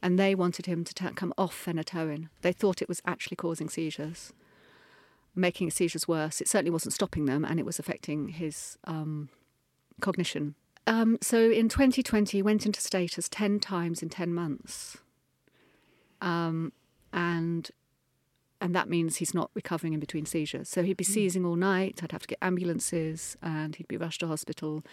and 0.01 0.17
they 0.17 0.33
wanted 0.35 0.65
him 0.65 0.83
to 0.83 0.93
ta- 0.93 1.11
come 1.15 1.33
off 1.37 1.65
phenytoin. 1.65 2.29
They 2.41 2.53
thought 2.53 2.81
it 2.81 2.89
was 2.89 3.01
actually 3.05 3.35
causing 3.37 3.69
seizures, 3.69 4.33
making 5.35 5.71
seizures 5.71 6.07
worse. 6.07 6.41
It 6.41 6.47
certainly 6.47 6.71
wasn't 6.71 6.93
stopping 6.93 7.25
them, 7.25 7.43
and 7.43 7.59
it 7.59 7.65
was 7.65 7.79
affecting 7.79 8.29
his 8.29 8.77
um, 8.85 9.29
cognition. 10.01 10.55
Um, 10.87 11.17
so 11.21 11.51
in 11.51 11.69
2020, 11.69 12.37
he 12.37 12.41
went 12.41 12.65
into 12.65 12.79
status 12.81 13.29
10 13.29 13.59
times 13.59 14.01
in 14.01 14.09
10 14.09 14.33
months. 14.33 14.97
Um, 16.21 16.73
and 17.13 17.69
and 18.61 18.75
that 18.75 18.89
means 18.89 19.17
he's 19.17 19.33
not 19.33 19.51
recovering 19.53 19.93
in 19.93 20.01
between 20.01 20.25
seizures. 20.25 20.67
So 20.67 20.83
he'd 20.83 20.97
be 20.97 21.05
seizing 21.05 21.45
all 21.45 21.55
night. 21.55 22.01
I'd 22.03 22.11
have 22.11 22.23
to 22.23 22.27
get 22.27 22.39
ambulances, 22.41 23.37
and 23.41 23.73
he'd 23.75 23.87
be 23.87 23.95
rushed 23.95 24.19
to 24.19 24.27
hospital, 24.27 24.83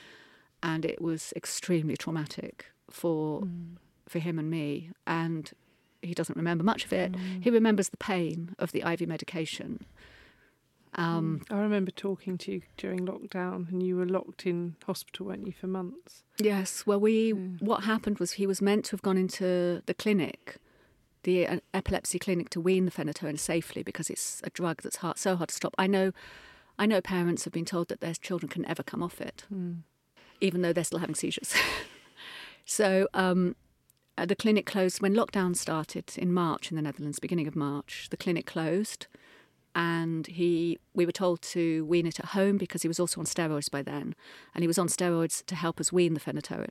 and 0.62 0.85
it 0.85 1.03
was 1.03 1.33
extremely 1.35 1.97
traumatic 1.97 2.66
for 2.90 3.40
Hmm. 3.40 3.75
For 4.09 4.19
him 4.19 4.38
and 4.38 4.51
me. 4.51 4.90
And 5.07 5.51
he 6.03 6.14
doesn't 6.14 6.37
remember 6.37 6.62
much 6.64 6.85
of 6.85 6.92
it. 6.92 7.14
Hmm. 7.16 7.40
He 7.40 7.51
remembers 7.51 7.88
the 7.88 7.97
pain 7.97 8.55
of 8.59 8.73
the 8.73 8.83
IV 8.90 9.09
medication. 9.09 9.85
Um, 10.95 11.42
I 11.51 11.59
remember 11.59 11.90
talking 11.90 12.38
to 12.38 12.53
you 12.53 12.62
during 12.79 13.01
lockdown, 13.07 13.69
and 13.71 13.83
you 13.83 13.97
were 13.97 14.07
locked 14.07 14.47
in 14.47 14.77
hospital, 14.87 15.27
weren't 15.27 15.47
you, 15.47 15.53
for 15.53 15.66
months? 15.66 16.23
Yes. 16.38 16.87
Well, 16.87 17.01
we 17.01 17.35
Mm. 17.35 17.61
what 17.61 17.85
happened 17.85 18.19
was 18.19 18.33
he 18.33 18.47
was 18.47 18.62
meant 18.62 18.87
to 18.87 18.90
have 18.92 19.03
gone 19.03 19.19
into 19.19 19.83
the 19.85 19.92
clinic, 19.92 20.57
the 21.25 21.47
uh, 21.47 21.59
epilepsy 21.75 22.19
clinic, 22.19 22.49
to 22.51 22.61
wean 22.62 22.87
the 22.87 22.90
phenytoin 22.90 23.38
safely 23.38 23.83
because 23.83 24.09
it's 24.09 24.40
a 24.45 24.49
drug 24.51 24.81
that's 24.83 24.97
hard, 24.97 25.19
so 25.19 25.37
hard 25.37 25.51
to 25.51 25.55
stop. 25.55 25.75
I 25.77 25.87
know, 25.87 26.12
I 26.79 26.87
know 26.87 27.03
parents 27.03 27.45
have 27.45 27.53
been 27.53 27.66
told 27.66 27.88
that 27.88 28.01
their 28.01 28.14
children 28.14 28.49
can 28.49 28.62
never 28.62 28.83
come 28.83 29.03
off 29.03 29.21
it, 29.21 29.45
Mm. 29.53 29.81
even 30.40 30.62
though 30.62 30.73
they're 30.73 30.85
still 30.85 31.01
having 31.01 31.14
seizures. 31.16 31.53
so 32.64 33.07
um, 33.12 33.55
Uh, 34.18 34.24
the 34.24 34.37
clinic 34.37 34.64
closed 34.64 35.02
when 35.02 35.14
lockdown 35.14 35.55
started 35.55 36.12
in 36.16 36.33
March 36.33 36.70
in 36.70 36.76
the 36.76 36.83
Netherlands, 36.83 37.18
beginning 37.18 37.46
of 37.46 37.55
March. 37.55 38.09
The 38.11 38.16
clinic 38.16 38.46
closed. 38.46 39.07
and 39.76 40.26
he 40.26 40.79
we 40.94 41.05
were 41.05 41.12
told 41.12 41.42
to 41.42 41.85
wean 41.85 42.07
it 42.07 42.18
at 42.18 42.26
home 42.26 42.57
because 42.57 42.81
he 42.81 42.88
was 42.88 42.98
also 42.98 43.20
on 43.20 43.26
steroids 43.26 43.70
by 43.70 43.83
then, 43.83 44.14
and 44.55 44.62
he 44.62 44.66
was 44.66 44.79
on 44.79 44.88
steroids 44.88 45.44
to 45.44 45.55
help 45.55 45.79
us 45.79 45.92
wean 45.92 46.14
the 46.14 46.20
phenytoin. 46.20 46.70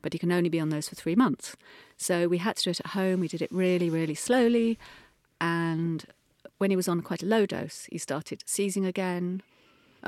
But 0.00 0.14
he 0.14 0.18
can 0.18 0.32
only 0.32 0.48
be 0.48 0.60
on 0.60 0.70
those 0.70 0.88
for 0.88 0.94
three 0.94 1.14
months. 1.14 1.56
So 1.96 2.26
we 2.26 2.38
had 2.38 2.56
to 2.56 2.64
do 2.64 2.70
it 2.70 2.80
at 2.80 2.92
home. 2.92 3.20
We 3.20 3.28
did 3.28 3.42
it 3.42 3.52
really, 3.52 3.90
really 3.90 4.14
slowly. 4.14 4.78
And 5.40 6.06
when 6.56 6.70
he 6.70 6.76
was 6.76 6.88
on 6.88 7.02
quite 7.02 7.22
a 7.22 7.26
low 7.26 7.44
dose, 7.46 7.86
he 7.90 7.98
started 7.98 8.42
seizing 8.46 8.86
again. 8.86 9.42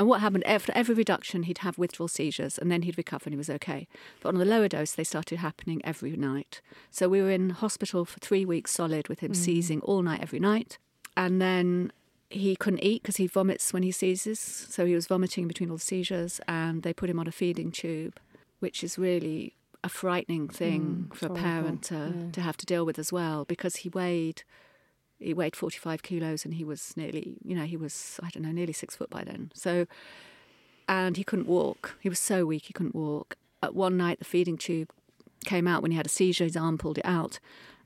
And 0.00 0.08
what 0.08 0.22
happened 0.22 0.46
after 0.46 0.72
every 0.74 0.94
reduction, 0.94 1.42
he'd 1.42 1.58
have 1.58 1.76
withdrawal 1.76 2.08
seizures 2.08 2.56
and 2.56 2.72
then 2.72 2.80
he'd 2.82 2.96
recover 2.96 3.24
and 3.26 3.34
he 3.34 3.36
was 3.36 3.50
okay. 3.50 3.86
But 4.22 4.30
on 4.30 4.38
the 4.38 4.46
lower 4.46 4.66
dose, 4.66 4.92
they 4.92 5.04
started 5.04 5.40
happening 5.40 5.82
every 5.84 6.16
night. 6.16 6.62
So 6.90 7.06
we 7.06 7.20
were 7.20 7.30
in 7.30 7.50
hospital 7.50 8.06
for 8.06 8.18
three 8.18 8.46
weeks 8.46 8.70
solid 8.70 9.08
with 9.08 9.18
him 9.20 9.34
seizing 9.34 9.82
all 9.82 10.00
night, 10.00 10.22
every 10.22 10.40
night. 10.40 10.78
And 11.18 11.38
then 11.42 11.92
he 12.30 12.56
couldn't 12.56 12.82
eat 12.82 13.02
because 13.02 13.18
he 13.18 13.26
vomits 13.26 13.74
when 13.74 13.82
he 13.82 13.90
seizes. 13.92 14.40
So 14.40 14.86
he 14.86 14.94
was 14.94 15.06
vomiting 15.06 15.46
between 15.46 15.68
all 15.68 15.76
the 15.76 15.82
seizures 15.82 16.40
and 16.48 16.82
they 16.82 16.94
put 16.94 17.10
him 17.10 17.18
on 17.18 17.26
a 17.26 17.32
feeding 17.32 17.70
tube, 17.70 18.18
which 18.60 18.82
is 18.82 18.98
really 18.98 19.54
a 19.84 19.90
frightening 19.90 20.48
thing 20.48 21.08
Mm, 21.10 21.14
for 21.14 21.26
a 21.26 21.34
parent 21.34 21.82
to, 21.90 22.14
yeah. 22.16 22.30
to 22.32 22.40
have 22.40 22.56
to 22.56 22.64
deal 22.64 22.86
with 22.86 22.98
as 22.98 23.12
well 23.12 23.44
because 23.44 23.76
he 23.76 23.90
weighed 23.90 24.44
he 25.20 25.34
weighed 25.34 25.54
45 25.54 26.02
kilos 26.02 26.44
and 26.44 26.54
he 26.54 26.64
was 26.64 26.96
nearly, 26.96 27.36
you 27.44 27.54
know, 27.54 27.64
he 27.64 27.76
was, 27.76 28.18
I 28.22 28.30
don't 28.30 28.42
know, 28.42 28.52
nearly 28.52 28.72
six 28.72 28.96
foot 28.96 29.10
by 29.10 29.22
then. 29.22 29.52
So, 29.54 29.86
and 30.88 31.16
he 31.16 31.24
couldn't 31.24 31.46
walk. 31.46 31.96
He 32.00 32.08
was 32.08 32.18
so 32.18 32.44
weak, 32.46 32.64
he 32.64 32.72
couldn't 32.72 32.94
walk. 32.94 33.36
At 33.62 33.74
one 33.74 33.96
night, 33.96 34.18
the 34.18 34.24
feeding 34.24 34.56
tube 34.56 34.90
came 35.44 35.66
out 35.68 35.82
when 35.82 35.90
he 35.90 35.96
had 35.96 36.06
a 36.06 36.10
seizure, 36.10 36.44
his 36.44 36.56
arm 36.56 36.78
pulled 36.78 36.98
it 36.98 37.04
out. 37.06 37.38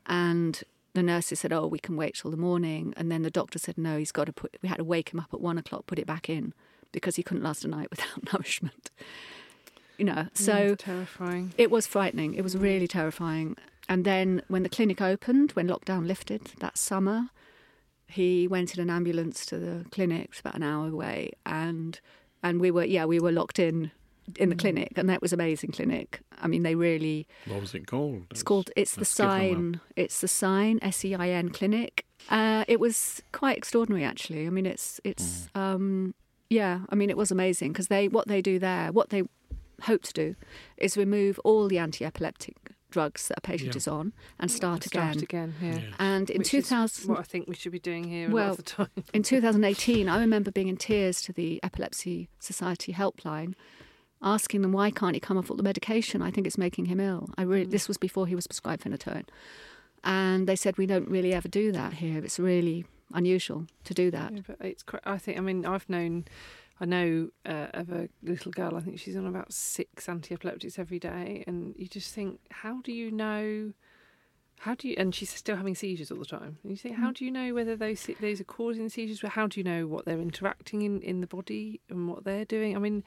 And 0.06 0.62
the 0.94 1.02
nurses 1.02 1.40
said, 1.40 1.52
Oh, 1.52 1.66
we 1.66 1.78
can 1.78 1.96
wait 1.96 2.14
till 2.14 2.30
the 2.30 2.36
morning. 2.36 2.94
And 2.96 3.10
then 3.10 3.22
the 3.22 3.30
doctor 3.30 3.58
said, 3.58 3.76
No, 3.76 3.98
he's 3.98 4.12
got 4.12 4.24
to 4.26 4.32
put, 4.32 4.56
we 4.62 4.68
had 4.68 4.78
to 4.78 4.84
wake 4.84 5.12
him 5.12 5.20
up 5.20 5.34
at 5.34 5.40
one 5.40 5.58
o'clock, 5.58 5.86
put 5.86 5.98
it 5.98 6.06
back 6.06 6.28
in 6.30 6.52
because 6.92 7.16
he 7.16 7.22
couldn't 7.24 7.42
last 7.42 7.64
a 7.64 7.68
night 7.68 7.88
without 7.90 8.32
nourishment. 8.32 8.90
You 9.98 10.04
know, 10.06 10.12
mm, 10.14 10.36
so 10.36 10.54
It's 10.56 10.84
terrifying. 10.84 11.52
it 11.58 11.70
was 11.70 11.86
frightening. 11.86 12.34
It 12.34 12.42
was 12.42 12.56
really 12.56 12.86
terrifying. 12.88 13.56
And 13.88 14.04
then 14.04 14.42
when 14.48 14.62
the 14.62 14.68
clinic 14.68 15.00
opened, 15.02 15.52
when 15.52 15.68
lockdown 15.68 16.06
lifted 16.06 16.52
that 16.60 16.78
summer, 16.78 17.28
he 18.06 18.46
went 18.48 18.74
in 18.74 18.80
an 18.82 18.90
ambulance 18.90 19.44
to 19.46 19.58
the 19.58 19.84
clinic, 19.90 20.28
it's 20.30 20.40
about 20.40 20.54
an 20.54 20.62
hour 20.62 20.88
away, 20.88 21.32
and 21.44 22.00
and 22.42 22.60
we 22.60 22.70
were 22.70 22.84
yeah 22.84 23.04
we 23.04 23.18
were 23.20 23.32
locked 23.32 23.58
in 23.58 23.90
in 24.36 24.48
the 24.48 24.54
clinic, 24.56 24.92
and 24.96 25.08
that 25.08 25.20
was 25.20 25.32
amazing 25.34 25.70
clinic. 25.72 26.20
I 26.40 26.46
mean, 26.46 26.62
they 26.62 26.74
really 26.74 27.26
What 27.46 27.60
was 27.60 27.74
it 27.74 27.86
called? 27.86 28.24
it's 28.30 28.42
called 28.42 28.70
it's 28.76 28.94
the 28.94 29.00
let's 29.00 29.14
give 29.16 29.26
them 29.28 29.34
a- 29.36 29.50
SEIN 29.52 29.80
it's 29.96 30.20
the 30.20 30.28
SEIN 30.28 30.78
S 30.82 31.04
E 31.04 31.14
I 31.14 31.28
N 31.30 31.50
clinic. 31.50 32.06
Uh, 32.30 32.64
it 32.68 32.80
was 32.80 33.22
quite 33.32 33.56
extraordinary 33.58 34.04
actually. 34.04 34.46
I 34.46 34.50
mean, 34.50 34.66
it's 34.66 35.00
it's 35.04 35.48
Mm. 35.54 35.60
um, 35.60 36.14
yeah. 36.48 36.80
I 36.88 36.94
mean, 36.94 37.10
it 37.10 37.16
was 37.18 37.30
amazing 37.30 37.72
because 37.72 37.88
they 37.88 38.08
what 38.08 38.28
they 38.28 38.40
do 38.40 38.58
there, 38.58 38.92
what 38.92 39.10
they 39.10 39.24
hope 39.82 40.02
to 40.04 40.12
do, 40.12 40.36
is 40.78 40.96
remove 40.96 41.38
all 41.44 41.68
the 41.68 41.78
anti-epileptic 41.78 42.56
drugs 42.94 43.28
that 43.28 43.38
a 43.38 43.40
patient 43.40 43.74
Yeah. 43.74 43.78
is 43.82 43.88
on 43.88 44.12
and 44.38 44.50
mm. 44.50 44.54
start, 44.54 44.86
again. 44.86 45.12
Start 45.12 45.22
again. 45.22 45.54
again, 45.60 45.72
yeah. 45.82 45.88
Yeah. 45.88 45.94
And 46.12 46.30
in 46.30 46.38
Which 46.38 46.54
is 46.54 46.68
2000, 46.68 47.08
what 47.10 47.18
I 47.18 47.22
think 47.22 47.48
we 47.48 47.56
should 47.56 47.72
be 47.72 47.80
doing 47.90 48.04
here 48.04 48.26
a 48.26 48.28
lot 48.28 48.34
Well, 48.34 48.50
of 48.52 48.56
the 48.58 48.62
time. 48.62 48.88
in 49.12 49.22
2018, 49.22 50.08
I 50.08 50.18
remember 50.20 50.50
being 50.50 50.68
in 50.68 50.76
tears 50.76 51.20
to 51.22 51.32
the 51.32 51.60
Epilepsy 51.62 52.28
Society 52.38 52.92
helpline, 52.92 53.54
asking 54.22 54.62
them 54.62 54.72
why 54.72 54.90
can't 54.90 55.14
he 55.14 55.20
come 55.20 55.36
off 55.36 55.50
all 55.50 55.56
the 55.56 55.62
medication? 55.62 56.22
I 56.22 56.30
think 56.30 56.46
it's 56.46 56.56
making 56.56 56.86
him 56.86 57.00
ill. 57.00 57.28
I 57.36 57.42
really, 57.42 57.66
mm. 57.66 57.70
this 57.70 57.88
was 57.88 57.98
before 57.98 58.26
he 58.26 58.36
was 58.36 58.46
prescribed 58.46 58.84
phenytoin, 58.84 59.24
and 60.04 60.46
they 60.48 60.56
said 60.56 60.78
we 60.78 60.86
don't 60.86 61.08
really 61.08 61.34
ever 61.34 61.48
do 61.48 61.72
that 61.72 61.94
here. 61.94 62.24
It's 62.24 62.38
really 62.38 62.84
unusual 63.12 63.66
to 63.84 63.92
do 63.94 64.10
that. 64.12 64.32
Yeah, 64.32 64.40
but 64.46 64.56
it's. 64.60 64.84
I 65.04 65.18
think. 65.18 65.36
I 65.38 65.40
mean, 65.40 65.66
I've 65.66 65.88
known. 65.90 66.26
I 66.80 66.84
know 66.86 67.28
uh, 67.46 67.68
of 67.72 67.90
a 67.90 68.08
little 68.22 68.50
girl. 68.50 68.76
I 68.76 68.80
think 68.80 68.98
she's 68.98 69.16
on 69.16 69.26
about 69.26 69.52
six 69.52 70.08
anti-epileptics 70.08 70.78
every 70.78 70.98
day, 70.98 71.44
and 71.46 71.74
you 71.78 71.86
just 71.86 72.12
think, 72.12 72.40
how 72.50 72.80
do 72.82 72.92
you 72.92 73.10
know? 73.10 73.72
How 74.60 74.74
do 74.74 74.88
you? 74.88 74.94
And 74.98 75.14
she's 75.14 75.30
still 75.30 75.56
having 75.56 75.74
seizures 75.74 76.10
all 76.10 76.18
the 76.18 76.24
time. 76.24 76.58
And 76.62 76.70
you 76.70 76.76
think, 76.76 76.96
how 76.96 77.12
do 77.12 77.24
you 77.24 77.30
know 77.30 77.54
whether 77.54 77.76
those 77.76 78.08
those 78.20 78.40
are 78.40 78.44
causing 78.44 78.88
seizures? 78.88 79.20
But 79.20 79.30
how 79.30 79.46
do 79.46 79.60
you 79.60 79.64
know 79.64 79.86
what 79.86 80.04
they're 80.04 80.20
interacting 80.20 80.82
in 80.82 81.00
in 81.02 81.20
the 81.20 81.26
body 81.26 81.80
and 81.88 82.08
what 82.08 82.24
they're 82.24 82.44
doing? 82.44 82.74
I 82.74 82.78
mean, 82.80 83.04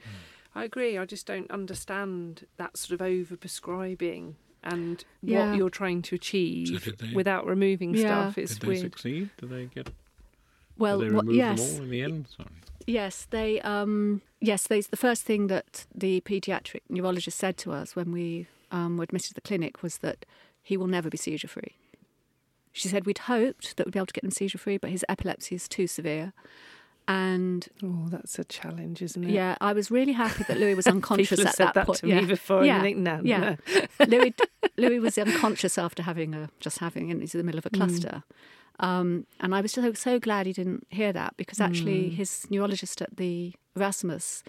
I 0.54 0.64
agree. 0.64 0.96
I 0.96 1.04
just 1.04 1.26
don't 1.26 1.50
understand 1.50 2.46
that 2.56 2.76
sort 2.76 3.00
of 3.00 3.04
over 3.06 3.36
prescribing 3.36 4.36
and 4.62 5.04
Yeah. 5.22 5.50
what 5.50 5.56
you're 5.58 5.70
trying 5.70 6.02
to 6.02 6.14
achieve 6.14 6.82
So 6.82 6.90
they- 6.90 7.14
without 7.14 7.46
removing 7.46 7.94
Yeah. 7.94 8.00
stuff. 8.30 8.38
It's 8.38 8.52
Did 8.54 8.60
they 8.62 8.68
weird. 8.68 8.80
succeed? 8.80 9.30
Did 9.38 9.50
they 9.50 9.66
get? 9.66 9.90
Well, 10.76 11.00
did 11.00 11.10
they 11.10 11.16
remove 11.16 11.34
yes, 11.34 11.72
them 11.72 11.76
all 11.76 11.84
in 11.84 11.90
the 11.90 12.02
end? 12.02 12.26
Sorry. 12.36 12.48
Yes, 12.88 13.26
they. 13.30 13.60
Um, 13.60 14.22
yes, 14.40 14.66
they. 14.66 14.80
The 14.80 14.96
first 14.96 15.22
thing 15.24 15.48
that 15.48 15.86
the 15.94 16.22
paediatric 16.22 16.80
neurologist 16.88 17.36
said 17.38 17.58
to 17.58 17.72
us 17.72 17.94
when 17.94 18.12
we 18.12 18.46
um, 18.72 18.96
were 18.96 19.04
admitted 19.04 19.28
to 19.28 19.34
the 19.34 19.40
clinic 19.42 19.82
was 19.82 19.98
that 19.98 20.24
he 20.62 20.76
will 20.76 20.86
never 20.86 21.10
be 21.10 21.18
seizure 21.18 21.48
free. 21.48 21.76
She 22.72 22.88
said 22.88 23.04
we'd 23.06 23.18
hoped 23.18 23.76
that 23.76 23.86
we'd 23.86 23.92
be 23.92 23.98
able 23.98 24.06
to 24.06 24.12
get 24.14 24.24
him 24.24 24.30
seizure 24.30 24.58
free, 24.58 24.78
but 24.78 24.90
his 24.90 25.04
epilepsy 25.08 25.54
is 25.54 25.68
too 25.68 25.86
severe. 25.86 26.32
And 27.06 27.66
Oh, 27.82 28.06
that's 28.08 28.38
a 28.38 28.44
challenge, 28.44 29.00
isn't 29.02 29.24
it? 29.24 29.30
yeah, 29.30 29.56
I 29.62 29.72
was 29.72 29.90
really 29.90 30.12
happy 30.12 30.44
that 30.44 30.58
Louis 30.58 30.74
was 30.74 30.86
unconscious 30.96 31.40
at 31.40 31.54
said 31.56 31.68
that, 31.68 31.74
that 31.74 31.86
point. 31.86 32.00
to 32.00 32.06
yeah. 32.08 32.20
me 32.20 32.26
before, 32.26 32.64
yeah. 32.64 32.74
and 32.74 32.82
think, 32.82 32.98
no, 32.98 33.20
yeah. 33.24 33.56
no. 33.98 34.06
Louis, 34.06 34.34
Louis 34.76 34.98
was 34.98 35.16
unconscious 35.16 35.78
after 35.78 36.02
having 36.02 36.34
a 36.34 36.50
just 36.60 36.78
having, 36.78 37.10
and 37.10 37.20
he's 37.22 37.34
in 37.34 37.38
the 37.38 37.44
middle 37.44 37.58
of 37.58 37.64
a 37.66 37.70
Mm. 37.70 38.22
Um, 38.80 39.26
and 39.40 39.54
I 39.54 39.60
was 39.60 39.72
so 39.72 39.92
so 39.94 40.18
glad 40.20 40.46
he 40.46 40.52
didn't 40.52 40.86
hear 40.90 41.12
that 41.12 41.36
because 41.36 41.60
actually 41.60 42.10
Mm. 42.10 42.14
his 42.14 42.46
neurologist 42.50 43.02
at 43.02 43.16
the 43.16 43.54
Erasmus 43.76 44.42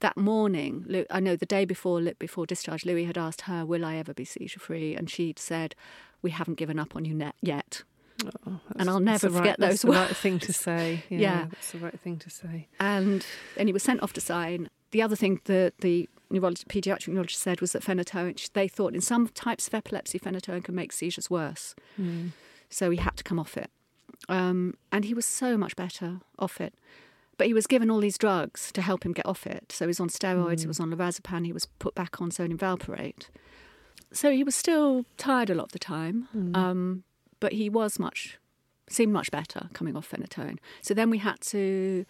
that 0.00 0.16
morning, 0.16 0.84
Lou- 0.88 1.04
I 1.10 1.20
know 1.20 1.36
the 1.36 1.46
day 1.46 1.64
before 1.64 2.00
before 2.18 2.46
discharge, 2.46 2.84
Louis 2.84 3.04
had 3.04 3.18
asked 3.18 3.42
her, 3.42 3.64
"Will 3.66 3.84
I 3.84 3.96
ever 3.96 4.12
be 4.14 4.24
seizure 4.24 4.58
free?" 4.60 4.94
And 4.96 5.08
she'd 5.10 5.38
said, 5.38 5.74
"We 6.22 6.30
haven't 6.30 6.54
given 6.54 6.78
up 6.78 6.96
on 6.96 7.04
you 7.04 7.14
net 7.14 7.36
yet." 7.42 7.82
Oh, 8.46 8.60
that's- 8.68 8.88
I'll 8.88 9.00
never 9.00 9.28
the 9.28 9.30
right, 9.34 9.38
forget 9.40 9.56
that's 9.60 9.82
those 9.82 9.82
the 9.82 9.96
right 9.98 10.16
thing 10.16 10.38
to 10.40 10.52
say. 10.52 11.04
Yeah, 11.08 11.18
Yeah. 11.18 11.46
that's 11.50 11.72
the 11.72 11.78
right 11.78 11.98
thing 12.00 12.18
to 12.18 12.28
say. 12.30 12.68
and 12.80 13.24
then 13.56 13.66
he 13.66 13.72
was 13.72 13.82
sent 13.82 14.02
off 14.02 14.12
to 14.14 14.20
SEIN. 14.20 14.68
The 14.90 15.00
other 15.02 15.16
thing 15.16 15.40
that 15.44 15.78
the 15.78 16.08
neurologist, 16.28 16.68
pediatric 16.68 17.08
neurologist 17.08 17.40
said 17.40 17.60
was 17.60 17.72
that 17.72 17.82
phenytoin, 17.82 18.52
they 18.52 18.68
thought 18.68 18.94
in 18.94 19.00
some 19.00 19.28
types 19.28 19.68
of 19.68 19.74
epilepsy, 19.74 20.18
phenytoin 20.18 20.64
can 20.64 20.74
make 20.74 20.92
seizures 20.92 21.30
worse. 21.30 21.74
So 22.70 22.90
he 22.90 22.96
had 22.98 23.16
to 23.16 23.24
come 23.24 23.38
off 23.38 23.56
it. 23.56 23.70
Um, 24.28 24.74
and 24.92 25.04
he 25.04 25.14
was 25.14 25.26
so 25.26 25.56
much 25.56 25.76
better 25.76 26.20
off 26.38 26.60
it. 26.60 26.74
But 27.36 27.46
he 27.46 27.54
was 27.54 27.66
given 27.66 27.90
all 27.90 28.00
these 28.00 28.18
drugs 28.18 28.70
to 28.72 28.82
help 28.82 29.04
him 29.04 29.12
get 29.12 29.26
off 29.26 29.46
it. 29.46 29.72
So 29.72 29.84
he 29.84 29.88
was 29.88 30.00
on 30.00 30.08
steroids, 30.08 30.60
he 30.60 30.66
was 30.66 30.78
on 30.78 30.90
lorazepam, 30.90 31.46
he 31.46 31.52
was 31.52 31.66
put 31.66 31.94
back 31.94 32.20
on 32.20 32.30
sodium 32.30 32.58
valproate. 32.58 33.28
So 34.12 34.30
he 34.30 34.44
was 34.44 34.54
still 34.54 35.04
tired 35.16 35.50
a 35.50 35.54
lot 35.54 35.66
of 35.66 35.72
the 35.72 35.78
time, 35.78 36.28
um, 36.54 37.04
but 37.38 37.52
he 37.52 37.70
was 37.70 37.98
much, 37.98 38.38
seemed 38.88 39.12
much 39.12 39.30
better 39.30 39.68
coming 39.72 39.96
off 39.96 40.10
phenytoin. 40.10 40.58
So 40.82 40.94
then 40.94 41.10
we 41.10 41.18
had 41.18 41.40
to 41.42 42.04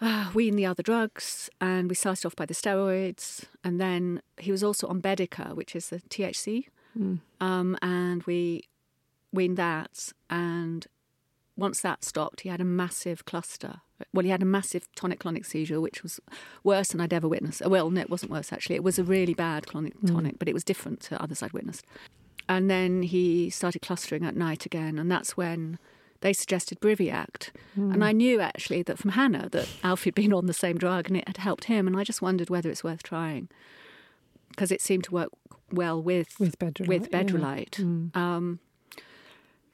uh, 0.00 0.30
wean 0.32 0.56
the 0.56 0.64
other 0.64 0.82
drugs, 0.82 1.50
and 1.60 1.88
we 1.88 1.94
started 1.94 2.24
off 2.24 2.36
by 2.36 2.46
the 2.46 2.54
steroids, 2.54 3.44
and 3.64 3.80
then 3.80 4.22
he 4.38 4.50
was 4.52 4.62
also 4.62 4.86
on 4.86 5.02
Bedica, 5.02 5.54
which 5.54 5.74
is 5.76 5.88
the 5.90 5.98
THC, 6.08 6.66
um, 7.40 7.76
and 7.82 8.22
we 8.22 8.62
weaned 9.32 9.56
that, 9.56 10.12
and 10.30 10.86
once 11.56 11.80
that 11.80 12.04
stopped, 12.04 12.42
he 12.42 12.48
had 12.48 12.60
a 12.60 12.64
massive 12.64 13.24
cluster. 13.24 13.80
Well, 14.12 14.24
he 14.24 14.30
had 14.30 14.42
a 14.42 14.46
massive 14.46 14.88
tonic-clonic 14.94 15.46
seizure, 15.46 15.80
which 15.80 16.02
was 16.02 16.20
worse 16.62 16.88
than 16.88 17.00
I'd 17.00 17.14
ever 17.14 17.26
witnessed. 17.26 17.64
Uh, 17.64 17.70
well, 17.70 17.90
no, 17.90 18.02
it 18.02 18.10
wasn't 18.10 18.30
worse 18.30 18.52
actually. 18.52 18.76
It 18.76 18.84
was 18.84 18.98
a 18.98 19.04
really 19.04 19.32
bad 19.32 19.66
clonic 19.66 19.94
mm. 19.96 20.08
tonic, 20.08 20.38
but 20.38 20.48
it 20.48 20.54
was 20.54 20.64
different 20.64 21.00
to 21.02 21.20
others 21.20 21.42
I'd 21.42 21.52
witnessed. 21.52 21.86
And 22.48 22.70
then 22.70 23.02
he 23.02 23.50
started 23.50 23.82
clustering 23.82 24.24
at 24.24 24.36
night 24.36 24.66
again, 24.66 24.98
and 24.98 25.10
that's 25.10 25.36
when 25.36 25.78
they 26.20 26.32
suggested 26.32 26.80
Briviact. 26.80 27.50
And 27.74 27.96
mm. 27.96 28.04
I 28.04 28.12
knew 28.12 28.40
actually 28.40 28.82
that 28.82 28.98
from 28.98 29.12
Hannah 29.12 29.48
that 29.50 29.68
Alfie 29.82 30.08
had 30.08 30.14
been 30.14 30.32
on 30.34 30.46
the 30.46 30.52
same 30.52 30.76
drug 30.76 31.08
and 31.08 31.16
it 31.16 31.26
had 31.26 31.38
helped 31.38 31.64
him, 31.64 31.86
and 31.86 31.96
I 31.96 32.04
just 32.04 32.22
wondered 32.22 32.50
whether 32.50 32.70
it's 32.70 32.84
worth 32.84 33.02
trying 33.02 33.48
because 34.50 34.72
it 34.72 34.80
seemed 34.80 35.04
to 35.04 35.12
work 35.12 35.30
well 35.70 36.02
with 36.02 36.38
With 36.38 36.58
Bedrolite, 36.58 36.88
with 36.88 37.08
yeah. 37.10 37.22
Bedrolite. 37.22 38.16
Um, 38.16 38.60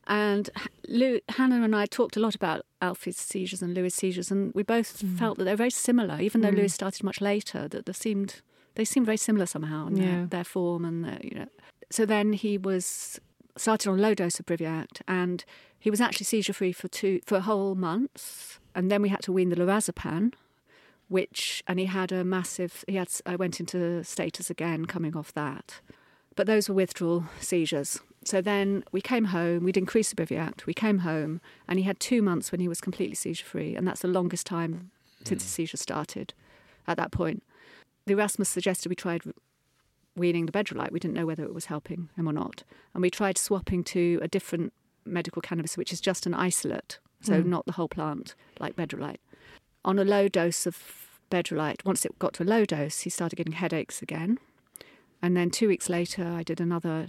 and 0.07 0.51
Lou, 0.89 1.21
Hannah 1.31 1.63
and 1.63 1.75
I 1.77 1.87
talked 1.87 2.17
a 2.17 2.21
lot 2.21 2.35
about 2.35 2.65
Alfie's 2.81 3.17
seizures 3.17 3.63
and 3.63 3.75
Louis' 3.75 3.95
seizures, 3.95 4.31
and 4.31 4.53
we 4.55 4.63
both 4.63 5.03
Mm. 5.03 5.19
felt 5.19 5.39
that 5.39 5.45
they're 5.45 5.57
very 5.57 5.71
similar, 5.71 6.21
even 6.21 6.41
though 6.41 6.51
Louis 6.51 6.69
started 6.73 7.03
much 7.05 7.21
later. 7.21 7.69
That 7.69 7.87
they 7.87 7.93
seemed 7.93 8.43
they 8.75 8.85
seemed 8.85 9.05
very 9.07 9.19
similar 9.19 9.47
somehow 9.47 9.87
in 9.89 9.97
Yeah. 9.97 10.05
their, 10.17 10.27
their 10.27 10.45
form 10.45 10.85
and 10.85 11.05
their, 11.05 11.21
you 11.23 11.35
know. 11.35 11.49
So 11.91 12.07
then 12.07 12.33
he 12.33 12.57
was 12.57 13.21
started 13.57 13.91
on 13.91 13.99
a 13.99 14.03
low 14.03 14.15
dose 14.15 14.41
of 14.41 14.47
Briviact, 14.47 15.03
and 15.07 15.45
he 15.79 15.91
was 15.91 16.01
actually 16.01 16.25
seizure 16.25 16.55
free 16.55 16.73
for 16.73 16.89
two 16.89 17.21
for 17.27 17.37
a 17.37 17.41
whole 17.43 17.75
month, 17.75 18.59
and 18.75 18.91
then 18.91 19.03
we 19.03 19.11
had 19.11 19.21
to 19.23 19.33
wean 19.33 19.51
the 19.51 19.57
lorazepam, 19.57 20.33
which 21.09 21.63
and 21.67 21.79
he 21.79 21.85
had 21.87 22.11
a 22.13 22.25
massive. 22.25 22.85
He 22.89 22.97
had 22.97 23.09
I 23.27 23.37
went 23.37 23.61
into 23.61 24.03
status 24.05 24.49
again 24.51 24.87
coming 24.87 25.15
off 25.17 25.33
that, 25.35 25.81
but 26.35 26.47
those 26.47 26.69
were 26.69 26.75
withdrawal 26.75 27.27
seizures. 27.41 28.01
So 28.25 28.41
then 28.41 28.85
we 28.93 29.01
came 29.01 29.27
home, 29.27 29.65
we'd 29.65 29.77
increased 29.77 30.15
the 30.15 30.23
Briviact, 30.25 30.67
we 30.67 30.75
came 30.75 30.99
home, 30.99 31.41
and 31.69 31.79
he 31.79 31.85
had 31.85 31.99
two 32.01 32.23
months 32.23 32.53
when 32.53 32.61
he 32.61 32.69
was 32.69 32.81
completely 32.81 33.15
seizure 33.15 33.45
free, 33.45 33.75
and 33.77 33.87
that's 33.87 34.03
the 34.03 34.09
longest 34.09 34.47
time 34.47 34.91
since 35.25 35.43
his 35.43 35.53
seizure 35.53 35.77
started 35.77 36.35
at 36.87 36.97
that 36.97 37.13
point. 37.13 37.43
The 38.07 38.13
Erasmus 38.15 38.49
suggested 38.49 38.89
we 38.89 38.97
tried 38.97 39.23
weaning 40.17 40.47
the 40.47 40.53
Bedrolite. 40.53 40.91
We 40.93 40.99
didn't 41.01 41.15
know 41.15 41.27
whether 41.27 41.45
it 41.45 41.55
was 41.55 41.67
helping 41.67 42.09
him 42.17 42.29
or 42.29 42.33
not. 42.33 42.65
And 42.93 43.03
we 43.03 43.11
tried 43.11 43.39
swapping 43.39 43.85
to 43.85 44.19
a 44.23 44.29
different 44.29 44.73
medical 45.05 45.41
cannabis, 45.41 45.77
which 45.77 45.93
is 45.93 46.01
just 46.01 46.27
an 46.27 46.35
isolate, 46.35 46.99
so 47.21 47.43
Mm. 47.43 47.47
not 47.47 47.67
the 47.67 47.73
whole 47.73 47.89
plant 47.89 48.35
like 48.61 48.77
Bedrolite. 48.77 49.21
On 49.85 49.99
a 49.99 50.05
low 50.05 50.29
dose 50.29 50.67
of 50.67 51.09
Bedrolite, 51.31 51.85
once 51.85 52.05
it 52.05 52.19
got 52.19 52.35
to 52.35 52.43
a 52.43 52.45
low 52.45 52.65
dose, 52.65 53.01
he 53.01 53.11
started 53.11 53.37
getting 53.37 53.55
headaches 53.55 54.03
again. 54.03 54.39
And 55.23 55.37
then 55.37 55.51
two 55.51 55.69
weeks 55.69 55.89
later, 55.89 56.27
I 56.27 56.43
did 56.43 56.61
another 56.61 57.07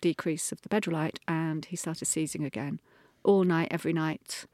decrease 0.00 0.52
of 0.52 0.62
the 0.62 0.68
Bedrolite 0.68 1.18
and 1.28 1.64
he 1.66 1.76
started 1.76 2.06
seizing 2.06 2.44
again, 2.44 2.80
all 3.24 3.44
night, 3.44 3.68
every 3.70 3.92
night. 3.92 4.46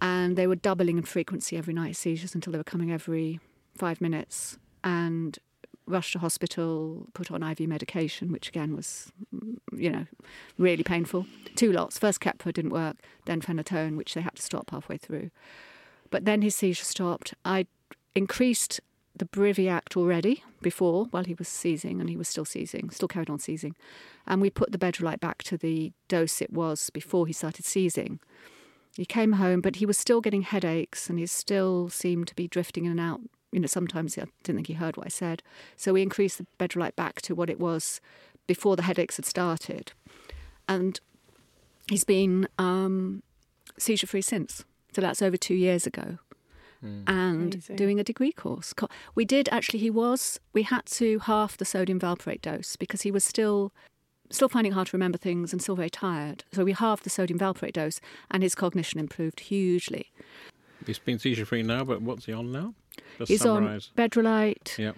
And 0.00 0.36
they 0.36 0.46
were 0.46 0.56
doubling 0.56 0.98
in 0.98 1.04
frequency 1.04 1.56
every 1.56 1.72
night, 1.72 1.96
seizures, 1.96 2.34
until 2.34 2.52
they 2.52 2.58
were 2.58 2.64
coming 2.64 2.92
every 2.92 3.40
five 3.76 4.00
minutes. 4.00 4.58
And 4.82 5.38
rushed 5.86 6.12
to 6.12 6.18
hospital, 6.18 7.06
put 7.14 7.30
on 7.30 7.42
IV 7.42 7.60
medication, 7.60 8.32
which 8.32 8.48
again 8.48 8.74
was, 8.74 9.12
mm, 9.34 9.56
you 9.76 9.90
know, 9.90 10.06
really 10.58 10.82
painful. 10.82 11.26
Two 11.54 11.72
lots. 11.72 11.98
First 11.98 12.20
Keppra 12.20 12.52
didn't 12.52 12.72
work, 12.72 12.96
then 13.26 13.40
phenytoin, 13.40 13.96
which 13.96 14.14
they 14.14 14.20
had 14.20 14.34
to 14.36 14.42
stop 14.42 14.70
halfway 14.70 14.96
through. 14.96 15.30
But 16.10 16.24
then 16.24 16.42
his 16.42 16.54
seizure 16.54 16.84
stopped. 16.84 17.34
I 17.44 17.66
increased 18.14 18.80
the 19.16 19.24
Briviact 19.24 19.96
already 19.96 20.42
before 20.60 21.06
while 21.06 21.24
he 21.24 21.34
was 21.34 21.48
seizing, 21.48 22.00
and 22.00 22.10
he 22.10 22.16
was 22.16 22.28
still 22.28 22.44
seizing, 22.44 22.90
still 22.90 23.08
carried 23.08 23.30
on 23.30 23.38
seizing. 23.38 23.76
And 24.26 24.40
we 24.40 24.50
put 24.50 24.72
the 24.72 24.78
Bedrolite 24.78 25.20
back 25.20 25.42
to 25.44 25.56
the 25.56 25.92
dose 26.08 26.42
it 26.42 26.52
was 26.52 26.90
before 26.90 27.26
he 27.26 27.32
started 27.32 27.64
seizing. 27.64 28.18
He 28.96 29.04
came 29.04 29.32
home, 29.32 29.60
but 29.60 29.76
he 29.76 29.86
was 29.86 29.98
still 29.98 30.20
getting 30.20 30.42
headaches, 30.42 31.08
and 31.08 31.18
he 31.18 31.26
still 31.26 31.88
seemed 31.88 32.28
to 32.28 32.34
be 32.34 32.48
drifting 32.48 32.84
in 32.84 32.92
and 32.92 33.00
out. 33.00 33.20
You 33.52 33.60
know, 33.60 33.66
sometimes 33.66 34.18
I 34.18 34.24
didn't 34.42 34.58
think 34.58 34.66
he 34.66 34.74
heard 34.74 34.96
what 34.96 35.06
I 35.06 35.10
said. 35.10 35.42
So 35.76 35.92
we 35.92 36.02
increased 36.02 36.38
the 36.38 36.46
Bedrolite 36.58 36.96
back 36.96 37.22
to 37.22 37.34
what 37.34 37.50
it 37.50 37.60
was 37.60 38.00
before 38.46 38.76
the 38.76 38.82
headaches 38.82 39.16
had 39.16 39.26
started. 39.26 39.92
And 40.68 41.00
he's 41.88 42.04
been 42.04 42.48
um, 42.58 43.22
seizure 43.78 44.06
free 44.06 44.22
since. 44.22 44.64
So 44.92 45.00
that's 45.00 45.22
over 45.22 45.36
two 45.36 45.54
years 45.54 45.86
ago. 45.86 46.18
Mm. 46.84 47.02
And 47.06 47.54
Amazing. 47.54 47.76
doing 47.76 47.98
a 48.00 48.04
degree 48.04 48.32
course. 48.32 48.74
We 49.14 49.24
did 49.24 49.48
actually, 49.50 49.78
he 49.78 49.90
was, 49.90 50.38
we 50.52 50.62
had 50.62 50.84
to 50.86 51.18
half 51.20 51.56
the 51.56 51.64
sodium 51.64 51.98
valproate 51.98 52.42
dose 52.42 52.76
because 52.76 53.02
he 53.02 53.10
was 53.10 53.24
still. 53.24 53.72
Still 54.30 54.48
finding 54.48 54.72
it 54.72 54.74
hard 54.74 54.88
to 54.88 54.96
remember 54.96 55.18
things 55.18 55.52
and 55.52 55.60
still 55.60 55.76
very 55.76 55.90
tired. 55.90 56.44
So 56.52 56.64
we 56.64 56.72
halved 56.72 57.04
the 57.04 57.10
sodium 57.10 57.38
valproate 57.38 57.74
dose 57.74 58.00
and 58.30 58.42
his 58.42 58.54
cognition 58.54 58.98
improved 58.98 59.38
hugely. 59.38 60.10
He's 60.86 60.98
been 60.98 61.18
seizure 61.18 61.44
free 61.44 61.62
now, 61.62 61.84
but 61.84 62.00
what's 62.00 62.24
he 62.24 62.32
on 62.32 62.50
now? 62.50 62.74
Just 63.18 63.28
He's 63.30 63.42
summarise. 63.42 63.90
on 63.96 64.08
Bedrolite, 64.08 64.78
Yeah. 64.78 64.92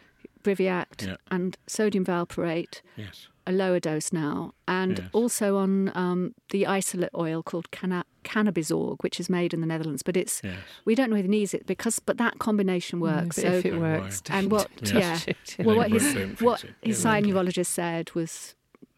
Briviact, 0.46 1.06
Yeah. 1.06 1.16
and 1.30 1.56
sodium 1.66 2.04
valproate, 2.04 2.80
Yes. 2.96 3.28
a 3.46 3.52
lower 3.52 3.80
dose 3.80 4.12
now, 4.12 4.52
and 4.68 4.98
Yes. 4.98 5.08
also 5.12 5.56
on 5.56 5.90
um, 5.96 6.34
the 6.50 6.66
isolate 6.66 7.10
oil 7.14 7.42
called 7.42 7.70
canna- 7.70 8.04
Cannabisorg, 8.24 8.96
which 9.02 9.18
is 9.20 9.28
made 9.30 9.52
in 9.54 9.60
the 9.60 9.66
Netherlands. 9.66 10.02
But 10.02 10.16
it's 10.16 10.40
Yes. 10.44 10.58
we 10.84 10.94
don't 10.94 11.10
know 11.10 11.16
if 11.16 11.24
he 11.24 11.28
needs 11.30 11.52
it 11.54 11.66
because, 11.66 11.98
but 11.98 12.18
that 12.18 12.38
combination 12.38 13.00
works. 13.00 13.36
but 13.36 13.42
so 13.42 13.48
if 13.52 13.66
it 13.66 13.76
works, 13.78 14.22
and 14.30 14.50
what 14.50 14.68
don't 14.82 14.94
yeah, 15.00 15.18
well, 15.60 15.76
what 15.76 15.90
his 15.90 16.14
don't 16.14 16.40
what 16.40 16.60
his 16.82 17.04
Yeah, 17.04 17.12
SEIN 17.12 17.24
neurologist 17.24 17.72
said 17.72 18.10
was, 18.14 18.54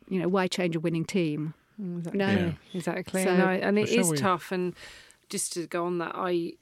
you 0.09 0.18
know, 0.20 0.28
why 0.28 0.46
change 0.49 0.76
a 0.76 0.80
winning 0.80 1.05
team? 1.05 1.55
Mm, 1.80 1.99
Exactly. 1.99 2.18
No. 2.18 2.26
Yeah. 2.28 2.53
Exactly. 2.74 3.22
So- 3.24 3.30
and 3.30 3.42
I, 3.42 3.55
and 3.55 3.78
it 3.78 3.82
Well, 3.82 3.92
shall 3.94 4.01
is 4.05 4.11
we- 4.11 4.16
tough. 4.16 4.51
And 4.53 4.74
just 5.28 5.53
to 5.55 5.66
go 5.66 5.84
on 5.86 5.99
that, 5.99 6.12
I 6.14 6.55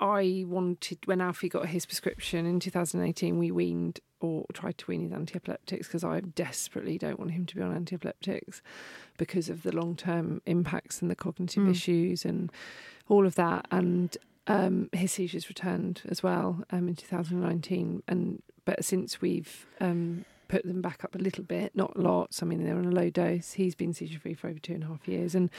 I 0.00 0.44
wanted 0.48 0.98
when 1.04 1.20
Alfie 1.20 1.48
got 1.48 1.66
his 1.68 1.86
prescription 1.86 2.46
in 2.46 2.58
2018, 2.58 3.38
we 3.38 3.52
weaned 3.52 4.00
or 4.24 4.46
tried 4.52 4.78
to 4.78 4.86
wean 4.86 5.02
his 5.02 5.12
anti-epileptics 5.12 5.86
because 5.86 6.04
I 6.04 6.20
desperately 6.20 6.96
don't 6.98 7.18
want 7.18 7.32
him 7.32 7.44
to 7.46 7.54
be 7.56 7.62
on 7.62 7.74
anti-epileptics 7.74 8.62
because 9.18 9.48
of 9.48 9.62
the 9.62 9.72
long-term 9.74 10.40
impacts 10.46 11.00
and 11.02 11.10
the 11.10 11.14
cognitive 11.16 11.62
Mm. 11.64 11.70
issues 11.70 12.24
and 12.24 12.50
all 13.08 13.26
of 13.26 13.34
that. 13.36 13.66
And 13.70 14.16
um, 14.46 14.88
his 14.92 15.12
seizures 15.12 15.48
returned 15.48 16.02
as 16.08 16.22
well 16.22 16.64
um, 16.70 16.88
in 16.88 16.96
2019. 16.96 18.02
And 18.08 18.42
but 18.64 18.84
since 18.84 19.20
we've 19.20 19.66
um, 19.80 20.24
put 20.48 20.64
them 20.64 20.80
back 20.80 21.04
up 21.04 21.14
a 21.14 21.18
little 21.18 21.44
bit, 21.44 21.74
not 21.74 21.98
lots. 21.98 22.42
I 22.42 22.46
mean, 22.46 22.64
they're 22.64 22.76
on 22.76 22.86
a 22.86 22.90
low 22.90 23.10
dose. 23.10 23.52
He's 23.52 23.74
been 23.74 23.92
seizure 23.92 24.18
free 24.18 24.34
for 24.34 24.48
over 24.48 24.58
two 24.58 24.74
and 24.74 24.84
a 24.84 24.86
half 24.86 25.06
years, 25.06 25.34
and 25.34 25.50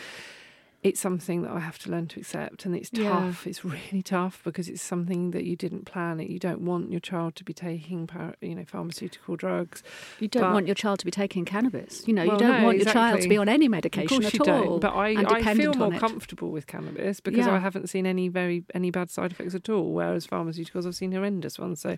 it's 0.86 1.00
something 1.00 1.42
that 1.42 1.52
I 1.52 1.60
have 1.62 1.80
to 1.80 1.90
learn 1.90 2.06
to 2.10 2.20
accept. 2.20 2.64
And 2.66 2.76
it's 2.76 2.92
Yeah. 2.94 3.10
tough. 3.10 3.48
It's 3.48 3.66
really 3.66 4.04
tough 4.04 4.42
because 4.44 4.70
it's 4.70 4.84
something 4.84 5.32
that 5.32 5.44
you 5.44 5.56
didn't 5.56 5.86
plan. 5.86 6.20
It. 6.20 6.30
You 6.30 6.38
don't 6.38 6.62
want 6.62 6.92
your 6.92 7.00
child 7.00 7.36
to 7.38 7.44
be 7.44 7.54
taking, 7.54 8.08
you 8.40 8.54
know, 8.54 8.66
pharmaceutical 8.66 9.36
drugs. 9.36 9.82
You 10.20 10.28
don't 10.28 10.44
But- 10.44 10.54
want 10.54 10.68
your 10.68 10.76
child 10.76 11.00
to 11.00 11.06
be 11.06 11.10
taking 11.12 11.44
cannabis. 11.44 12.08
You 12.08 12.14
know, 12.14 12.24
Well, 12.28 12.34
you 12.36 12.40
don't 12.40 12.60
no, 12.62 12.66
want 12.68 12.78
your 12.78 12.94
child 12.94 13.22
to 13.22 13.28
be 13.28 13.36
on 13.36 13.50
any 13.50 13.66
Of 13.66 13.72
medication 13.72 14.08
course, 14.22 14.26
at 14.28 14.34
you 14.36 14.40
all. 14.42 14.46
don't. 14.46 14.80
But 14.82 14.94
I, 14.94 15.08
I 15.50 15.56
feel 15.56 15.74
more 15.74 15.92
comfortable 15.94 16.52
with 16.52 16.68
cannabis 16.68 17.20
because 17.20 17.48
Yeah. 17.48 17.56
I 17.56 17.58
haven't 17.58 17.90
seen 17.90 18.06
any 18.06 18.28
very 18.30 18.64
any 18.76 18.92
bad 18.92 19.10
side 19.10 19.32
effects 19.32 19.56
at 19.56 19.68
all. 19.70 19.92
Whereas 19.92 20.28
pharmaceuticals, 20.28 20.86
I've 20.86 20.96
seen 20.96 21.12
horrendous 21.14 21.58
ones. 21.58 21.82
So, 21.82 21.98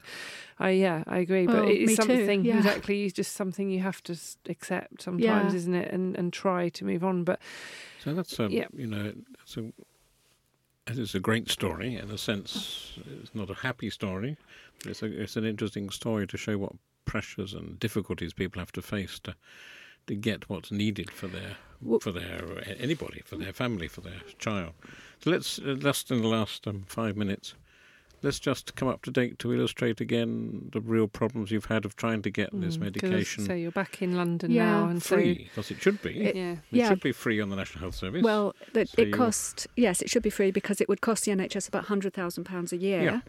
I 0.59 0.69
yeah, 0.69 1.03
I 1.07 1.17
agree. 1.17 1.45
But 1.45 1.67
it 1.67 1.77
is 1.81 1.95
something 1.95 2.45
yeah. 2.45 2.57
exactly. 2.57 3.03
It's 3.03 3.13
just 3.13 3.33
something 3.33 3.69
you 3.69 3.81
have 3.81 4.01
to 4.03 4.15
accept 4.47 5.01
sometimes, 5.01 5.51
Yeah. 5.51 5.57
isn't 5.59 5.75
it? 5.75 5.91
And 5.91 6.15
and 6.15 6.31
try 6.31 6.69
to 6.69 6.85
move 6.85 7.03
on. 7.03 7.25
But 7.25 7.39
So 8.03 8.13
that's 8.13 8.39
a, 8.39 8.47
Yeah. 8.49 8.67
you 8.73 8.87
know, 8.87 9.13
it's 9.43 9.57
a, 9.57 9.71
it's 10.87 11.15
a 11.15 11.19
great 11.19 11.49
story 11.49 11.95
in 11.95 12.09
a 12.11 12.17
sense. 12.17 12.93
It's 13.21 13.33
not 13.35 13.49
a 13.49 13.55
happy 13.55 13.89
story, 13.89 14.37
but 14.79 14.91
it's 14.91 15.03
a, 15.03 15.21
it's 15.21 15.35
an 15.35 15.45
interesting 15.45 15.89
story 15.89 16.27
to 16.27 16.37
show 16.37 16.57
what 16.57 16.73
pressures 17.05 17.53
and 17.53 17.79
difficulties 17.79 18.33
people 18.33 18.59
have 18.59 18.71
to 18.73 18.81
face 18.81 19.19
to 19.19 19.35
to 20.07 20.15
get 20.15 20.49
what's 20.49 20.71
needed 20.71 21.11
for 21.11 21.27
their 21.27 21.57
Well- 21.81 21.99
for 21.99 22.13
their 22.13 22.63
anybody 22.79 23.21
for 23.25 23.35
their 23.37 23.51
family 23.53 23.87
for 23.89 23.99
their 24.01 24.21
child. 24.39 24.73
So 25.19 25.31
let's 25.31 25.59
uh, 25.59 25.75
just 25.77 26.11
in 26.11 26.21
the 26.21 26.27
last 26.29 26.65
um, 26.67 26.85
five 26.87 27.17
minutes. 27.17 27.55
Let's 28.23 28.39
just 28.39 28.75
come 28.75 28.87
up 28.87 29.03
to 29.03 29.11
date 29.11 29.37
to 29.39 29.53
illustrate 29.53 30.01
again 30.01 30.69
the 30.73 30.81
real 30.81 31.07
problems 31.07 31.51
you've 31.51 31.65
had 31.65 31.85
of 31.85 31.95
trying 31.95 32.23
to 32.23 32.29
get 32.31 32.49
this 32.51 32.77
mm, 32.77 32.79
'cause 32.79 32.79
medication 32.79 33.45
So 33.45 33.53
you're 33.53 33.71
back 33.71 34.01
in 34.01 34.15
London 34.15 34.49
Yeah. 34.51 34.65
now, 34.65 34.87
and 34.89 35.03
free, 35.03 35.43
because 35.49 35.69
it 35.69 35.79
should 35.81 36.01
be. 36.01 36.13
So, 36.15 36.19
It, 36.21 36.35
yeah. 36.35 36.55
yeah. 36.71 36.89
should 36.89 37.01
be 37.01 37.11
free 37.11 37.39
on 37.39 37.49
the 37.49 37.55
National 37.55 37.81
Health 37.81 37.95
Service. 37.95 38.23
Well, 38.23 38.55
that 38.73 38.89
So 38.89 39.01
it 39.03 39.09
you- 39.09 39.13
cost 39.13 39.67
yes, 39.75 40.01
it 40.01 40.09
should 40.09 40.23
be 40.23 40.31
free 40.31 40.49
because 40.51 40.81
it 40.81 40.89
would 40.89 41.01
cost 41.01 41.25
the 41.25 41.31
NHS 41.31 41.67
about 41.67 41.85
hundred 41.85 42.13
thousand 42.13 42.45
pounds 42.45 42.73
a 42.73 42.77
year 42.77 43.03
Yeah. 43.03 43.21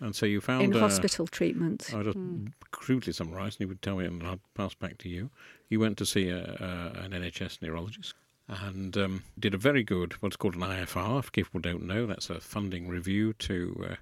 and 0.00 0.16
so 0.16 0.26
you 0.26 0.40
found 0.40 0.64
in 0.64 0.74
uh, 0.74 0.80
hospital 0.80 1.28
treatment. 1.28 1.90
I'll 1.94 2.02
just 2.02 2.18
Mm. 2.18 2.52
crudely 2.72 3.12
summarise, 3.12 3.54
and 3.54 3.60
you 3.60 3.68
would 3.68 3.80
tell 3.82 3.96
me, 3.96 4.06
and 4.06 4.22
I'll 4.24 4.40
pass 4.54 4.74
back 4.74 4.98
to 4.98 5.08
you. 5.08 5.30
You 5.68 5.78
went 5.78 5.96
to 5.98 6.04
see 6.06 6.28
a, 6.28 6.92
a, 6.96 7.00
an 7.04 7.12
NHS 7.12 7.62
neurologist 7.62 8.14
and 8.48 8.96
um, 8.98 9.22
did 9.38 9.54
a 9.54 9.56
very 9.56 9.84
good, 9.84 10.14
what's 10.14 10.36
called 10.36 10.56
an 10.56 10.62
IFR. 10.62 11.20
If 11.20 11.30
people 11.32 11.60
don't 11.60 11.84
know, 11.86 12.06
that's 12.06 12.28
a 12.28 12.40
funding 12.40 12.88
review 12.88 13.32
to 13.34 13.86
uh, 13.92 13.94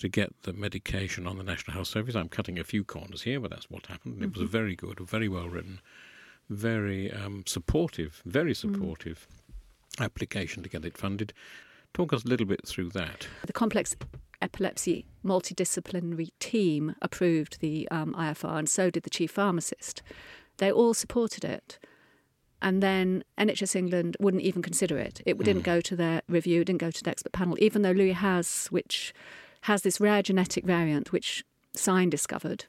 to 0.00 0.08
get 0.08 0.34
the 0.42 0.52
medication 0.52 1.26
on 1.26 1.36
the 1.36 1.44
National 1.44 1.74
Health 1.74 1.86
Service. 1.86 2.14
I'm 2.14 2.28
cutting 2.28 2.58
a 2.58 2.64
few 2.64 2.84
corners 2.84 3.22
here, 3.22 3.38
but 3.38 3.50
that's 3.50 3.70
what 3.70 3.86
happened. 3.86 4.14
And 4.14 4.24
It 4.24 4.32
was 4.34 4.42
a 4.42 4.46
very 4.46 4.74
good, 4.74 4.98
very 5.00 5.28
well 5.28 5.48
written, 5.48 5.80
very 6.48 7.12
um, 7.12 7.44
supportive, 7.46 8.22
very 8.24 8.54
supportive 8.54 9.28
application 10.00 10.62
to 10.62 10.68
get 10.68 10.84
it 10.84 10.96
funded. 10.96 11.32
Talk 11.92 12.12
us 12.12 12.24
a 12.24 12.28
little 12.28 12.46
bit 12.46 12.66
through 12.66 12.90
that. 12.90 13.28
The 13.46 13.52
complex 13.52 13.94
epilepsy 14.40 15.04
multidisciplinary 15.24 16.30
team 16.38 16.94
approved 17.02 17.60
the 17.60 17.86
um, 17.90 18.14
IFR, 18.14 18.58
and 18.58 18.68
so 18.68 18.88
did 18.88 19.02
the 19.02 19.10
chief 19.10 19.32
pharmacist. 19.32 20.02
They 20.56 20.72
all 20.72 20.94
supported 20.94 21.44
it. 21.44 21.78
And 22.62 22.82
then 22.82 23.24
NHS 23.38 23.74
England 23.74 24.16
wouldn't 24.20 24.42
even 24.42 24.60
consider 24.62 24.98
it. 24.98 25.22
It 25.24 25.38
didn't 25.38 25.62
go 25.62 25.80
to 25.80 25.96
their 25.96 26.22
review, 26.28 26.60
it 26.60 26.66
didn't 26.66 26.80
go 26.80 26.90
to 26.90 27.02
the 27.02 27.10
expert 27.10 27.32
panel, 27.32 27.56
even 27.58 27.82
though 27.82 27.92
Louis 27.92 28.12
has, 28.12 28.66
which 28.66 29.14
has 29.62 29.82
this 29.82 30.00
rare 30.00 30.22
genetic 30.22 30.64
variant, 30.64 31.12
which 31.12 31.44
SEIN 31.74 32.10
discovered, 32.10 32.64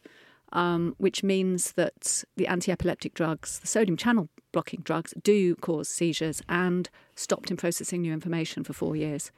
um, 0.53 0.95
which 0.97 1.23
means 1.23 1.73
that 1.73 2.23
the 2.35 2.47
anti 2.47 2.71
epileptic 2.71 3.13
drugs, 3.13 3.59
the 3.59 3.67
sodium 3.67 3.97
channel 3.97 4.29
blocking 4.51 4.81
drugs, 4.81 5.13
do 5.23 5.55
cause 5.55 5.87
seizures 5.87 6.41
and 6.49 6.89
stopped 7.15 7.49
him 7.49 7.57
processing 7.57 8.01
new 8.01 8.13
information 8.13 8.63
for 8.63 8.73
four 8.73 8.95
years. 8.95 9.31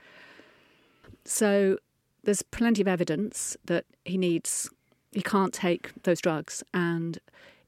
So 1.26 1.78
there's 2.24 2.42
plenty 2.42 2.82
of 2.82 2.88
evidence 2.88 3.56
that 3.66 3.86
he 4.06 4.18
needs, 4.18 4.70
he 5.12 5.22
can't 5.22 5.54
take 5.54 5.92
those 6.04 6.20
drugs. 6.20 6.64
And 6.74 7.20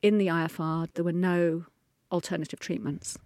in 0.02 0.18
the 0.18 0.28
IFR, 0.28 0.88
there 0.94 1.04
were 1.04 1.12
no 1.12 1.66
alternative 2.12 2.60
treatments. 2.60 3.18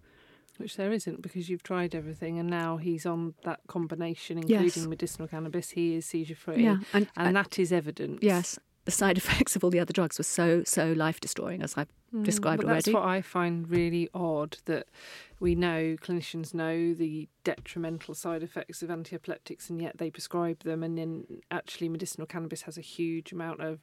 Which 0.60 0.76
there 0.76 0.92
isn't 0.92 1.22
because 1.22 1.48
you've 1.48 1.62
tried 1.62 1.94
everything, 1.94 2.38
and 2.38 2.48
now 2.48 2.76
he's 2.76 3.06
on 3.06 3.34
that 3.44 3.60
combination, 3.66 4.38
Yes. 4.46 4.62
including 4.62 4.90
medicinal 4.90 5.26
cannabis. 5.28 5.70
He 5.70 5.94
is 5.96 6.06
seizure 6.06 6.34
free, 6.34 6.62
Yeah. 6.64 6.76
And, 6.92 7.08
and 7.16 7.36
uh, 7.36 7.42
that 7.42 7.58
is 7.58 7.72
evidence. 7.72 8.18
yes. 8.22 8.58
the 8.84 8.90
side 8.90 9.16
effects 9.22 9.56
of 9.56 9.64
all 9.64 9.70
the 9.70 9.80
other 9.80 9.92
drugs 9.92 10.18
were 10.18 10.24
so 10.24 10.62
so 10.64 10.92
life 10.92 11.20
destroying, 11.20 11.62
as 11.62 11.76
I've 11.76 11.88
mm, 12.14 12.24
described 12.24 12.62
but 12.62 12.68
already. 12.68 12.92
That's 12.92 12.94
what 12.94 13.04
I 13.04 13.22
find 13.22 13.68
really 13.68 14.08
odd 14.14 14.58
that 14.66 14.86
we 15.40 15.54
know 15.54 15.96
clinicians 16.00 16.52
know 16.52 16.92
the 16.94 17.26
detrimental 17.44 18.14
side 18.14 18.42
effects 18.42 18.82
of 18.82 18.90
anti-epileptics 18.90 19.70
and 19.70 19.80
yet 19.80 19.96
they 19.96 20.10
prescribe 20.10 20.62
them 20.62 20.82
and 20.82 20.98
then 20.98 21.24
actually 21.50 21.88
medicinal 21.88 22.26
cannabis 22.26 22.62
has 22.62 22.76
a 22.76 22.82
huge 22.82 23.32
amount 23.32 23.60
of 23.60 23.80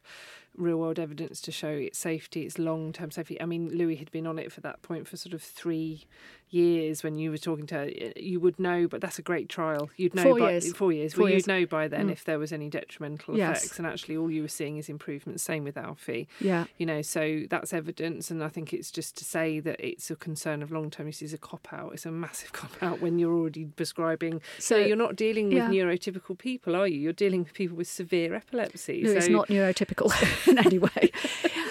real 0.56 0.78
world 0.78 1.00
evidence 1.00 1.42
to 1.42 1.52
show 1.52 1.70
its 1.70 1.98
safety 1.98 2.44
its 2.44 2.60
long 2.60 2.94
term 2.94 3.10
safety 3.10 3.42
i 3.42 3.46
mean 3.46 3.70
louis 3.76 3.96
had 3.96 4.12
been 4.12 4.28
on 4.28 4.38
it 4.38 4.52
for 4.52 4.62
that 4.62 4.82
point 4.84 5.08
for 5.08 5.18
sort 5.18 5.34
of 5.34 5.42
three 5.42 6.04
years 6.50 7.04
when 7.04 7.16
you 7.18 7.30
were 7.32 7.38
talking 7.38 7.66
to 7.68 7.76
her 7.76 7.90
you 8.16 8.40
would 8.40 8.58
know 8.60 8.88
but 8.88 9.02
that's 9.02 9.20
a 9.20 9.22
great 9.24 9.50
trial 9.50 9.90
you'd 9.98 10.16
know 10.16 10.24
Four 10.24 10.40
by 10.40 10.52
years. 10.52 10.74
four 10.74 10.94
years 10.94 11.14
Four 11.14 11.24
well 11.24 11.30
years. 11.32 11.42
you'd 11.48 11.48
know 11.54 11.66
by 11.66 11.88
then 11.88 12.08
Mm. 12.08 12.12
if 12.12 12.24
there 12.24 12.40
was 12.40 12.54
any 12.54 12.70
detrimental 12.70 13.36
Yes. 13.36 13.58
effects 13.64 13.78
and 13.80 13.88
actually 13.88 14.16
all 14.18 14.30
you 14.32 14.44
were 14.44 14.48
seeing 14.48 14.78
is 14.78 14.88
improvements 14.88 15.44
same 15.44 15.64
with 15.64 15.76
alfie 15.78 16.28
yeah, 16.40 16.66
you 16.78 16.86
know 16.86 17.02
so 17.02 17.44
that's 17.50 17.74
evidence 17.74 18.30
and 18.32 18.44
i 18.44 18.48
think 18.50 18.72
it's 18.74 18.92
just 18.92 19.18
to 19.18 19.26
say 19.26 19.60
that 19.60 19.76
it's 19.80 20.10
a 20.12 20.16
concern 20.16 20.62
of 20.64 20.72
long 20.72 20.90
term 20.92 21.08
use 21.08 21.22
is 21.22 21.34
a 21.34 21.38
cop 21.50 21.68
out 21.72 21.94
it's 21.94 22.06
a 22.06 22.12
massive 22.12 22.52
cop 22.60 22.72
out 22.82 23.02
when 23.02 23.18
you're 23.20 23.34
already 23.34 23.66
prescribing 23.66 24.42
so 24.58 24.76
So- 24.76 24.86
you're 24.86 24.98
not 25.06 25.16
dealing 25.16 25.48
with 25.48 25.58
yeah. 25.58 25.70
neurotypical 25.70 26.38
people 26.38 26.76
are 26.76 26.88
you 26.88 27.00
you're 27.00 27.14
dealing 27.26 27.44
with 27.44 27.54
people 27.54 27.78
with 27.78 27.88
severe 27.88 28.34
epilepsy 28.36 29.02
no, 29.04 29.12
so 29.12 29.18
it's 29.18 29.30
not 29.30 29.48
neurotypical 29.48 30.08
in 30.48 30.58
any 30.58 30.80
way. 30.80 31.12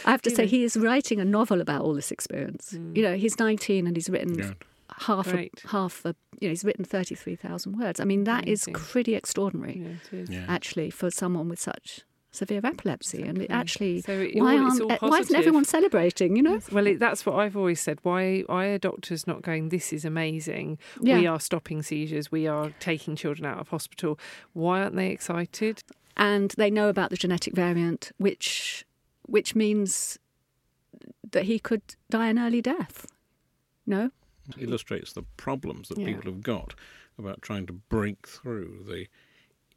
I 0.05 0.11
have 0.11 0.23
to 0.23 0.31
say, 0.37 0.47
he 0.47 0.63
is 0.65 0.77
writing 0.77 1.21
a 1.21 1.25
novel 1.25 1.61
about 1.61 1.83
all 1.83 1.95
this 1.95 2.11
experience. 2.13 2.73
Mm. 2.75 2.97
You 2.97 3.03
know, 3.03 3.15
he's 3.17 3.39
19 3.39 3.87
and 3.87 3.97
he's 3.97 4.09
written 4.09 4.35
Good. 4.37 4.57
half 5.01 5.29
Great. 5.29 5.63
a, 5.65 5.69
half 5.69 6.05
a, 6.05 6.15
you 6.41 6.49
know, 6.49 6.53
he's 6.53 6.65
written 6.65 6.85
33,000 6.85 7.79
words. 7.79 7.99
I 8.01 8.05
mean, 8.05 8.25
that 8.25 8.47
is 8.47 8.67
Amazing. 8.67 8.75
pretty 8.75 9.15
extraordinary, 9.15 9.79
yeah, 9.83 9.89
it 10.19 10.23
is. 10.23 10.31
Yeah. 10.31 10.45
actually, 10.49 10.91
for 10.91 11.11
someone 11.11 11.49
with 11.49 11.61
such 11.61 12.03
severe 12.37 12.61
epilepsy. 12.65 13.23
And 13.23 13.39
it 13.43 13.51
actually, 13.51 14.03
So 14.03 14.13
it- 14.13 14.37
why, 14.37 14.57
all- 14.59 14.65
aren't, 14.65 14.81
all 14.81 14.93
eh, 14.93 14.99
why 15.01 15.19
isn't 15.19 15.35
everyone 15.37 15.65
celebrating, 15.65 16.37
you 16.37 16.43
know? 16.43 16.61
Well, 16.71 16.87
it, 16.87 16.99
that's 17.01 17.25
what 17.27 17.37
I've 17.37 17.57
always 17.57 17.81
said. 17.81 17.99
Why, 18.03 18.41
why 18.47 18.67
are 18.67 18.79
doctors 18.79 19.27
not 19.27 19.43
going? 19.43 19.71
This 19.71 19.93
is 19.93 20.05
amazing. 20.05 20.79
Yeah. 21.01 21.19
We 21.19 21.27
are 21.27 21.41
stopping 21.41 21.83
seizures. 21.83 22.31
We 22.31 22.47
are 22.47 22.71
taking 22.81 23.17
children 23.17 23.47
out 23.47 23.59
of 23.59 23.69
hospital. 23.69 24.19
Why 24.53 24.83
aren't 24.83 24.97
they 24.97 25.11
excited? 25.11 25.83
and 26.19 26.53
they 26.57 26.71
know 26.71 26.89
about 26.89 27.11
the 27.11 27.17
genetic 27.17 27.55
variant, 27.55 28.11
which 28.17 28.87
which 29.27 29.55
means 29.55 30.19
that 31.33 31.45
he 31.45 31.59
could 31.59 31.83
die 32.09 32.29
an 32.29 32.39
early 32.39 32.63
death. 32.63 33.07
No, 33.87 34.11
It 34.57 34.63
illustrates 34.63 35.13
the 35.13 35.25
problems 35.37 35.89
that 35.89 35.99
Yeah. 35.99 36.07
people 36.07 36.33
have 36.33 36.43
got 36.43 36.75
about 37.19 37.43
trying 37.43 37.67
to 37.67 37.75
break 37.75 38.27
through 38.27 38.85
the 38.89 39.09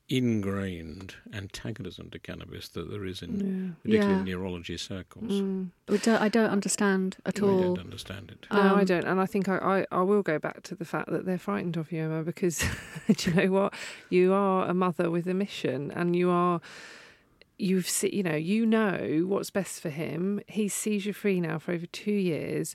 ingrained 0.09 1.15
antagonism 1.33 2.09
to 2.09 2.19
cannabis 2.19 2.67
that 2.69 2.89
there 2.89 3.05
is 3.05 3.21
in 3.21 3.75
particularly 3.83 4.11
Yeah. 4.13 4.19
in 4.19 4.25
neurology 4.25 4.77
circles. 4.77 5.31
Mm. 5.33 5.69
We 5.87 5.97
don't, 5.99 6.21
I 6.21 6.29
don't 6.29 6.49
understand 6.49 7.17
at 7.25 7.41
all. 7.41 7.59
I 7.59 7.63
don't 7.63 7.79
understand 7.79 8.31
it. 8.31 8.45
No, 8.51 8.59
I 8.59 8.79
Um, 8.81 8.85
don't. 8.85 9.05
And 9.05 9.19
I 9.19 9.25
think 9.25 9.47
I, 9.47 9.57
I, 9.57 9.85
I 9.91 10.01
will 10.01 10.21
go 10.23 10.39
back 10.39 10.63
to 10.63 10.75
the 10.75 10.85
fact 10.85 11.09
that 11.11 11.25
they're 11.25 11.37
frightened 11.37 11.77
of 11.77 11.91
you, 11.91 12.03
Emma, 12.03 12.23
because 12.23 12.63
do 13.15 13.29
you 13.29 13.35
know 13.35 13.51
what? 13.51 13.73
You 14.09 14.33
are 14.33 14.67
a 14.67 14.73
mother 14.73 15.09
with 15.11 15.27
a 15.27 15.33
mission 15.33 15.91
and 15.91 16.15
you 16.15 16.29
are. 16.29 16.61
You've 17.61 17.89
se- 17.89 18.11
you 18.13 18.23
know 18.23 18.35
you 18.37 18.65
know 18.65 19.25
what's 19.27 19.49
best 19.49 19.81
for 19.81 19.89
him. 19.89 20.39
He's 20.47 20.73
seizure 20.73 21.11
free 21.11 21.41
now 21.41 21.59
for 21.59 21.73
over 21.73 21.85
two 21.87 22.13
years. 22.13 22.73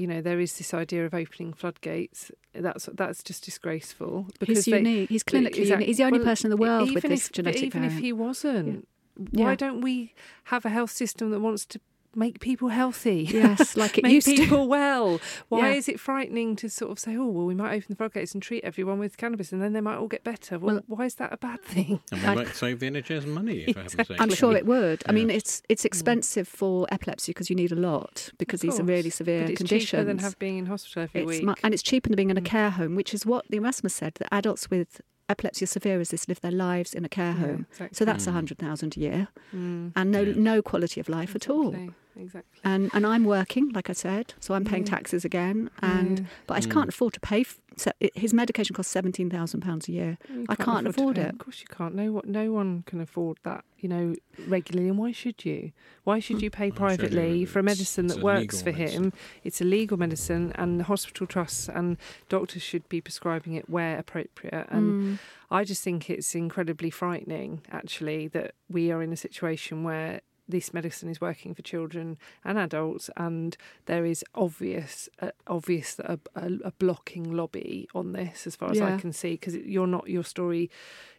You 0.00 0.06
know 0.06 0.20
there 0.22 0.40
is 0.40 0.56
this 0.56 0.72
idea 0.72 1.04
of 1.04 1.12
opening 1.12 1.52
floodgates. 1.52 2.30
That's 2.54 2.88
that's 2.94 3.22
just 3.22 3.44
disgraceful. 3.44 4.26
Because 4.38 4.64
he's 4.64 4.72
they- 4.72 4.78
unique. 4.78 5.08
He's 5.10 5.22
clinically 5.22 5.58
Exactly. 5.58 5.70
unique. 5.70 5.86
He's 5.88 5.96
the 5.98 6.04
only 6.04 6.18
Well, 6.20 6.26
person 6.28 6.46
in 6.46 6.50
the 6.56 6.56
world 6.56 6.94
with 6.94 7.04
this 7.04 7.26
if, 7.26 7.32
genetic 7.32 7.62
Even 7.64 7.82
variant. 7.82 7.98
if 7.98 8.02
he 8.02 8.12
wasn't, 8.12 8.88
why 9.16 9.50
Yeah. 9.50 9.54
don't 9.56 9.80
we 9.82 10.14
have 10.44 10.64
a 10.64 10.70
health 10.70 10.90
system 10.90 11.30
that 11.32 11.40
wants 11.40 11.66
to 11.66 11.80
make 12.14 12.40
people 12.40 12.68
healthy? 12.68 13.28
yes, 13.30 13.76
like 13.82 13.98
it 13.98 14.04
make 14.04 14.12
used 14.12 14.26
to. 14.26 14.34
people 14.36 14.68
well. 14.68 15.20
Why 15.48 15.70
Yeah. 15.70 15.74
is 15.76 15.88
it 15.88 16.00
frightening 16.00 16.56
to 16.56 16.68
sort 16.68 16.90
of 16.90 16.98
say, 16.98 17.16
oh, 17.16 17.26
well, 17.26 17.46
we 17.46 17.54
might 17.54 17.72
open 17.74 17.86
the 17.90 17.96
floodgates 17.96 18.34
and 18.34 18.42
treat 18.42 18.64
everyone 18.64 18.98
with 18.98 19.16
cannabis 19.16 19.52
and 19.52 19.62
then 19.62 19.72
they 19.72 19.80
might 19.80 19.96
all 19.96 20.08
get 20.08 20.24
better? 20.24 20.58
Well, 20.58 20.76
Well- 20.76 20.84
why 20.86 21.04
is 21.06 21.14
that 21.16 21.32
a 21.32 21.36
bad 21.36 21.62
thing? 21.62 22.00
And 22.12 22.20
we 22.22 22.26
I- 22.28 22.34
might 22.34 22.54
save 22.54 22.80
the 22.80 22.86
NHS 22.90 23.26
money, 23.26 23.64
if 23.68 23.76
I 23.76 23.82
haven't 23.82 24.06
said 24.06 24.16
I'm 24.20 24.30
sure 24.30 24.56
it 24.56 24.66
would. 24.66 25.02
I 25.08 25.12
mean, 25.12 25.30
it's 25.30 25.62
it's 25.68 25.84
expensive 25.84 26.48
for 26.48 26.86
epilepsy 26.90 27.30
because 27.32 27.48
you 27.50 27.56
need 27.56 27.72
a 27.72 27.76
lot 27.76 28.30
because 28.38 28.60
these 28.60 28.78
are 28.80 28.84
really 28.84 29.02
course, 29.04 29.14
severe 29.16 29.40
but 29.42 29.50
it's 29.50 29.58
conditions. 29.58 29.90
cheaper 29.90 30.04
than 30.04 30.18
have 30.18 30.38
being 30.38 30.58
in 30.58 30.66
hospital 30.66 31.02
every 31.04 31.20
It's 31.22 31.28
week. 31.28 31.44
mu- 31.44 31.54
and 31.62 31.72
it's 31.74 31.82
cheaper 31.82 32.08
than 32.08 32.16
being 32.16 32.30
in 32.30 32.36
a 32.36 32.40
Mm. 32.42 32.44
care 32.44 32.70
home, 32.70 32.94
which 32.96 33.14
is 33.14 33.24
what 33.26 33.46
the 33.48 33.56
Erasmus 33.58 33.94
said 33.94 34.14
that 34.18 34.28
adults 34.34 34.68
with 34.70 35.00
epilepsy 35.30 35.62
as 35.64 35.70
severe 35.70 36.00
as 36.00 36.08
this 36.10 36.28
live 36.28 36.40
their 36.40 36.50
lives 36.68 36.92
in 36.94 37.04
a 37.04 37.08
care 37.08 37.34
Yeah, 37.34 37.46
home. 37.46 37.66
exactly. 37.70 37.96
So 37.96 38.04
that's 38.04 38.26
a 38.26 38.30
Mm. 38.30 38.34
hundred 38.34 38.58
thousand 38.58 38.96
a 38.96 39.00
year, 39.00 39.28
Mm, 39.54 39.92
and 39.96 40.10
no 40.10 40.20
Yeah. 40.22 40.34
no 40.52 40.62
quality 40.62 41.00
of 41.00 41.08
life 41.08 41.34
at 41.34 41.48
all. 41.48 41.72
Exactly, 42.16 42.22
Exactly. 42.24 42.60
And 42.64 42.90
and 42.94 43.06
I'm 43.06 43.24
working, 43.24 43.70
like 43.70 43.88
I 43.90 43.94
said, 43.94 44.34
so 44.40 44.54
I'm 44.54 44.64
paying 44.64 44.84
Yeah. 44.84 44.90
taxes 44.96 45.24
again, 45.24 45.70
and 45.82 46.20
Yeah. 46.20 46.24
but 46.46 46.54
I 46.54 46.58
just 46.58 46.68
Mm. 46.68 46.72
can't 46.74 46.88
afford 46.88 47.12
to 47.14 47.20
pay. 47.20 47.40
F- 47.42 47.60
so 47.76 47.92
his 48.14 48.34
medication 48.34 48.74
costs 48.74 48.92
seventeen 48.92 49.30
thousand 49.30 49.60
pounds 49.62 49.88
a 49.88 49.92
year. 49.92 50.18
You 50.28 50.44
I 50.48 50.54
can't 50.56 50.84
to 50.84 50.90
afford 50.90 51.16
it. 51.18 51.30
Of 51.32 51.38
course, 51.38 51.60
you 51.60 51.66
can't. 51.74 51.94
No, 51.94 52.12
one- 52.12 52.24
no 52.26 52.52
one 52.52 52.82
can 52.86 53.00
afford 53.00 53.38
that. 53.44 53.64
You 53.78 53.88
know, 53.88 54.14
regularly. 54.46 54.90
And 54.90 54.98
why 54.98 55.12
should 55.12 55.44
you? 55.46 55.72
Why 56.04 56.18
should 56.18 56.42
you 56.42 56.50
pay 56.50 56.64
I'll 56.70 56.70
show 56.70 56.74
you 56.74 56.96
privately 56.98 57.44
for 57.46 57.60
a 57.60 57.62
medicine 57.62 58.08
that 58.08 58.18
works 58.20 58.60
for 58.60 58.70
medicine. 58.72 59.04
him? 59.04 59.12
It's 59.42 59.60
a 59.62 59.64
legal 59.64 59.96
medicine, 59.96 60.52
and 60.56 60.78
the 60.80 60.84
hospital 60.84 61.26
trusts 61.26 61.68
and 61.68 61.96
doctors 62.28 62.60
should 62.62 62.86
be 62.90 63.00
prescribing 63.00 63.54
it 63.54 63.70
where 63.70 63.98
appropriate. 63.98 64.66
And 64.68 64.86
Mm. 65.16 65.18
I 65.50 65.64
just 65.64 65.82
think 65.82 66.10
it's 66.10 66.34
incredibly 66.34 66.90
frightening, 66.90 67.62
actually, 67.70 68.28
that 68.28 68.54
we 68.68 68.90
are 68.92 69.02
in 69.02 69.12
a 69.12 69.16
situation 69.16 69.82
where 69.82 70.20
this 70.50 70.74
medicine 70.74 71.08
is 71.08 71.20
working 71.20 71.54
for 71.54 71.62
children 71.62 72.18
and 72.44 72.58
adults, 72.58 73.10
and 73.16 73.56
there 73.86 74.04
is 74.04 74.24
obvious, 74.34 75.08
uh, 75.20 75.30
obvious 75.46 75.98
a, 76.00 76.18
a, 76.34 76.50
a 76.64 76.72
blocking 76.72 77.32
lobby 77.32 77.88
on 77.94 78.12
this, 78.12 78.46
as 78.46 78.56
far 78.56 78.70
as 78.70 78.80
I 78.80 78.96
can 78.98 79.12
see, 79.12 79.32
because 79.32 79.54
you're 79.56 79.86
not 79.86 80.08
your 80.08 80.24
story 80.24 80.70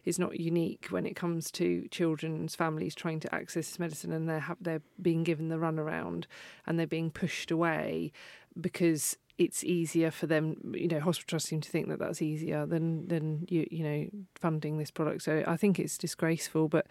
is 0.04 0.18
not 0.18 0.38
unique 0.40 0.86
when 0.90 1.06
it 1.06 1.14
comes 1.14 1.50
to 1.52 1.86
children's 1.90 2.54
families 2.56 2.94
trying 2.94 3.20
to 3.20 3.34
access 3.34 3.68
this 3.68 3.78
medicine, 3.78 4.12
and 4.12 4.28
they're 4.28 4.56
they're 4.60 4.82
being 5.00 5.22
given 5.24 5.48
the 5.48 5.56
runaround, 5.56 6.24
and 6.66 6.78
they're 6.78 6.86
being 6.86 7.10
pushed 7.10 7.50
away 7.50 8.12
because 8.60 9.16
it's 9.44 9.64
easier 9.64 10.10
for 10.10 10.26
them. 10.26 10.72
You 10.74 10.88
know, 10.88 11.00
hospital 11.00 11.26
trusts 11.28 11.48
seem 11.48 11.60
to 11.60 11.70
think 11.70 11.88
that 11.88 11.98
that's 11.98 12.22
easier 12.22 12.66
than 12.66 13.08
than 13.08 13.46
you 13.48 13.66
you 13.70 13.84
know 13.84 14.06
funding 14.34 14.78
this 14.78 14.90
product. 14.90 15.22
So 15.22 15.42
I 15.46 15.56
think 15.56 15.78
it's 15.78 15.98
disgraceful. 15.98 16.68
But 16.68 16.86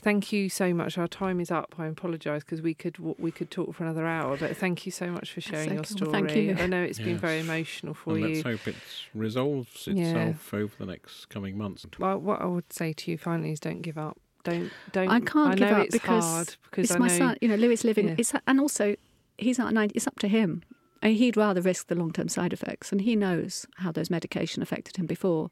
thank 0.00 0.32
you 0.32 0.48
so 0.48 0.74
much. 0.74 0.98
Our 0.98 1.08
time 1.08 1.40
is 1.40 1.50
up. 1.50 1.74
I 1.78 1.86
apologise 1.86 2.42
because 2.44 2.62
we 2.62 2.74
could 2.74 2.98
we 3.18 3.30
could 3.30 3.50
talk 3.50 3.74
for 3.74 3.84
another 3.84 4.06
hour. 4.06 4.36
But 4.36 4.56
thank 4.56 4.84
you 4.86 4.92
so 4.92 5.06
much 5.06 5.32
for 5.32 5.40
sharing 5.40 5.74
your 5.74 5.84
story. 5.84 6.10
Well, 6.10 6.20
thank 6.20 6.36
you. 6.36 6.56
I 6.58 6.66
know 6.66 6.82
it's 6.82 6.98
been 6.98 7.18
very 7.18 7.40
emotional 7.40 7.94
for 7.94 8.10
and 8.16 8.20
you. 8.20 8.28
let's 8.28 8.42
hope 8.42 8.68
it 8.68 8.76
resolves 9.14 9.86
Yeah. 9.90 10.04
itself 10.04 10.54
over 10.54 10.74
the 10.78 10.86
next 10.86 11.28
coming 11.28 11.56
months. 11.56 11.86
Well, 11.98 12.18
what 12.18 12.40
I 12.40 12.46
would 12.46 12.72
say 12.72 12.92
to 12.92 13.10
you 13.10 13.18
finally 13.18 13.52
is 13.52 13.60
don't 13.60 13.82
give 13.82 13.98
up. 13.98 14.18
Don't 14.44 14.70
don't. 14.92 15.08
I 15.08 15.20
can't 15.20 15.58
know 15.60 15.66
give 15.68 15.76
up 15.78 15.84
it's 15.86 15.92
because 15.92 16.24
hard 16.24 16.56
because 16.64 16.84
it's 16.90 16.96
I 16.96 16.98
my 16.98 17.08
know 17.08 17.18
son. 17.18 17.36
You 17.40 17.48
know, 17.48 17.54
Louis 17.56 17.84
living. 17.84 18.08
Yeah. 18.08 18.14
It's 18.18 18.32
and 18.46 18.58
also 18.60 18.96
he's 19.38 19.58
not 19.58 19.72
90. 19.72 19.94
It's 19.94 20.06
up 20.06 20.18
to 20.18 20.28
him. 20.28 20.62
And 21.02 21.14
he'd 21.16 21.36
rather 21.36 21.60
risk 21.60 21.88
the 21.88 21.94
long 21.96 22.12
term 22.12 22.28
side 22.28 22.52
effects, 22.52 22.92
and 22.92 23.00
he 23.00 23.16
knows 23.16 23.66
how 23.76 23.90
those 23.92 24.08
medication 24.10 24.62
affected 24.62 24.96
him 24.96 25.06
before. 25.06 25.50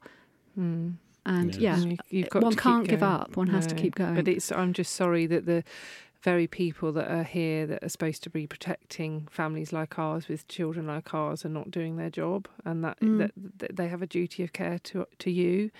Mm. 0.58 0.94
And 1.26 1.54
Yes. 1.56 1.80
yeah, 1.84 1.90
You- 1.90 1.96
you've 2.08 2.30
got 2.30 2.42
one 2.42 2.52
to 2.52 2.58
can't 2.58 2.88
give 2.88 3.02
up. 3.02 3.36
One 3.36 3.48
has 3.48 3.66
to 3.66 3.74
keep 3.74 3.94
going. 3.96 4.14
But 4.14 4.28
it's. 4.28 4.50
I'm 4.52 4.72
just 4.72 4.94
sorry 4.94 5.26
that 5.26 5.44
the 5.46 5.64
very 6.22 6.46
people 6.46 6.92
that 6.92 7.10
are 7.10 7.22
here 7.24 7.66
that 7.66 7.82
are 7.82 7.88
supposed 7.88 8.22
to 8.22 8.28
be 8.30 8.46
protecting 8.46 9.26
families 9.30 9.72
like 9.72 9.98
ours 9.98 10.28
with 10.28 10.46
children 10.48 10.86
like 10.86 11.14
ours 11.14 11.46
are 11.46 11.50
not 11.50 11.70
doing 11.70 11.96
their 11.96 12.10
job, 12.10 12.46
and 12.64 12.84
that, 12.84 13.00
Mm. 13.00 13.18
that, 13.18 13.32
that 13.58 13.76
they 13.76 13.88
have 13.88 14.02
a 14.02 14.06
duty 14.06 14.42
of 14.42 14.52
care 14.52 14.78
to 14.80 15.06
to 15.18 15.30
you, 15.30 15.70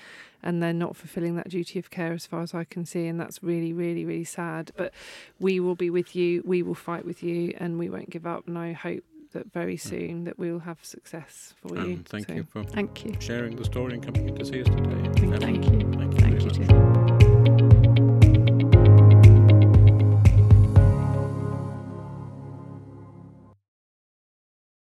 and 0.42 0.62
they're 0.62 0.72
not 0.72 0.96
fulfilling 0.96 1.36
that 1.36 1.48
duty 1.50 1.78
of 1.78 1.90
care 1.90 2.12
as 2.14 2.26
far 2.26 2.40
as 2.42 2.54
I 2.54 2.64
can 2.64 2.84
see, 2.86 3.06
and 3.06 3.20
that's 3.20 3.42
really, 3.42 3.72
really, 3.72 4.04
really 4.04 4.24
sad. 4.24 4.72
But 4.76 4.92
we 5.38 5.60
will 5.60 5.74
be 5.76 5.90
with 5.90 6.16
you. 6.16 6.42
We 6.46 6.62
will 6.62 6.74
fight 6.74 7.04
with 7.04 7.22
you, 7.22 7.54
and 7.58 7.78
we 7.78 7.88
won't 7.90 8.08
give 8.10 8.26
up. 8.26 8.46
And 8.48 8.56
I 8.58 8.72
hope 8.72 9.04
that 9.32 9.52
very 9.52 9.76
mm. 9.76 9.80
soon 9.80 10.24
that 10.24 10.38
we 10.38 10.52
will 10.52 10.60
have 10.60 10.84
success 10.84 11.54
for 11.60 11.76
you. 11.76 12.02
Thank 12.04 12.28
so, 12.28 12.34
you 12.34 12.44
for 12.44 12.64
thank 12.64 13.04
you. 13.04 13.14
sharing 13.20 13.56
the 13.56 13.64
story 13.64 13.94
and 13.94 14.02
coming 14.02 14.34
to 14.34 14.44
see 14.44 14.62
us 14.62 14.68
today. 14.68 15.10
Thank, 15.16 15.40
thank 15.40 15.64
you. 15.64 15.92
Thank 15.92 16.20
you. 16.20 16.40
Thank 16.40 16.70
you 16.70 16.89